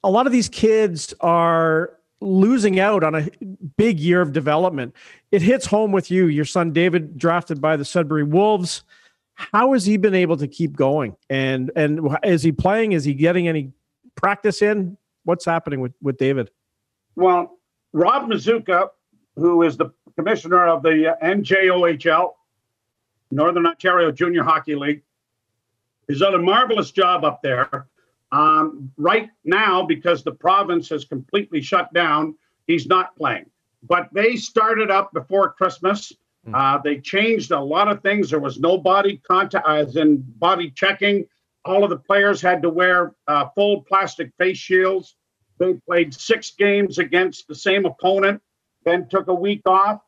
a 0.03 0.11
lot 0.11 0.27
of 0.27 0.33
these 0.33 0.49
kids 0.49 1.15
are 1.21 1.97
losing 2.21 2.79
out 2.79 3.03
on 3.03 3.15
a 3.15 3.29
big 3.77 3.99
year 3.99 4.21
of 4.21 4.33
development. 4.33 4.95
It 5.31 5.43
hits 5.43 5.67
home 5.67 5.93
with 5.93 6.11
you. 6.11 6.27
Your 6.27 6.45
son 6.45 6.73
David 6.73 7.19
drafted 7.19 7.61
by 7.61 7.77
the 7.77 7.85
Sudbury 7.85 8.23
Wolves. 8.23 8.85
How 9.35 9.73
has 9.73 9.85
he 9.85 9.97
been 9.97 10.15
able 10.15 10.37
to 10.37 10.47
keep 10.47 10.77
going? 10.77 11.17
And 11.29 11.71
and 11.75 12.17
is 12.23 12.43
he 12.43 12.53
playing? 12.53 12.93
Is 12.93 13.05
he 13.05 13.15
getting 13.15 13.49
any 13.49 13.73
practice 14.15 14.63
in? 14.63 14.97
What's 15.25 15.45
happening 15.45 15.81
with 15.81 15.93
with 16.01 16.17
David? 16.17 16.51
Well, 17.17 17.59
Rob 17.93 18.31
Mazzuca, 18.31 18.91
who 19.37 19.63
is 19.63 19.77
the 19.77 19.93
commissioner 20.17 20.67
of 20.67 20.83
the 20.83 21.13
uh, 21.13 21.27
NJOHL, 21.27 22.35
Northern 23.31 23.67
Ontario 23.67 24.13
Junior 24.13 24.43
Hockey 24.43 24.75
League, 24.75 25.03
has 26.09 26.21
done 26.21 26.35
a 26.35 26.39
marvelous 26.39 26.91
job 26.91 27.25
up 27.25 27.43
there. 27.43 27.87
Um, 28.33 28.91
right 28.97 29.29
now, 29.45 29.85
because 29.85 30.25
the 30.25 30.33
province 30.33 30.89
has 30.89 31.05
completely 31.05 31.61
shut 31.61 31.93
down, 31.93 32.35
he's 32.67 32.87
not 32.87 33.15
playing. 33.17 33.51
But 33.83 34.09
they 34.13 34.37
started 34.37 34.91
up 34.91 35.13
before 35.13 35.53
Christmas. 35.53 36.13
Hmm. 36.47 36.55
Uh, 36.55 36.79
they 36.79 36.99
changed 36.99 37.51
a 37.51 37.61
lot 37.61 37.89
of 37.89 38.03
things. 38.03 38.31
There 38.31 38.41
was 38.41 38.59
no 38.59 38.79
body 38.79 39.19
contact, 39.19 39.69
as 39.69 39.97
in 39.97 40.25
body 40.39 40.71
checking. 40.71 41.27
All 41.65 41.85
of 41.85 41.91
the 41.91 41.99
players 41.99 42.41
had 42.41 42.63
to 42.63 42.71
wear 42.71 43.15
uh, 43.29 43.49
full 43.55 43.83
plastic 43.83 44.33
face 44.39 44.59
shields. 44.59 45.15
They 45.59 45.75
played 45.75 46.15
six 46.15 46.53
games 46.53 46.99
against 46.99 47.47
the 47.47 47.55
same 47.55 47.85
opponent, 47.85 48.43
then 48.85 49.09
took 49.09 49.29
a 49.29 49.35
week 49.35 49.63
off, 49.67 50.01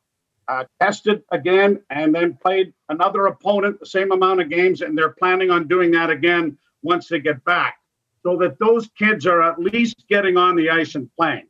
uh, 0.49 0.65
tested 0.81 1.23
again, 1.31 1.81
and 1.91 2.13
then 2.15 2.37
played 2.43 2.73
another 2.89 3.27
opponent 3.27 3.79
the 3.79 3.87
same 3.87 4.11
amount 4.11 4.41
of 4.41 4.49
games. 4.49 4.81
And 4.81 4.97
they're 4.99 5.11
planning 5.11 5.51
on 5.51 5.69
doing 5.69 5.93
that 5.93 6.11
again 6.11 6.59
once 6.83 7.09
they 7.09 7.21
get 7.21 7.45
back, 7.45 7.77
so 8.25 8.37
that 8.39 8.59
those 8.59 8.89
kids 8.99 9.27
are 9.27 9.43
at 9.43 9.59
least 9.59 10.05
getting 10.09 10.37
on 10.37 10.57
the 10.57 10.71
ice 10.71 10.95
and 10.95 11.11
playing. 11.17 11.47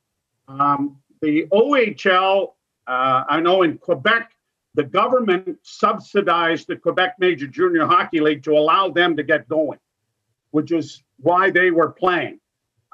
Um, 0.49 0.97
the 1.23 1.47
OHL, 1.53 2.53
uh, 2.87 3.25
I 3.29 3.41
know 3.41 3.63
in 3.63 3.79
Quebec, 3.79 4.33
the 4.75 4.83
government 4.83 5.59
subsidized 5.63 6.67
the 6.67 6.77
Quebec 6.77 7.15
Major 7.19 7.47
Junior 7.47 7.87
Hockey 7.87 8.21
League 8.21 8.43
to 8.43 8.53
allow 8.53 8.91
them 8.91 9.17
to 9.17 9.23
get 9.23 9.49
going, 9.49 9.79
which 10.51 10.73
is 10.73 11.03
why 11.21 11.51
they 11.51 11.71
were 11.71 11.91
playing. 11.91 12.41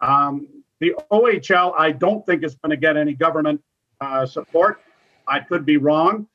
Um, 0.03 0.47
the 0.79 0.95
OHL, 1.11 1.75
I 1.77 1.93
don't 1.93 2.25
think 2.27 2.45
is 2.45 2.55
going 2.57 2.71
to 2.71 2.77
get 2.77 2.97
any 2.99 3.15
government 3.15 3.63
uh, 4.01 4.27
support. 4.27 4.83
I 5.27 5.41
could 5.41 5.65
be 5.65 5.79
wrong, 5.79 6.27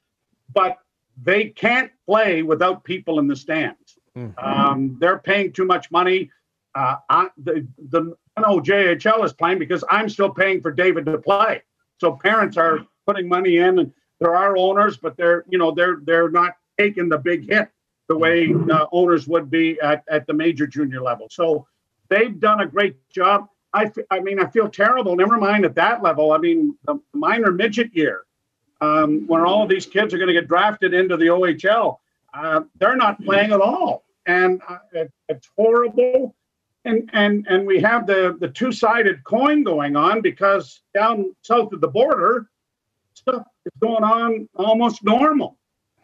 but 0.53 0.77
they 1.21 1.49
can't 1.49 1.91
play 2.07 2.41
without 2.41 2.83
people 2.83 3.19
in 3.19 3.27
the 3.27 3.35
stands. 3.35 3.97
Mm-hmm. 4.17 4.39
Um, 4.43 4.97
they're 4.99 5.19
paying 5.19 5.51
too 5.51 5.65
much 5.65 5.91
money. 5.91 6.31
Uh, 6.75 6.97
I, 7.09 7.29
the 7.37 7.65
the 7.89 8.15
NOJHL 8.37 9.23
is 9.23 9.33
playing 9.33 9.59
because 9.59 9.83
I'm 9.89 10.09
still 10.09 10.29
paying 10.29 10.61
for 10.61 10.71
David 10.71 11.05
to 11.05 11.17
play. 11.17 11.61
So 11.99 12.11
parents 12.11 12.57
are 12.57 12.85
putting 13.07 13.27
money 13.27 13.57
in, 13.57 13.79
and 13.79 13.93
there 14.19 14.35
are 14.35 14.57
owners, 14.57 14.97
but 14.97 15.15
they're 15.15 15.45
you 15.49 15.57
know 15.57 15.71
they're 15.71 15.99
they're 16.03 16.29
not 16.29 16.53
taking 16.77 17.09
the 17.09 17.17
big 17.17 17.49
hit 17.49 17.69
the 18.07 18.17
way 18.17 18.53
uh, 18.71 18.85
owners 18.91 19.27
would 19.27 19.49
be 19.49 19.79
at, 19.81 20.03
at 20.09 20.27
the 20.27 20.33
major 20.33 20.67
junior 20.67 21.01
level. 21.01 21.27
So 21.31 21.67
they've 22.09 22.39
done 22.39 22.61
a 22.61 22.67
great 22.67 22.97
job. 23.09 23.47
I, 23.73 23.91
I 24.11 24.19
mean, 24.19 24.39
I 24.39 24.47
feel 24.47 24.69
terrible. 24.69 25.15
Never 25.15 25.37
mind 25.37 25.65
at 25.65 25.75
that 25.75 26.03
level. 26.03 26.31
I 26.31 26.37
mean, 26.37 26.77
the 26.85 26.99
minor 27.13 27.51
midget 27.51 27.95
year, 27.95 28.23
um, 28.79 29.25
when 29.27 29.41
all 29.41 29.63
of 29.63 29.69
these 29.69 29.85
kids 29.85 30.13
are 30.13 30.17
going 30.17 30.27
to 30.27 30.33
get 30.33 30.47
drafted 30.47 30.93
into 30.93 31.17
the 31.17 31.25
OHL, 31.25 31.97
uh, 32.33 32.61
they're 32.79 32.95
not 32.95 33.23
playing 33.23 33.51
at 33.51 33.61
all, 33.61 34.03
and 34.25 34.61
uh, 34.67 34.77
it, 34.93 35.11
it's 35.29 35.49
horrible. 35.57 36.35
And 36.85 37.09
and 37.13 37.47
and 37.49 37.65
we 37.65 37.81
have 37.81 38.05
the 38.05 38.37
the 38.39 38.47
two 38.47 38.71
sided 38.71 39.23
coin 39.23 39.63
going 39.63 39.95
on 39.95 40.21
because 40.21 40.81
down 40.93 41.35
south 41.41 41.73
of 41.73 41.81
the 41.81 41.87
border, 41.87 42.47
stuff 43.15 43.47
is 43.65 43.71
going 43.79 44.03
on 44.03 44.47
almost 44.55 45.03
normal, 45.03 45.57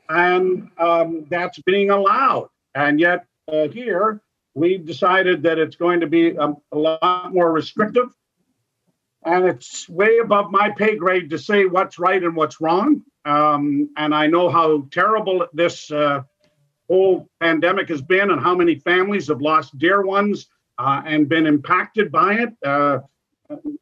and 0.10 0.70
um, 0.80 1.28
that's 1.30 1.60
being 1.60 1.92
allowed. 1.92 2.50
And 2.74 3.00
yet 3.00 3.26
uh, 3.48 3.68
here 3.68 4.22
we've 4.54 4.86
decided 4.86 5.44
that 5.44 5.60
it's 5.60 5.76
going 5.76 6.00
to 6.02 6.08
be 6.08 6.32
a, 6.32 6.54
a, 6.72 6.78
lot 6.78 7.34
more 7.34 7.52
restrictive. 7.52 8.10
And 9.24 9.46
it's 9.46 9.88
way 9.88 10.18
above 10.18 10.52
my 10.52 10.72
pay 10.72 10.96
grade 10.96 11.30
to 11.30 11.38
say 11.38 11.66
what's 11.66 12.00
right 12.00 12.22
and 12.22 12.36
what's 12.36 12.60
wrong. 12.60 13.04
Um, 13.24 13.90
and 13.96 14.16
I 14.16 14.28
know 14.28 14.50
how 14.50 14.88
terrible 14.92 15.48
this 15.54 15.92
uh, 15.92 16.24
whole 16.88 17.30
pandemic 17.40 17.88
has 17.90 18.02
been 18.02 18.32
and 18.32 18.42
how 18.42 18.56
many 18.56 18.76
families 18.76 19.28
have 19.28 19.42
lost 19.42 19.78
dear 19.78 20.02
ones 20.02 20.48
uh, 20.78 21.02
and 21.06 21.30
been 21.30 21.46
impacted 21.46 22.12
by 22.12 22.34
it, 22.34 22.54
uh, 22.66 23.00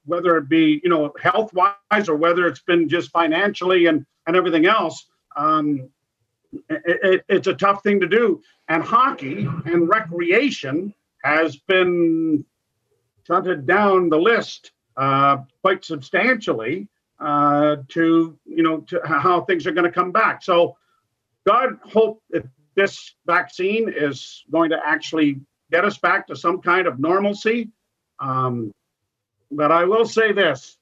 whether 0.05 0.37
it 0.37 0.49
be, 0.49 0.81
you 0.83 0.89
know, 0.89 1.13
health 1.21 1.53
wise 1.53 2.09
or 2.09 2.15
whether 2.15 2.47
it's 2.47 2.61
been 2.61 2.89
just 2.89 3.11
financially 3.11 3.85
and, 3.85 4.05
and 4.27 4.35
everything 4.35 4.65
else. 4.65 5.05
Um, 5.35 5.89
it, 6.69 6.99
it, 7.03 7.25
it's 7.29 7.47
a 7.47 7.53
tough 7.53 7.83
thing 7.83 7.99
to 7.99 8.07
do. 8.07 8.41
And 8.67 8.83
hockey 8.83 9.47
and 9.65 9.87
recreation 9.87 10.93
has 11.23 11.57
been 11.57 12.45
shunted 13.25 13.67
down 13.67 14.09
the 14.09 14.17
list 14.17 14.71
uh, 14.97 15.37
quite 15.61 15.85
substantially 15.85 16.87
uh, 17.19 17.77
to 17.89 18.37
you 18.45 18.63
know 18.63 18.79
to 18.81 19.01
how 19.05 19.41
things 19.41 19.67
are 19.67 19.71
going 19.71 19.85
to 19.85 19.91
come 19.91 20.11
back. 20.11 20.43
So 20.43 20.77
God 21.45 21.79
hope 21.83 22.21
that 22.31 22.45
this 22.75 23.15
vaccine 23.25 23.91
is 23.93 24.43
going 24.51 24.69
to 24.71 24.79
actually 24.85 25.41
get 25.71 25.85
us 25.85 25.97
back 25.97 26.27
to 26.27 26.35
some 26.35 26.61
kind 26.61 26.87
of 26.87 26.99
normalcy. 26.99 27.69
Um, 28.19 28.71
but 29.51 29.71
I 29.71 29.85
will 29.85 30.05
say 30.05 30.31
this: 30.31 30.77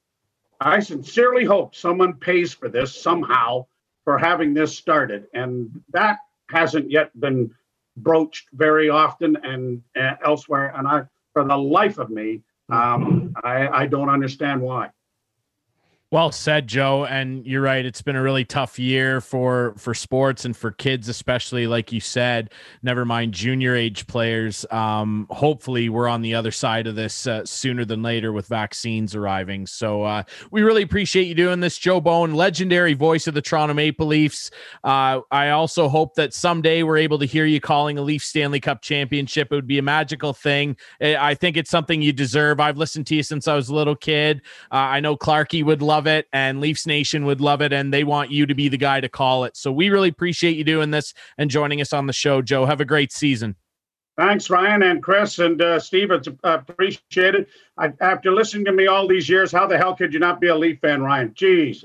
I 0.60 0.80
sincerely 0.80 1.44
hope 1.44 1.74
someone 1.74 2.14
pays 2.14 2.52
for 2.52 2.68
this 2.68 3.00
somehow 3.00 3.66
for 4.08 4.16
having 4.16 4.54
this 4.54 4.74
started. 4.74 5.26
And 5.34 5.82
that 5.92 6.18
hasn't 6.48 6.90
yet 6.90 7.10
been 7.20 7.54
broached 7.96 8.48
very 8.54 8.88
often 8.88 9.36
and 9.44 9.82
uh, 9.94 10.14
elsewhere. 10.24 10.72
And 10.74 10.88
I, 10.88 11.02
for 11.34 11.44
the 11.44 11.56
life 11.56 11.98
of 11.98 12.08
me, 12.08 12.40
um, 12.70 13.34
I, 13.44 13.68
I 13.68 13.86
don't 13.86 14.08
understand 14.08 14.62
why. 14.62 14.88
Well 16.10 16.32
said, 16.32 16.68
Joe. 16.68 17.04
And 17.04 17.44
you're 17.44 17.60
right. 17.60 17.84
It's 17.84 18.00
been 18.00 18.16
a 18.16 18.22
really 18.22 18.46
tough 18.46 18.78
year 18.78 19.20
for 19.20 19.74
for 19.76 19.92
sports 19.92 20.46
and 20.46 20.56
for 20.56 20.70
kids, 20.70 21.06
especially 21.06 21.66
like 21.66 21.92
you 21.92 22.00
said. 22.00 22.50
Never 22.82 23.04
mind 23.04 23.34
junior 23.34 23.76
age 23.76 24.06
players. 24.06 24.64
Um, 24.70 25.26
hopefully, 25.28 25.90
we're 25.90 26.08
on 26.08 26.22
the 26.22 26.34
other 26.34 26.50
side 26.50 26.86
of 26.86 26.94
this 26.94 27.26
uh, 27.26 27.44
sooner 27.44 27.84
than 27.84 28.02
later 28.02 28.32
with 28.32 28.46
vaccines 28.46 29.14
arriving. 29.14 29.66
So 29.66 30.02
uh, 30.02 30.22
we 30.50 30.62
really 30.62 30.80
appreciate 30.80 31.24
you 31.24 31.34
doing 31.34 31.60
this, 31.60 31.76
Joe 31.76 32.00
Bowen, 32.00 32.32
legendary 32.32 32.94
voice 32.94 33.26
of 33.26 33.34
the 33.34 33.42
Toronto 33.42 33.74
Maple 33.74 34.06
Leafs. 34.06 34.50
Uh, 34.84 35.20
I 35.30 35.50
also 35.50 35.90
hope 35.90 36.14
that 36.14 36.32
someday 36.32 36.84
we're 36.84 36.96
able 36.96 37.18
to 37.18 37.26
hear 37.26 37.44
you 37.44 37.60
calling 37.60 37.98
a 37.98 38.02
Leaf 38.02 38.24
Stanley 38.24 38.60
Cup 38.60 38.80
championship. 38.80 39.48
It 39.52 39.54
would 39.54 39.66
be 39.66 39.78
a 39.78 39.82
magical 39.82 40.32
thing. 40.32 40.78
I 41.02 41.34
think 41.34 41.58
it's 41.58 41.70
something 41.70 42.00
you 42.00 42.14
deserve. 42.14 42.60
I've 42.60 42.78
listened 42.78 43.06
to 43.08 43.14
you 43.14 43.22
since 43.22 43.46
I 43.46 43.54
was 43.54 43.68
a 43.68 43.74
little 43.74 43.96
kid. 43.96 44.40
Uh, 44.72 44.76
I 44.76 45.00
know 45.00 45.14
Clarky 45.14 45.62
would 45.62 45.82
love 45.82 45.97
love 45.98 46.06
it 46.06 46.28
and 46.32 46.60
Leafs 46.60 46.86
Nation 46.86 47.24
would 47.24 47.40
love 47.40 47.60
it 47.60 47.72
and 47.72 47.92
they 47.92 48.04
want 48.04 48.30
you 48.30 48.46
to 48.46 48.54
be 48.54 48.68
the 48.68 48.76
guy 48.76 49.00
to 49.00 49.08
call 49.08 49.42
it. 49.42 49.56
So 49.56 49.72
we 49.72 49.90
really 49.90 50.10
appreciate 50.10 50.56
you 50.56 50.62
doing 50.62 50.92
this 50.92 51.12
and 51.38 51.50
joining 51.50 51.80
us 51.80 51.92
on 51.92 52.06
the 52.06 52.12
show, 52.12 52.40
Joe. 52.40 52.66
Have 52.66 52.80
a 52.80 52.84
great 52.84 53.10
season. 53.10 53.56
Thanks, 54.16 54.48
Ryan 54.48 54.84
and 54.84 55.02
Chris 55.02 55.40
and 55.40 55.60
uh, 55.60 55.80
Steve. 55.80 56.12
It's 56.12 56.28
uh, 56.28 56.32
appreciated. 56.68 57.46
I, 57.76 57.92
after 58.00 58.30
listening 58.30 58.64
to 58.66 58.72
me 58.72 58.86
all 58.86 59.08
these 59.08 59.28
years, 59.28 59.50
how 59.50 59.66
the 59.66 59.76
hell 59.76 59.96
could 59.96 60.14
you 60.14 60.20
not 60.20 60.40
be 60.40 60.46
a 60.46 60.54
Leaf 60.54 60.78
fan, 60.80 61.02
Ryan? 61.02 61.30
Jeez, 61.30 61.84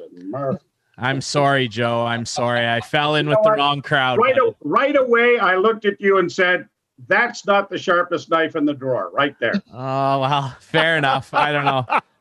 I'm 0.99 1.20
sorry, 1.20 1.68
Joe. 1.68 2.05
I'm 2.05 2.28
sorry. 2.28 2.68
I 2.68 2.82
fell 2.82 3.16
in 3.16 3.28
with 3.28 3.39
the 3.43 3.51
wrong 3.51 3.82
crowd. 3.82 4.20
Right, 4.20 4.38
a, 4.38 4.53
right 4.64 4.95
away, 4.95 5.39
I 5.39 5.55
looked 5.55 5.86
at 5.86 5.99
you 5.99 6.20
and 6.20 6.32
said, 6.32 6.70
"That's 7.07 7.47
not 7.47 7.68
the 7.72 7.80
sharpest 7.80 8.30
knife 8.30 8.55
in 8.55 8.66
the 8.66 8.76
drawer." 8.76 9.09
Right 9.11 9.36
there. 9.39 9.55
Oh 9.72 10.20
well, 10.20 10.55
fair 10.59 10.97
enough. 10.97 11.34
I 11.34 11.51
don't 11.51 11.66
know. 11.66 11.86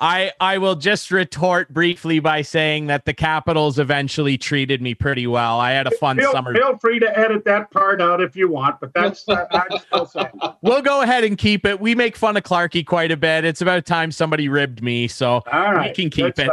I 0.00 0.32
I 0.40 0.58
will 0.58 0.76
just 0.76 1.10
retort 1.10 1.72
briefly 1.72 2.20
by 2.20 2.42
saying 2.42 2.86
that 2.86 3.04
the 3.04 3.14
Capitals 3.14 3.78
eventually 3.78 4.38
treated 4.38 4.80
me 4.80 4.94
pretty 4.94 5.26
well. 5.26 5.58
I 5.58 5.72
had 5.72 5.86
a 5.86 5.90
fun 5.90 6.18
feel, 6.18 6.30
summer. 6.30 6.54
Feel 6.54 6.78
free 6.78 6.98
to 7.00 7.18
edit 7.18 7.44
that 7.46 7.70
part 7.70 8.00
out 8.00 8.20
if 8.20 8.36
you 8.36 8.48
want, 8.48 8.78
but 8.80 8.92
that's 8.94 9.24
I'm 9.28 9.78
still 9.78 10.06
saying. 10.06 10.28
We'll 10.62 10.82
go 10.82 11.02
ahead 11.02 11.24
and 11.24 11.38
keep 11.38 11.64
it. 11.64 11.80
We 11.80 11.94
make 11.94 12.16
fun 12.16 12.36
of 12.36 12.42
Clarky 12.42 12.84
quite 12.84 13.10
a 13.10 13.16
bit. 13.16 13.44
It's 13.44 13.60
about 13.60 13.86
time 13.86 14.10
somebody 14.10 14.48
ribbed 14.48 14.82
me, 14.82 15.08
so 15.08 15.42
we 15.46 15.92
can 15.92 16.10
keep 16.10 16.38
it. 16.38 16.50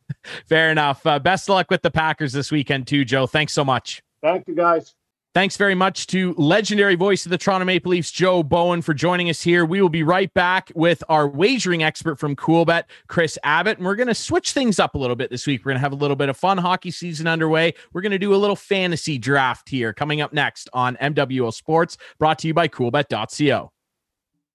Fair 0.46 0.70
enough. 0.70 1.04
Uh, 1.06 1.18
best 1.18 1.48
of 1.48 1.54
luck 1.54 1.70
with 1.70 1.82
the 1.82 1.90
Packers 1.90 2.32
this 2.32 2.52
weekend, 2.52 2.86
too, 2.86 3.04
Joe. 3.04 3.26
Thanks 3.26 3.52
so 3.52 3.64
much. 3.64 4.02
Thank 4.22 4.46
you, 4.46 4.54
guys. 4.54 4.94
Thanks 5.36 5.58
very 5.58 5.74
much 5.74 6.06
to 6.06 6.32
legendary 6.38 6.94
voice 6.94 7.26
of 7.26 7.30
the 7.30 7.36
Toronto 7.36 7.66
Maple 7.66 7.90
Leafs, 7.90 8.10
Joe 8.10 8.42
Bowen, 8.42 8.80
for 8.80 8.94
joining 8.94 9.28
us 9.28 9.42
here. 9.42 9.66
We 9.66 9.82
will 9.82 9.90
be 9.90 10.02
right 10.02 10.32
back 10.32 10.72
with 10.74 11.04
our 11.10 11.28
wagering 11.28 11.82
expert 11.82 12.18
from 12.18 12.34
Coolbet, 12.34 12.84
Chris 13.08 13.38
Abbott. 13.44 13.76
And 13.76 13.84
we're 13.84 13.96
going 13.96 14.08
to 14.08 14.14
switch 14.14 14.52
things 14.52 14.80
up 14.80 14.94
a 14.94 14.98
little 14.98 15.14
bit 15.14 15.28
this 15.28 15.46
week. 15.46 15.60
We're 15.60 15.72
going 15.72 15.76
to 15.76 15.82
have 15.82 15.92
a 15.92 15.96
little 15.96 16.16
bit 16.16 16.30
of 16.30 16.38
fun 16.38 16.56
hockey 16.56 16.90
season 16.90 17.26
underway. 17.26 17.74
We're 17.92 18.00
going 18.00 18.12
to 18.12 18.18
do 18.18 18.34
a 18.34 18.36
little 18.36 18.56
fantasy 18.56 19.18
draft 19.18 19.68
here 19.68 19.92
coming 19.92 20.22
up 20.22 20.32
next 20.32 20.70
on 20.72 20.96
MWO 21.02 21.52
Sports, 21.52 21.98
brought 22.18 22.38
to 22.38 22.48
you 22.48 22.54
by 22.54 22.66
coolbet.co. 22.68 23.72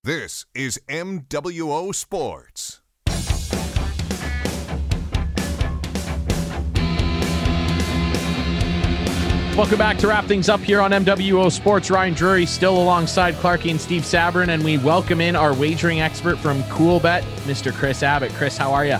This 0.03 0.47
is 0.55 0.81
MWO 0.87 1.93
Sports. 1.93 2.80
Welcome 9.57 9.79
back 9.79 9.97
to 9.97 10.07
wrap 10.07 10.25
things 10.25 10.47
up 10.47 10.61
here 10.61 10.79
on 10.79 10.91
MWO 10.91 11.51
Sports. 11.51 11.91
Ryan 11.91 12.13
Drury 12.13 12.45
still 12.45 12.81
alongside 12.81 13.33
Clarky 13.35 13.69
and 13.69 13.79
Steve 13.79 14.03
Sabourin, 14.03 14.47
and 14.47 14.63
we 14.63 14.77
welcome 14.77 15.19
in 15.19 15.35
our 15.35 15.53
wagering 15.53 15.99
expert 15.99 16.37
from 16.37 16.63
Coolbet, 16.63 17.21
Mr. 17.43 17.73
Chris 17.73 18.01
Abbott. 18.01 18.31
Chris, 18.31 18.55
how 18.55 18.71
are 18.71 18.85
you? 18.85 18.97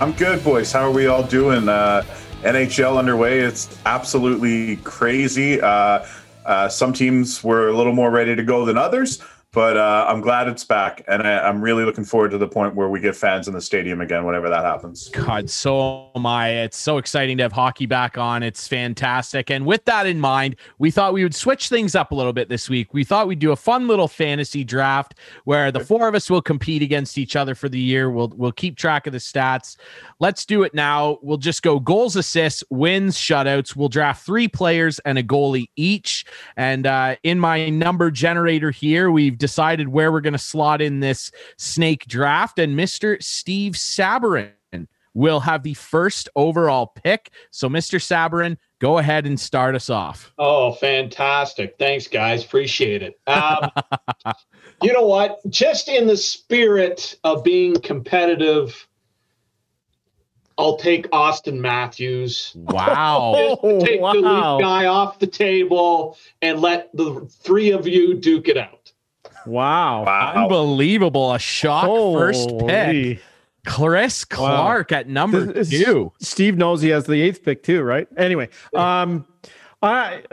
I'm 0.00 0.12
good, 0.12 0.42
boys. 0.42 0.72
How 0.72 0.88
are 0.88 0.90
we 0.90 1.06
all 1.06 1.22
doing? 1.22 1.68
Uh, 1.68 2.02
NHL 2.42 2.96
underway. 2.96 3.40
It's 3.40 3.78
absolutely 3.84 4.76
crazy. 4.76 5.60
Uh, 5.60 6.06
uh, 6.46 6.68
some 6.70 6.94
teams 6.94 7.44
were 7.44 7.68
a 7.68 7.76
little 7.76 7.92
more 7.92 8.10
ready 8.10 8.34
to 8.34 8.42
go 8.42 8.64
than 8.64 8.78
others 8.78 9.22
but 9.52 9.76
uh, 9.76 10.06
I'm 10.08 10.20
glad 10.20 10.46
it's 10.46 10.64
back, 10.64 11.04
and 11.08 11.22
I, 11.22 11.48
am 11.48 11.60
really 11.60 11.84
looking 11.84 12.04
forward 12.04 12.30
to 12.30 12.38
the 12.38 12.46
point 12.46 12.76
where 12.76 12.88
we 12.88 13.00
get 13.00 13.16
fans 13.16 13.48
in 13.48 13.54
the 13.54 13.60
stadium 13.60 14.00
again, 14.00 14.24
whenever 14.24 14.48
that 14.48 14.64
happens. 14.64 15.08
God, 15.08 15.50
so 15.50 16.12
am 16.14 16.24
I. 16.24 16.50
It's 16.50 16.76
so 16.76 16.98
exciting 16.98 17.36
to 17.38 17.42
have 17.42 17.52
hockey 17.52 17.86
back 17.86 18.16
on. 18.16 18.44
It's 18.44 18.68
fantastic. 18.68 19.50
And 19.50 19.66
with 19.66 19.84
that 19.86 20.06
in 20.06 20.20
mind, 20.20 20.54
we 20.78 20.92
thought 20.92 21.12
we 21.12 21.24
would 21.24 21.34
switch 21.34 21.68
things 21.68 21.96
up 21.96 22.12
a 22.12 22.14
little 22.14 22.32
bit 22.32 22.48
this 22.48 22.70
week. 22.70 22.94
We 22.94 23.02
thought 23.02 23.26
we'd 23.26 23.40
do 23.40 23.50
a 23.50 23.56
fun 23.56 23.88
little 23.88 24.06
fantasy 24.06 24.62
draft 24.62 25.14
where 25.44 25.72
the 25.72 25.80
four 25.80 26.06
of 26.06 26.14
us 26.14 26.30
will 26.30 26.42
compete 26.42 26.82
against 26.82 27.18
each 27.18 27.34
other 27.34 27.56
for 27.56 27.68
the 27.68 27.80
year. 27.80 28.08
We'll 28.08 28.32
we'll 28.36 28.52
keep 28.52 28.76
track 28.76 29.08
of 29.08 29.12
the 29.12 29.18
stats. 29.18 29.76
Let's 30.20 30.44
do 30.44 30.62
it 30.62 30.74
now. 30.74 31.18
We'll 31.22 31.38
just 31.38 31.62
go 31.62 31.80
goals, 31.80 32.14
assists, 32.14 32.62
wins, 32.68 33.16
shutouts. 33.16 33.74
We'll 33.74 33.88
draft 33.88 34.24
three 34.24 34.48
players 34.48 34.98
and 35.00 35.16
a 35.16 35.22
goalie 35.22 35.70
each. 35.76 36.26
And 36.56 36.86
uh, 36.86 37.16
in 37.22 37.40
my 37.40 37.70
number 37.70 38.10
generator 38.10 38.70
here, 38.70 39.10
we've 39.10 39.38
decided 39.38 39.88
where 39.88 40.12
we're 40.12 40.20
going 40.20 40.34
to 40.34 40.38
slot 40.38 40.82
in 40.82 41.00
this 41.00 41.32
snake 41.56 42.06
draft. 42.06 42.58
And 42.58 42.78
Mr. 42.78 43.20
Steve 43.22 43.72
Sabourin 43.72 44.52
will 45.14 45.40
have 45.40 45.62
the 45.62 45.74
first 45.74 46.28
overall 46.36 46.86
pick. 46.86 47.30
So, 47.50 47.68
Mr. 47.68 47.98
Sabourin, 47.98 48.56
go 48.78 48.98
ahead 48.98 49.26
and 49.26 49.38
start 49.38 49.74
us 49.74 49.90
off. 49.90 50.32
Oh, 50.38 50.72
fantastic. 50.72 51.76
Thanks, 51.78 52.06
guys. 52.06 52.44
Appreciate 52.44 53.02
it. 53.02 53.18
Um, 53.26 53.70
you 54.82 54.92
know 54.92 55.06
what? 55.06 55.38
Just 55.48 55.88
in 55.88 56.06
the 56.06 56.16
spirit 56.16 57.16
of 57.24 57.42
being 57.42 57.74
competitive, 57.80 58.86
I'll 60.60 60.76
take 60.76 61.08
Auston 61.10 61.58
Matthews. 61.58 62.52
Wow. 62.54 63.58
take 63.80 63.98
wow. 64.02 64.12
the 64.12 64.20
lead 64.20 64.60
guy 64.60 64.84
off 64.84 65.18
the 65.18 65.26
table 65.26 66.18
and 66.42 66.60
let 66.60 66.94
the 66.94 67.26
three 67.30 67.70
of 67.70 67.86
you 67.88 68.12
duke 68.12 68.46
it 68.46 68.58
out. 68.58 68.92
Wow. 69.46 70.04
wow. 70.04 70.34
Unbelievable. 70.36 71.32
A 71.32 71.38
shock 71.38 71.86
Holy. 71.86 72.20
first 72.20 72.50
pick. 72.66 73.20
Chris 73.66 74.26
Clark 74.26 74.90
wow. 74.90 74.98
at 74.98 75.08
number 75.08 75.44
this, 75.46 75.70
two. 75.70 76.12
Steve 76.20 76.58
knows 76.58 76.82
he 76.82 76.90
has 76.90 77.06
the 77.06 77.20
eighth 77.22 77.42
pick 77.42 77.62
too, 77.62 77.82
right? 77.82 78.06
Anyway, 78.18 78.50
um, 78.74 79.26
I, 79.82 80.24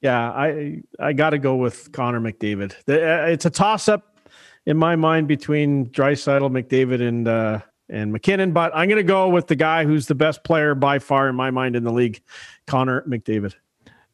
yeah, 0.00 0.30
I 0.30 0.82
I 0.98 1.12
got 1.14 1.30
to 1.30 1.38
go 1.38 1.56
with 1.56 1.90
Connor 1.92 2.20
McDavid. 2.20 2.74
Uh, 2.88 3.26
it's 3.28 3.44
a 3.44 3.50
toss 3.50 3.88
up 3.88 4.18
in 4.66 4.76
my 4.76 4.96
mind 4.96 5.28
between 5.28 5.86
Draisaitl, 5.86 6.50
McDavid, 6.50 7.00
and 7.06 7.28
uh, 7.28 7.60
and 7.92 8.10
MacKinnon. 8.10 8.52
but 8.52 8.72
I'm 8.74 8.88
going 8.88 8.96
to 8.96 9.04
go 9.04 9.28
with 9.28 9.46
the 9.46 9.54
guy 9.54 9.84
who's 9.84 10.06
the 10.06 10.14
best 10.14 10.42
player 10.42 10.74
by 10.74 10.98
far 10.98 11.28
in 11.28 11.36
my 11.36 11.50
mind 11.50 11.76
in 11.76 11.84
the 11.84 11.92
league, 11.92 12.20
Connor 12.66 13.02
McDavid. 13.02 13.54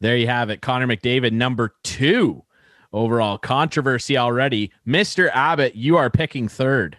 There 0.00 0.16
you 0.16 0.26
have 0.26 0.50
it, 0.50 0.60
Connor 0.60 0.86
McDavid, 0.86 1.32
number 1.32 1.74
two 1.82 2.44
overall. 2.92 3.38
Controversy 3.38 4.18
already. 4.18 4.72
Mr. 4.86 5.30
Abbott, 5.32 5.74
you 5.74 5.96
are 5.96 6.10
picking 6.10 6.48
third. 6.48 6.96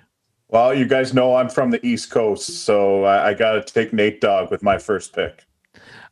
Well, 0.48 0.74
you 0.74 0.86
guys 0.86 1.14
know 1.14 1.36
I'm 1.36 1.50
from 1.50 1.70
the 1.70 1.86
East 1.86 2.10
Coast, 2.10 2.66
so 2.66 3.04
I, 3.04 3.30
I 3.30 3.34
got 3.36 3.66
to 3.66 3.74
take 3.74 3.94
Nate 3.94 4.20
Dog 4.20 4.50
with 4.50 4.64
my 4.64 4.80
first 4.80 5.14
pick. 5.14 5.46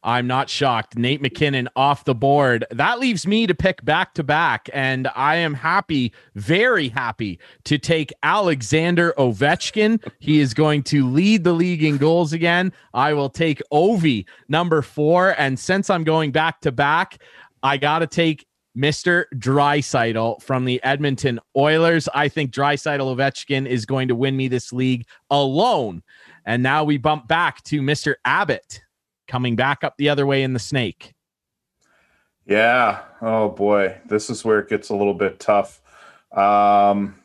I'm 0.07 0.25
not 0.25 0.49
shocked. 0.49 0.97
Nate 0.97 1.21
MacKinnon 1.21 1.67
off 1.75 2.05
the 2.05 2.15
board. 2.15 2.65
That 2.71 2.97
leaves 2.97 3.27
me 3.27 3.45
to 3.45 3.53
pick 3.53 3.83
back 3.83 4.13
to 4.13 4.23
back. 4.23 4.69
And 4.71 5.09
I 5.17 5.35
am 5.35 5.53
happy, 5.53 6.13
very 6.33 6.87
happy 6.87 7.41
to 7.65 7.77
take 7.77 8.13
Alexander 8.23 9.13
Ovechkin. 9.17 10.01
he 10.19 10.39
is 10.39 10.53
going 10.53 10.83
to 10.83 11.05
lead 11.05 11.43
the 11.43 11.51
league 11.51 11.83
in 11.83 11.97
goals 11.97 12.31
again. 12.31 12.71
I 12.93 13.11
will 13.11 13.29
take 13.29 13.61
Ovi, 13.73 14.25
number 14.47 14.81
four. 14.81 15.35
And 15.37 15.59
since 15.59 15.89
I'm 15.89 16.05
going 16.05 16.31
back 16.31 16.61
to 16.61 16.71
back, 16.71 17.21
I 17.61 17.75
got 17.75 17.99
to 17.99 18.07
take 18.07 18.47
Mr. 18.77 19.25
Draisaitl 19.35 20.41
from 20.41 20.63
the 20.63 20.81
Edmonton 20.83 21.37
Oilers. 21.57 22.07
I 22.13 22.29
think 22.29 22.51
Draisaitl 22.51 23.13
Ovechkin 23.13 23.67
is 23.67 23.85
going 23.85 24.07
to 24.07 24.15
win 24.15 24.37
me 24.37 24.47
this 24.47 24.71
league 24.71 25.05
alone. 25.29 26.01
And 26.45 26.63
now 26.63 26.85
we 26.85 26.97
bump 26.97 27.27
back 27.27 27.61
to 27.63 27.81
Mr. 27.81 28.15
Abbott 28.23 28.83
coming 29.27 29.55
back 29.55 29.83
up 29.83 29.95
the 29.97 30.09
other 30.09 30.25
way 30.25 30.43
in 30.43 30.53
the 30.53 30.59
snake. 30.59 31.13
Yeah. 32.45 33.01
Oh 33.21 33.49
boy, 33.49 33.97
this 34.07 34.29
is 34.29 34.45
where 34.45 34.59
it 34.59 34.69
gets 34.69 34.89
a 34.89 34.95
little 34.95 35.13
bit 35.13 35.39
tough. 35.39 35.81
Um, 36.31 37.15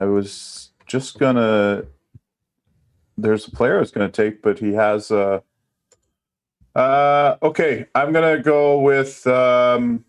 I 0.00 0.04
was 0.04 0.70
just 0.86 1.18
gonna. 1.18 1.84
There's 3.16 3.48
a 3.48 3.50
player 3.50 3.76
I 3.76 3.80
was 3.80 3.90
gonna 3.90 4.08
take, 4.08 4.42
but 4.42 4.58
he 4.60 4.74
has 4.74 5.10
a 5.10 5.42
uh, 6.78 7.36
okay, 7.42 7.86
I'm 7.92 8.12
gonna 8.12 8.40
go 8.40 8.78
with 8.78 9.26
um, 9.26 10.04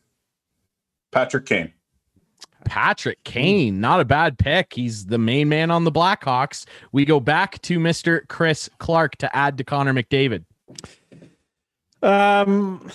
Patrick 1.12 1.48
Kane. 1.48 1.74
Patrick 2.70 3.24
Kane, 3.24 3.82
not 3.82 4.00
a 4.00 4.06
bad 4.06 4.38
pick. 4.38 4.74
He's 4.76 5.08
the 5.08 5.18
main 5.18 5.50
man 5.50 5.72
on 5.72 5.86
the 5.86 5.92
Blackhawks. 5.92 6.66
We 6.92 7.04
go 7.04 7.20
back 7.20 7.60
to 7.64 7.80
Mr. 7.80 8.28
Chris 8.28 8.70
Clark 8.78 9.16
to 9.18 9.36
add 9.36 9.58
to 9.58 9.64
Connor 9.64 9.92
McDavid. 9.92 10.46
Um, 12.04 12.88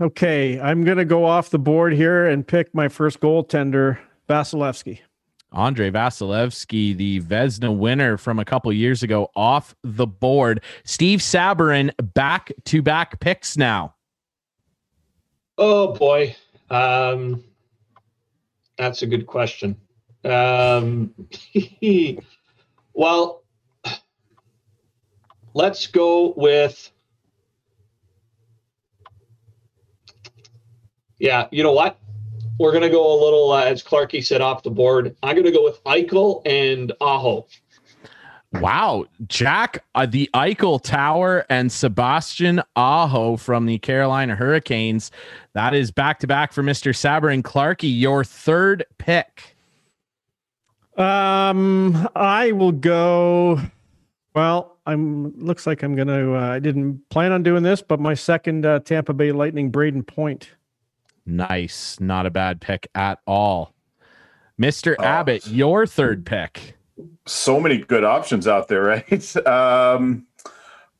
okay, 0.00 0.58
I'm 0.58 0.82
gonna 0.82 1.04
go 1.04 1.26
off 1.26 1.50
the 1.50 1.58
board 1.58 1.92
here 1.92 2.26
and 2.26 2.48
pick 2.48 2.74
my 2.74 2.88
first 2.88 3.20
goaltender, 3.20 3.98
Vasilevskiy. 4.30 5.00
Andrei 5.52 5.90
Vasilevskiy, 5.90 6.96
the 6.96 7.20
Vezina 7.20 7.76
winner 7.76 8.16
from 8.16 8.38
a 8.38 8.46
couple 8.46 8.72
years 8.72 9.02
ago, 9.02 9.30
off 9.36 9.74
the 9.84 10.06
board. 10.06 10.62
Steve 10.84 11.18
Sabourin, 11.18 11.90
back 12.14 12.50
to 12.64 12.80
back 12.80 13.20
picks 13.20 13.58
now. 13.58 13.94
Oh 15.58 15.92
boy, 15.92 16.34
um, 16.70 17.44
that's 18.78 19.02
a 19.02 19.06
good 19.06 19.26
question. 19.26 19.76
Um, 20.24 21.14
well, 22.94 23.42
let's 25.54 25.86
go 25.86 26.34
with. 26.36 26.90
Yeah, 31.18 31.46
you 31.52 31.62
know 31.62 31.72
what? 31.72 31.98
we're 32.62 32.70
going 32.70 32.82
to 32.82 32.90
go 32.90 33.12
a 33.12 33.18
little, 33.22 33.50
uh, 33.50 33.64
as 33.64 33.82
Clarky 33.82 34.24
said, 34.24 34.40
off 34.40 34.62
the 34.62 34.70
board. 34.70 35.16
I'm 35.22 35.34
going 35.34 35.46
to 35.46 35.52
go 35.52 35.64
with 35.64 35.82
Eichel 35.84 36.42
and 36.46 36.92
Aho. 37.00 37.46
Wow, 38.54 39.06
Jack, 39.28 39.82
uh, 39.94 40.04
the 40.04 40.28
Eichel 40.34 40.82
Tower 40.82 41.46
and 41.48 41.72
Sebastian 41.72 42.62
Aho 42.76 43.36
from 43.36 43.66
the 43.66 43.78
Carolina 43.78 44.36
Hurricanes. 44.36 45.10
That 45.54 45.74
is 45.74 45.90
back 45.90 46.20
to 46.20 46.26
back 46.26 46.52
for 46.52 46.62
Mr. 46.62 46.92
Sabourin 46.92 47.42
Clarky. 47.42 47.98
Your 47.98 48.24
third 48.24 48.84
pick. 48.98 49.56
Um, 50.96 52.08
I 52.14 52.52
will 52.52 52.72
go. 52.72 53.58
Well, 54.34 54.78
I'm 54.86 55.38
looks 55.38 55.66
like 55.66 55.82
I'm 55.82 55.94
gonna. 55.94 56.34
Uh, 56.34 56.50
I 56.52 56.58
didn't 56.58 57.08
plan 57.08 57.32
on 57.32 57.42
doing 57.42 57.62
this, 57.62 57.80
but 57.80 58.00
my 58.00 58.14
second 58.14 58.66
uh, 58.66 58.80
Tampa 58.80 59.14
Bay 59.14 59.32
Lightning, 59.32 59.72
Brayden 59.72 60.06
Point. 60.06 60.50
Nice. 61.24 61.98
Not 62.00 62.26
a 62.26 62.30
bad 62.30 62.60
pick 62.60 62.88
at 62.94 63.20
all. 63.26 63.72
Mr. 64.60 64.94
Oh. 64.98 65.04
Abbott, 65.04 65.46
your 65.46 65.86
third 65.86 66.26
pick. 66.26 66.76
So 67.26 67.60
many 67.60 67.78
good 67.78 68.04
options 68.04 68.46
out 68.46 68.68
there, 68.68 68.82
right? 69.10 69.36
Um, 69.46 70.26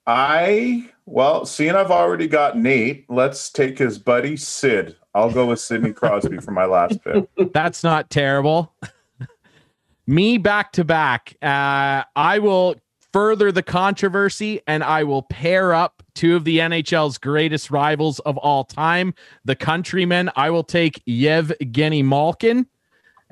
I, 0.07 0.91
well, 1.07 1.45
seeing 1.47 1.75
I've 1.75 1.91
already 1.91 2.27
got 2.27 2.59
Nate, 2.59 3.09
let's 3.09 3.51
take 3.51 3.79
his 3.79 3.99
buddy 3.99 4.37
Sid. 4.37 4.97
I'll 5.15 5.31
go 5.31 5.47
with 5.47 5.61
Sidney 5.61 5.93
Crosby 5.93 6.39
for 6.39 6.53
my 6.53 6.65
last 6.65 7.03
pick. 7.05 7.29
That's 7.53 7.85
not 7.85 8.11
terrible. 8.11 8.73
Me 10.07 10.39
back 10.39 10.73
to 10.73 10.85
back. 10.85 11.37
Uh, 11.43 12.03
I 12.17 12.39
will 12.41 12.77
further 13.13 13.53
the 13.53 13.63
controversy 13.63 14.61
and 14.67 14.83
I 14.83 15.05
will 15.05 15.23
pair 15.23 15.75
up 15.75 16.03
two 16.15 16.35
of 16.35 16.45
the 16.45 16.59
NHL's 16.59 17.19
greatest 17.19 17.71
rivals 17.71 18.19
of 18.21 18.37
all 18.39 18.65
time, 18.65 19.15
the 19.45 19.55
countrymen. 19.55 20.31
I 20.35 20.51
will 20.51 20.65
take 20.65 21.03
Yevgeny 21.07 22.03
Malkin. 22.03 22.67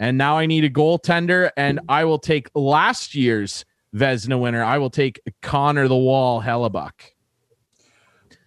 And 0.00 0.16
now 0.16 0.38
I 0.38 0.46
need 0.46 0.64
a 0.64 0.70
goaltender, 0.70 1.50
and 1.58 1.78
I 1.86 2.06
will 2.06 2.18
take 2.18 2.48
last 2.54 3.14
year's 3.14 3.66
Vezina 3.94 4.40
winner. 4.40 4.64
I 4.64 4.78
will 4.78 4.88
take 4.88 5.20
Connor 5.42 5.88
the 5.88 5.96
Wall 5.96 6.40
Hellebuyck. 6.40 6.92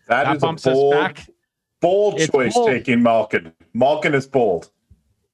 that, 0.08 0.24
that 0.24 0.36
is 0.36 0.66
a 0.66 0.72
bold, 0.72 1.20
bold 1.80 2.20
it's 2.20 2.32
choice 2.32 2.56
bold. 2.56 2.70
taking 2.70 3.04
Malkin. 3.04 3.54
Malkin 3.76 4.16
is 4.16 4.26
bold. 4.26 4.72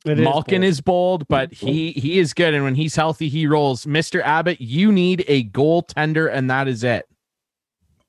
It 0.03 0.17
Malkin 0.17 0.61
is 0.61 0.82
bold. 0.82 1.24
is 1.24 1.26
bold, 1.26 1.28
but 1.30 1.53
he 1.53 1.91
he 1.91 2.20
is 2.20 2.34
good, 2.34 2.53
and 2.53 2.65
when 2.65 2.76
he's 2.76 2.97
healthy, 2.97 3.30
he 3.30 3.47
rolls. 3.47 3.88
Mister 3.88 4.22
Abbott, 4.22 4.59
you 4.59 4.91
need 4.91 5.24
a 5.30 5.45
goaltender, 5.45 6.30
and 6.30 6.49
that 6.49 6.67
is 6.67 6.84
it. 6.84 7.07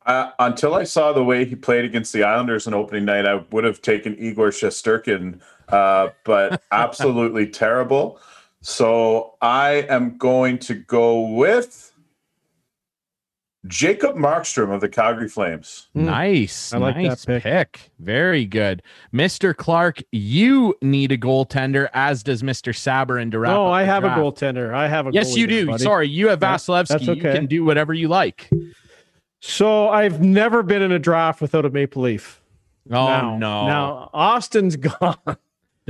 Uh, 0.06 0.30
until 0.40 0.74
I 0.74 0.82
saw 0.82 1.12
the 1.12 1.22
way 1.22 1.44
he 1.44 1.54
played 1.54 1.84
against 1.84 2.12
the 2.12 2.24
Islanders 2.24 2.66
on 2.66 2.74
opening 2.74 3.04
night, 3.04 3.26
I 3.26 3.44
would 3.52 3.64
have 3.64 3.82
taken 3.82 4.18
Igor 4.18 4.48
Shesterkin, 4.48 5.40
uh, 5.72 6.08
but 6.24 6.62
absolutely 6.72 7.46
terrible. 7.46 8.18
So 8.62 9.34
I 9.40 9.86
am 9.88 10.18
going 10.18 10.58
to 10.60 10.74
go 10.74 11.20
with 11.20 11.92
Jacob 13.66 14.16
Markstrom 14.16 14.72
of 14.74 14.80
the 14.80 14.88
Calgary 14.88 15.28
Flames. 15.28 15.88
Hmm. 15.94 16.06
Nice. 16.06 16.72
I 16.72 16.78
like 16.78 16.96
nice 16.96 17.24
that 17.24 17.26
pick. 17.26 17.42
pick. 17.42 17.90
Very 17.98 18.44
good. 18.46 18.82
Mr. 19.12 19.54
Clark, 19.54 20.02
you 20.12 20.74
need 20.82 21.12
a 21.12 21.18
goaltender, 21.18 21.88
as 21.92 22.22
does 22.22 22.42
Mr. 22.42 22.74
Saber 22.74 23.18
and 23.18 23.34
wrap 23.34 23.52
No, 23.52 23.66
I 23.70 23.82
have 23.82 24.02
draft. 24.02 24.18
a 24.18 24.22
goaltender. 24.22 24.74
I 24.74 24.88
have 24.88 25.06
a 25.06 25.10
Yes, 25.12 25.36
you 25.36 25.46
do. 25.46 25.66
Buddy. 25.66 25.82
Sorry, 25.82 26.08
you 26.08 26.28
have 26.28 26.40
Vasilevskiy. 26.40 27.04
Yeah, 27.06 27.10
okay. 27.12 27.14
You 27.14 27.22
can 27.34 27.46
do 27.46 27.64
whatever 27.64 27.92
you 27.94 28.08
like. 28.08 28.50
So 29.40 29.88
I've 29.88 30.20
never 30.20 30.62
been 30.62 30.82
in 30.82 30.92
a 30.92 30.98
draft 30.98 31.40
without 31.40 31.64
a 31.64 31.70
Maple 31.70 32.02
Leaf. 32.02 32.42
Oh 32.90 33.06
now, 33.06 33.36
no. 33.38 33.66
Now 33.66 34.10
Auston's 34.12 34.76
gone. 34.76 35.36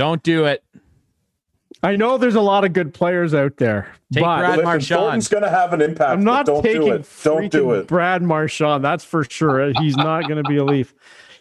Don't 0.01 0.23
do 0.23 0.45
it. 0.45 0.63
I 1.83 1.95
know 1.95 2.17
there's 2.17 2.33
a 2.33 2.41
lot 2.41 2.65
of 2.65 2.73
good 2.73 2.91
players 2.91 3.35
out 3.35 3.57
there. 3.57 3.93
Take 4.11 4.23
but 4.23 4.39
Brad 4.39 4.63
Marchand. 4.63 4.99
Thornton's 4.99 5.27
going 5.27 5.43
to 5.43 5.49
have 5.51 5.73
an 5.73 5.81
impact. 5.83 6.09
I'm 6.09 6.23
not 6.23 6.47
don't 6.47 6.63
taking 6.63 6.81
do 6.81 6.93
it. 6.93 7.07
Don't 7.23 7.51
do 7.51 7.73
it. 7.73 7.85
Brad 7.85 8.23
Marchand. 8.23 8.83
That's 8.83 9.03
for 9.03 9.23
sure. 9.23 9.71
He's 9.79 9.95
not 9.95 10.27
going 10.27 10.43
to 10.43 10.49
be 10.49 10.57
a 10.57 10.63
Leaf. 10.63 10.95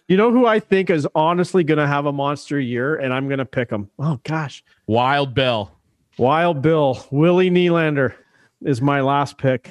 You 0.09 0.19
know 0.19 0.31
who 0.31 0.45
I 0.45 0.61
think 0.61 0.91
is 0.91 1.09
honestly 1.15 1.65
going 1.65 1.79
to 1.79 1.87
have 1.87 2.05
a 2.05 2.13
monster 2.13 2.61
year, 2.61 2.97
and 2.97 3.15
I'm 3.15 3.29
going 3.29 3.39
to 3.39 3.47
pick 3.47 3.71
him. 3.71 3.89
Oh 3.99 4.21
gosh, 4.25 4.63
Wild 4.87 5.33
Bill. 5.33 5.71
Wild 6.19 6.61
Bill. 6.61 7.03
Willie 7.11 7.49
Nylander 7.49 8.13
is 8.61 8.83
my 8.83 9.01
last 9.01 9.39
pick. 9.39 9.71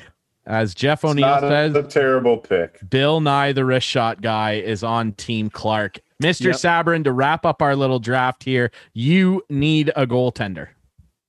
As 0.50 0.74
Jeff 0.74 1.06
O'Neill 1.06 1.40
says, 1.42 1.76
a 1.76 1.84
terrible 1.84 2.36
pick. 2.38 2.80
Bill 2.90 3.22
Nye, 3.22 3.52
the 3.52 3.64
wrist 3.64 3.86
shot 3.86 4.20
guy, 4.20 4.54
is 4.54 4.84
on 4.84 5.12
Team 5.14 5.52
Clark. 5.52 6.00
Mr. 6.22 6.46
Yep. 6.46 6.56
Sabourin, 6.56 7.04
to 7.04 7.12
wrap 7.12 7.46
up 7.46 7.62
our 7.62 7.76
little 7.76 8.00
draft 8.00 8.44
here, 8.44 8.72
you 8.94 9.44
need 9.50 9.92
a 9.96 10.08
goaltender. 10.08 10.70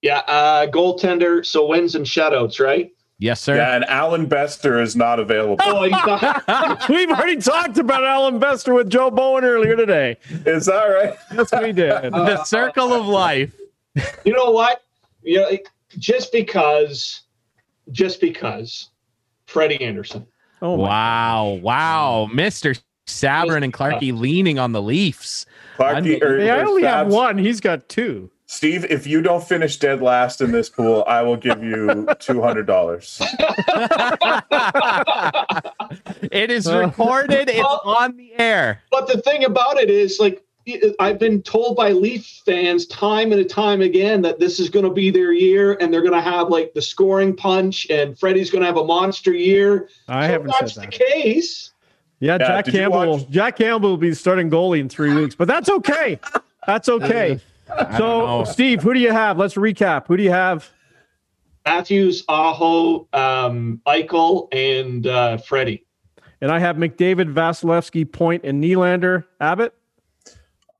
Yeah, 0.01 0.21
uh, 0.21 0.66
goaltender. 0.68 1.45
So 1.45 1.66
wins 1.66 1.95
and 1.95 2.07
shutouts, 2.07 2.59
right? 2.59 2.91
Yes, 3.18 3.43
sir. 3.43 3.57
Yeah, 3.57 3.77
and 3.77 3.85
Allan 3.85 4.25
Bester 4.25 4.81
is 4.81 4.97
not 4.97 5.21
available. 5.21 5.59
Oh, 5.61 5.85
not- 5.85 6.89
We've 6.89 7.11
already 7.11 7.37
talked 7.37 7.77
about 7.77 8.03
Allan 8.03 8.39
Bester 8.39 8.73
with 8.73 8.89
Joe 8.89 9.11
Bowen 9.11 9.45
earlier 9.45 9.77
today. 9.77 10.16
Is 10.47 10.64
that 10.64 10.85
right? 10.85 11.14
Yes, 11.35 11.53
we 11.61 11.73
did. 11.73 11.91
the 12.12 12.43
circle 12.45 12.95
of 12.95 13.07
life. 13.07 13.55
You 14.25 14.33
know 14.33 14.51
what? 14.51 14.83
You 15.23 15.41
know, 15.41 15.59
just 15.99 16.33
because, 16.33 17.21
just 17.93 18.23
because, 18.23 18.89
Freddie 19.51 19.81
Andersen. 19.81 20.27
Oh 20.63 20.75
wow, 20.75 21.59
wow, 21.63 22.25
um, 22.25 22.37
Mister 22.37 22.75
Sabourin 23.07 23.65
and 23.65 23.73
Clarky 23.73 24.13
uh, 24.13 24.17
leaning 24.17 24.59
on 24.59 24.73
the 24.73 24.83
Leafs. 24.83 25.47
Clarky, 25.77 26.23
or, 26.23 26.39
they 26.39 26.51
only 26.51 26.83
have 26.83 27.09
one. 27.09 27.39
He's 27.39 27.61
got 27.61 27.89
two. 27.89 28.31
Steve, 28.47 28.85
if 28.87 29.07
you 29.07 29.23
don't 29.23 29.45
finish 29.45 29.77
dead 29.79 30.03
last 30.03 30.41
in 30.41 30.51
this 30.51 30.69
pool, 30.69 31.05
I 31.07 31.23
will 31.23 31.37
give 31.37 31.63
you 31.63 32.07
two 32.19 32.43
hundred 32.43 32.67
dollars. 32.67 33.21
it 36.31 36.51
is 36.51 36.67
uh. 36.67 36.79
recorded. 36.79 37.49
It's 37.49 37.61
on 37.85 38.17
the 38.17 38.33
air. 38.39 38.83
But 38.91 39.07
the 39.07 39.21
thing 39.23 39.45
about 39.45 39.79
it 39.79 39.89
is, 39.89 40.19
like, 40.19 40.45
I've 40.99 41.19
been 41.19 41.43
told 41.43 41.77
by 41.77 41.93
Leaf 41.93 42.43
fans 42.45 42.87
time 42.87 43.33
and 43.33 43.49
time 43.49 43.81
again 43.81 44.23
that 44.23 44.39
this 44.39 44.61
is 44.61 44.69
going 44.69 44.85
to 44.85 44.93
be 44.93 45.11
their 45.11 45.33
year, 45.33 45.77
and 45.81 45.93
they're 45.93 46.03
going 46.03 46.13
to 46.13 46.21
have 46.21 46.49
like 46.49 46.75
the 46.75 46.83
scoring 46.83 47.35
punch, 47.35 47.87
and 47.91 48.19
Freddie's 48.19 48.51
going 48.51 48.61
to 48.61 48.67
have 48.67 48.77
a 48.77 48.85
monster 48.85 49.33
year. 49.33 49.89
I 50.09 50.27
so 50.27 50.33
haven't 50.33 50.47
that's 50.49 50.75
said 50.75 50.85
that. 50.85 50.91
the 50.93 50.99
case. 50.99 51.73
Yeah, 52.21 52.37
yeah 52.39 52.47
Jack 52.47 52.67
Campbell. 52.67 53.19
Jack 53.31 53.57
Campbell 53.57 53.91
will 53.91 53.97
be 53.97 54.15
starting 54.15 54.51
goalie 54.51 54.81
in 54.81 54.89
three 54.89 55.15
weeks, 55.15 55.35
but 55.35 55.49
that's 55.49 55.71
okay. 55.71 56.21
That's 56.67 56.89
okay. 56.89 57.41
so, 57.97 58.45
Steve, 58.45 58.83
who 58.83 58.93
do 58.93 59.01
you 59.01 59.13
have? 59.13 59.39
Let's 59.39 59.55
recap. 59.55 60.07
Who 60.07 60.17
do 60.17 60.23
you 60.23 60.31
have? 60.31 60.71
Matthews, 61.65 62.25
Aho, 62.29 63.07
um, 63.13 63.81
Eichel, 63.87 64.49
and 64.53 65.07
uh, 65.07 65.37
Freddie. 65.39 65.87
And 66.41 66.51
I 66.51 66.59
have 66.59 66.77
McDavid, 66.77 67.33
Vasilevskiy, 67.33 68.11
Point, 68.11 68.45
and 68.45 68.63
Nylander. 68.63 69.25
Abbott. 69.41 69.75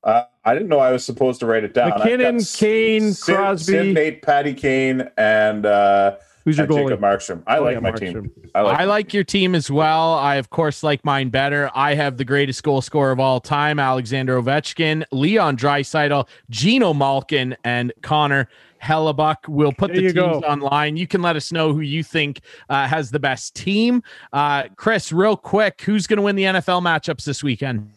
Uh, 0.03 0.23
I 0.43 0.53
didn't 0.53 0.69
know 0.69 0.79
I 0.79 0.91
was 0.91 1.05
supposed 1.05 1.39
to 1.41 1.45
write 1.45 1.63
it 1.63 1.73
down. 1.73 1.89
MacKinnon, 1.89 2.39
Kane, 2.43 3.13
Sid, 3.13 3.35
Crosby, 3.35 3.73
Sid, 3.73 3.93
Nate, 3.93 4.21
Patty 4.21 4.53
Kane, 4.53 5.07
and 5.17 5.65
uh, 5.65 6.15
Who's 6.43 6.57
your 6.57 6.65
goalie? 6.65 6.89
Jacob 6.89 7.01
Markstrom. 7.01 7.43
I 7.45 7.59
like 7.59 7.79
my 7.81 7.91
Markstrom. 7.91 8.23
team. 8.23 8.31
I 8.55 8.61
like, 8.61 8.79
I 8.79 8.83
like 8.85 9.13
your 9.13 9.23
team 9.23 9.53
as 9.53 9.69
well. 9.69 10.15
I 10.15 10.35
of 10.35 10.49
course 10.49 10.81
like 10.81 11.05
mine 11.05 11.29
better. 11.29 11.69
I 11.75 11.93
have 11.93 12.17
the 12.17 12.25
greatest 12.25 12.63
goal 12.63 12.81
scorer 12.81 13.11
of 13.11 13.19
all 13.19 13.39
time, 13.39 13.77
Alexander 13.77 14.41
Ovechkin, 14.41 15.03
Leon 15.11 15.57
Draisaitl, 15.57 16.27
Gino 16.49 16.93
Malkin, 16.93 17.55
and 17.63 17.93
Connor 18.01 18.47
Hellebuyck. 18.81 19.47
We'll 19.47 19.71
put 19.71 19.93
there 19.93 19.97
the 19.97 20.01
teams 20.01 20.13
go. 20.13 20.39
online. 20.39 20.97
You 20.97 21.05
can 21.05 21.21
let 21.21 21.35
us 21.35 21.51
know 21.51 21.73
who 21.73 21.81
you 21.81 22.03
think 22.03 22.41
uh, 22.69 22.87
has 22.87 23.11
the 23.11 23.19
best 23.19 23.55
team. 23.55 24.01
Uh, 24.33 24.63
Chris, 24.75 25.11
real 25.11 25.37
quick, 25.37 25.81
who's 25.81 26.07
going 26.07 26.17
to 26.17 26.23
win 26.23 26.35
the 26.35 26.43
NFL 26.43 26.81
matchups 26.81 27.23
this 27.23 27.43
weekend? 27.43 27.91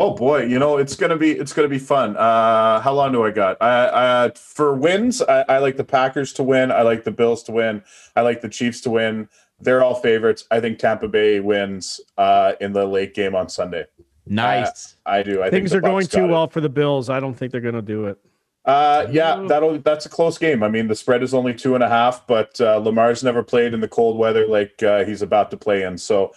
Oh 0.00 0.14
boy, 0.14 0.44
you 0.44 0.60
know 0.60 0.76
it's 0.76 0.94
gonna 0.94 1.16
be 1.16 1.32
it's 1.32 1.52
gonna 1.52 1.68
be 1.68 1.78
fun. 1.78 2.16
Uh, 2.16 2.80
how 2.80 2.92
long 2.92 3.10
do 3.10 3.24
I 3.24 3.32
got? 3.32 3.56
I, 3.60 4.26
I 4.26 4.30
for 4.36 4.72
wins, 4.72 5.20
I, 5.22 5.44
I, 5.48 5.58
like 5.58 5.76
the 5.76 5.82
Packers 5.82 6.32
to 6.34 6.44
win. 6.44 6.70
I 6.70 6.82
like 6.82 7.02
the 7.02 7.10
Bills 7.10 7.42
to 7.44 7.52
win. 7.52 7.82
I 8.14 8.20
like 8.20 8.40
the 8.40 8.48
Chiefs 8.48 8.80
to 8.82 8.90
win. 8.90 9.28
They're 9.60 9.82
all 9.82 9.96
favorites. 9.96 10.44
I 10.52 10.60
think 10.60 10.78
Tampa 10.78 11.08
Bay 11.08 11.40
wins 11.40 12.00
uh, 12.16 12.52
in 12.60 12.72
the 12.72 12.86
late 12.86 13.12
game 13.12 13.34
on 13.34 13.48
Sunday. 13.48 13.86
Nice, 14.24 14.96
uh, 15.04 15.10
I 15.10 15.22
do. 15.24 15.42
I 15.42 15.50
things 15.50 15.74
are 15.74 15.80
going 15.80 16.06
too 16.06 16.24
it. 16.24 16.28
well 16.28 16.46
for 16.46 16.60
the 16.60 16.68
Bills. 16.68 17.10
I 17.10 17.18
don't 17.18 17.34
think 17.34 17.50
they're 17.50 17.60
gonna 17.60 17.82
do 17.82 18.06
it. 18.06 18.18
Uh, 18.64 19.06
yeah, 19.10 19.46
that'll 19.48 19.78
that's 19.78 20.06
a 20.06 20.08
close 20.08 20.38
game. 20.38 20.62
I 20.62 20.68
mean, 20.68 20.86
the 20.86 20.94
spread 20.94 21.24
is 21.24 21.34
only 21.34 21.54
two 21.54 21.74
and 21.74 21.82
a 21.82 21.88
half, 21.88 22.24
but 22.26 22.60
uh, 22.60 22.76
Lamar's 22.76 23.24
never 23.24 23.42
played 23.42 23.74
in 23.74 23.80
the 23.80 23.88
cold 23.88 24.16
weather 24.16 24.46
like 24.46 24.80
uh, 24.80 25.04
he's 25.04 25.22
about 25.22 25.50
to 25.50 25.56
play 25.56 25.82
in. 25.82 25.98
So 25.98 26.32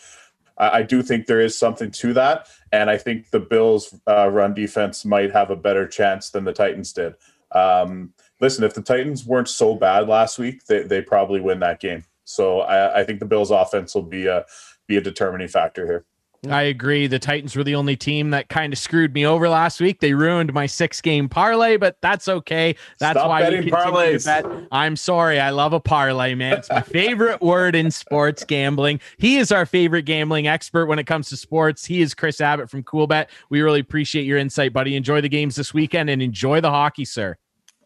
I, 0.57 0.79
I 0.79 0.83
do 0.83 1.01
think 1.01 1.25
there 1.25 1.41
is 1.41 1.57
something 1.57 1.91
to 1.91 2.13
that, 2.13 2.47
and 2.71 2.89
I 2.89 2.97
think 2.97 3.29
the 3.31 3.39
Bills' 3.39 3.95
uh, 4.07 4.29
run 4.29 4.53
defense 4.53 5.05
might 5.05 5.31
have 5.31 5.49
a 5.49 5.55
better 5.55 5.87
chance 5.87 6.29
than 6.29 6.43
the 6.43 6.53
Titans 6.53 6.93
did. 6.93 7.15
Um, 7.51 8.13
listen, 8.39 8.63
if 8.63 8.73
the 8.73 8.81
Titans 8.81 9.25
weren't 9.25 9.49
so 9.49 9.75
bad 9.75 10.07
last 10.07 10.39
week, 10.39 10.65
they 10.65 10.83
they 10.83 11.01
probably 11.01 11.41
win 11.41 11.59
that 11.59 11.79
game. 11.79 12.03
So 12.23 12.61
I, 12.61 13.01
I 13.01 13.03
think 13.03 13.19
the 13.19 13.25
Bills' 13.25 13.51
offense 13.51 13.93
will 13.95 14.03
be 14.03 14.27
a 14.27 14.45
be 14.87 14.97
a 14.97 15.01
determining 15.01 15.47
factor 15.47 15.85
here. 15.85 16.05
I 16.49 16.63
agree. 16.63 17.05
The 17.05 17.19
Titans 17.19 17.55
were 17.55 17.63
the 17.63 17.75
only 17.75 17.95
team 17.95 18.31
that 18.31 18.49
kind 18.49 18.73
of 18.73 18.79
screwed 18.79 19.13
me 19.13 19.25
over 19.27 19.47
last 19.47 19.79
week. 19.79 19.99
They 19.99 20.13
ruined 20.13 20.51
my 20.53 20.65
six 20.65 20.99
game 20.99 21.29
parlay, 21.29 21.77
but 21.77 21.97
that's 22.01 22.27
okay. 22.27 22.75
That's 22.99 23.19
Stop 23.19 23.29
why 23.29 23.41
betting 23.41 23.69
parlays. 23.69 24.25
Bet. 24.25 24.45
I'm 24.71 24.95
sorry. 24.95 25.39
I 25.39 25.51
love 25.51 25.73
a 25.73 25.79
parlay, 25.79 26.33
man. 26.33 26.53
It's 26.57 26.69
my 26.69 26.81
favorite 26.81 27.41
word 27.41 27.75
in 27.75 27.91
sports 27.91 28.43
gambling. 28.43 29.01
He 29.17 29.37
is 29.37 29.51
our 29.51 29.67
favorite 29.67 30.03
gambling 30.03 30.47
expert 30.47 30.87
when 30.87 30.97
it 30.97 31.05
comes 31.05 31.29
to 31.29 31.37
sports. 31.37 31.85
He 31.85 32.01
is 32.01 32.15
Chris 32.15 32.41
Abbott 32.41 32.71
from 32.71 32.81
Coolbet. 32.83 33.27
We 33.51 33.61
really 33.61 33.79
appreciate 33.79 34.23
your 34.23 34.39
insight, 34.39 34.73
buddy. 34.73 34.95
Enjoy 34.95 35.21
the 35.21 35.29
games 35.29 35.55
this 35.55 35.75
weekend 35.75 36.09
and 36.09 36.23
enjoy 36.23 36.59
the 36.59 36.71
hockey, 36.71 37.05
sir. 37.05 37.37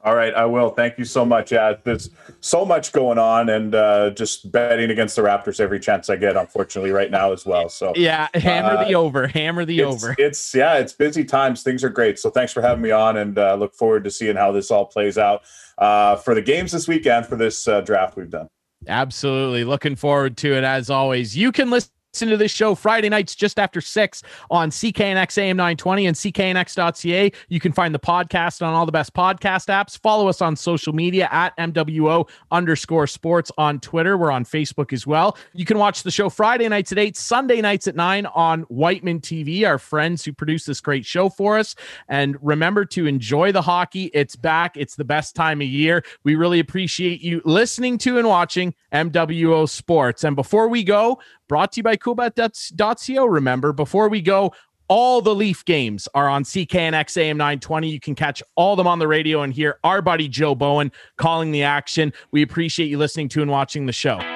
All 0.06 0.16
right, 0.16 0.36
I 0.36 0.46
will. 0.46 0.70
Thank 0.70 1.00
you 1.00 1.04
so 1.04 1.26
much. 1.26 1.52
Yeah, 1.52 1.74
there's 1.84 2.12
so 2.40 2.64
much 2.64 2.92
going 2.92 3.18
on, 3.18 3.50
and 3.50 3.74
uh, 3.74 4.12
just 4.12 4.52
betting 4.52 4.92
against 4.92 5.16
the 5.16 5.24
Raptors 5.24 5.60
every 5.60 5.80
chance 5.80 6.12
I 6.12 6.16
get. 6.16 6.38
Unfortunately, 6.38 6.92
right 6.92 7.10
now 7.10 7.34
as 7.34 7.44
well. 7.44 7.70
So 7.70 7.92
yeah, 7.96 8.28
hammer 8.36 8.78
uh, 8.78 8.88
the 8.88 8.94
over, 8.94 9.26
hammer 9.26 9.66
the 9.66 9.80
it's, 9.80 10.04
over. 10.04 10.16
It's 10.20 10.54
yeah, 10.54 10.76
it's 10.76 10.94
busy 10.94 11.26
times. 11.26 11.64
Things 11.64 11.84
are 11.84 11.90
great. 11.90 12.20
So 12.20 12.30
thanks 12.30 12.54
for 12.54 12.62
having 12.62 12.84
me 12.84 12.92
on, 12.92 13.18
and 13.18 13.36
uh, 13.36 13.56
look 13.56 13.74
forward 13.74 14.04
to 14.04 14.12
seeing 14.12 14.36
how 14.36 14.52
this 14.52 14.70
all 14.70 14.86
plays 14.86 15.18
out 15.18 15.42
uh, 15.80 16.18
for 16.18 16.36
the 16.36 16.42
games 16.44 16.72
this 16.72 16.88
weekend 16.88 17.26
for 17.26 17.36
this 17.36 17.68
uh, 17.68 17.82
draft 17.82 18.16
we've 18.16 18.30
done. 18.30 18.48
Absolutely, 18.88 19.64
looking 19.64 19.96
forward 19.96 20.38
to 20.38 20.54
it 20.54 20.64
as 20.64 20.92
always. 20.92 21.36
You 21.36 21.52
can 21.52 21.72
listen 21.72 21.90
listen 22.16 22.30
to 22.30 22.38
this 22.38 22.54
show 22.54 22.74
Friday 22.74 23.10
nights 23.10 23.36
just 23.36 23.60
after 23.60 23.82
6 23.82 24.24
on 24.50 24.70
CKNX 24.70 25.38
AM 25.38 25.58
920 25.58 26.06
and 26.06 26.16
CKNX.ca. 26.16 27.30
You 27.50 27.60
can 27.60 27.74
find 27.74 27.94
the 27.94 28.00
podcast 28.00 28.66
on 28.66 28.74
all 28.74 28.86
the 28.86 28.92
best 28.94 29.14
podcast 29.14 29.68
apps. 29.68 30.00
Follow 30.00 30.30
us 30.30 30.42
on 30.42 30.56
social 30.56 30.94
media 30.94 31.28
at 31.30 31.58
MWO 31.58 32.30
underscore 32.52 33.06
sports 33.06 33.52
on 33.58 33.82
Twitter. 33.82 34.18
We're 34.18 34.32
on 34.32 34.46
Facebook 34.46 34.94
as 34.94 35.06
well. 35.06 35.38
You 35.52 35.66
can 35.66 35.78
watch 35.78 36.04
the 36.04 36.12
show 36.12 36.30
Friday 36.30 36.70
nights 36.70 36.94
at 36.94 37.00
8, 37.00 37.18
Sunday 37.18 37.60
nights 37.60 37.86
at 37.86 37.98
9 37.98 38.28
on 38.28 38.66
Wightman 38.70 39.20
TV, 39.20 39.68
our 39.68 39.78
friends 39.78 40.24
who 40.24 40.32
produce 40.32 40.64
this 40.64 40.80
great 40.80 41.06
show 41.06 41.28
for 41.28 41.58
us. 41.58 41.76
And 42.08 42.38
remember 42.42 42.86
to 42.86 43.08
enjoy 43.08 43.52
the 43.52 43.62
hockey. 43.62 44.10
It's 44.14 44.38
back. 44.38 44.78
It's 44.78 44.96
the 44.96 45.04
best 45.04 45.36
time 45.36 45.60
of 45.60 45.68
year. 45.68 46.02
We 46.24 46.36
really 46.36 46.60
appreciate 46.60 47.20
you 47.20 47.42
listening 47.44 47.98
to 47.98 48.18
and 48.20 48.28
watching 48.30 48.74
MWO 48.94 49.68
Sports. 49.68 50.24
And 50.24 50.38
before 50.38 50.70
we 50.70 50.82
go, 50.82 51.20
brought 51.48 51.74
to 51.74 51.80
you 51.80 51.84
by 51.84 51.96
coolbet.co. 52.06 53.26
Remember, 53.26 53.74
before 53.74 54.10
we 54.10 54.22
go, 54.22 54.54
all 54.88 55.22
the 55.22 55.34
Leaf 55.34 55.66
games 55.66 56.08
are 56.14 56.30
on 56.30 56.44
CKNX 56.44 57.18
AM 57.18 57.38
920. 57.38 57.90
You 57.90 58.00
can 58.00 58.14
catch 58.14 58.44
all 58.56 58.76
them 58.76 58.88
on 58.88 59.00
the 59.00 59.08
radio 59.08 59.42
and 59.42 59.52
hear 59.52 59.80
our 59.84 60.02
buddy 60.02 60.28
Joe 60.28 60.54
Bowen 60.54 60.92
calling 61.18 61.52
the 61.52 61.64
action. 61.64 62.14
We 62.32 62.44
appreciate 62.44 62.88
you 62.88 62.98
listening 62.98 63.30
to 63.30 63.42
and 63.42 63.50
watching 63.50 63.88
the 63.88 63.94
show. 63.94 64.35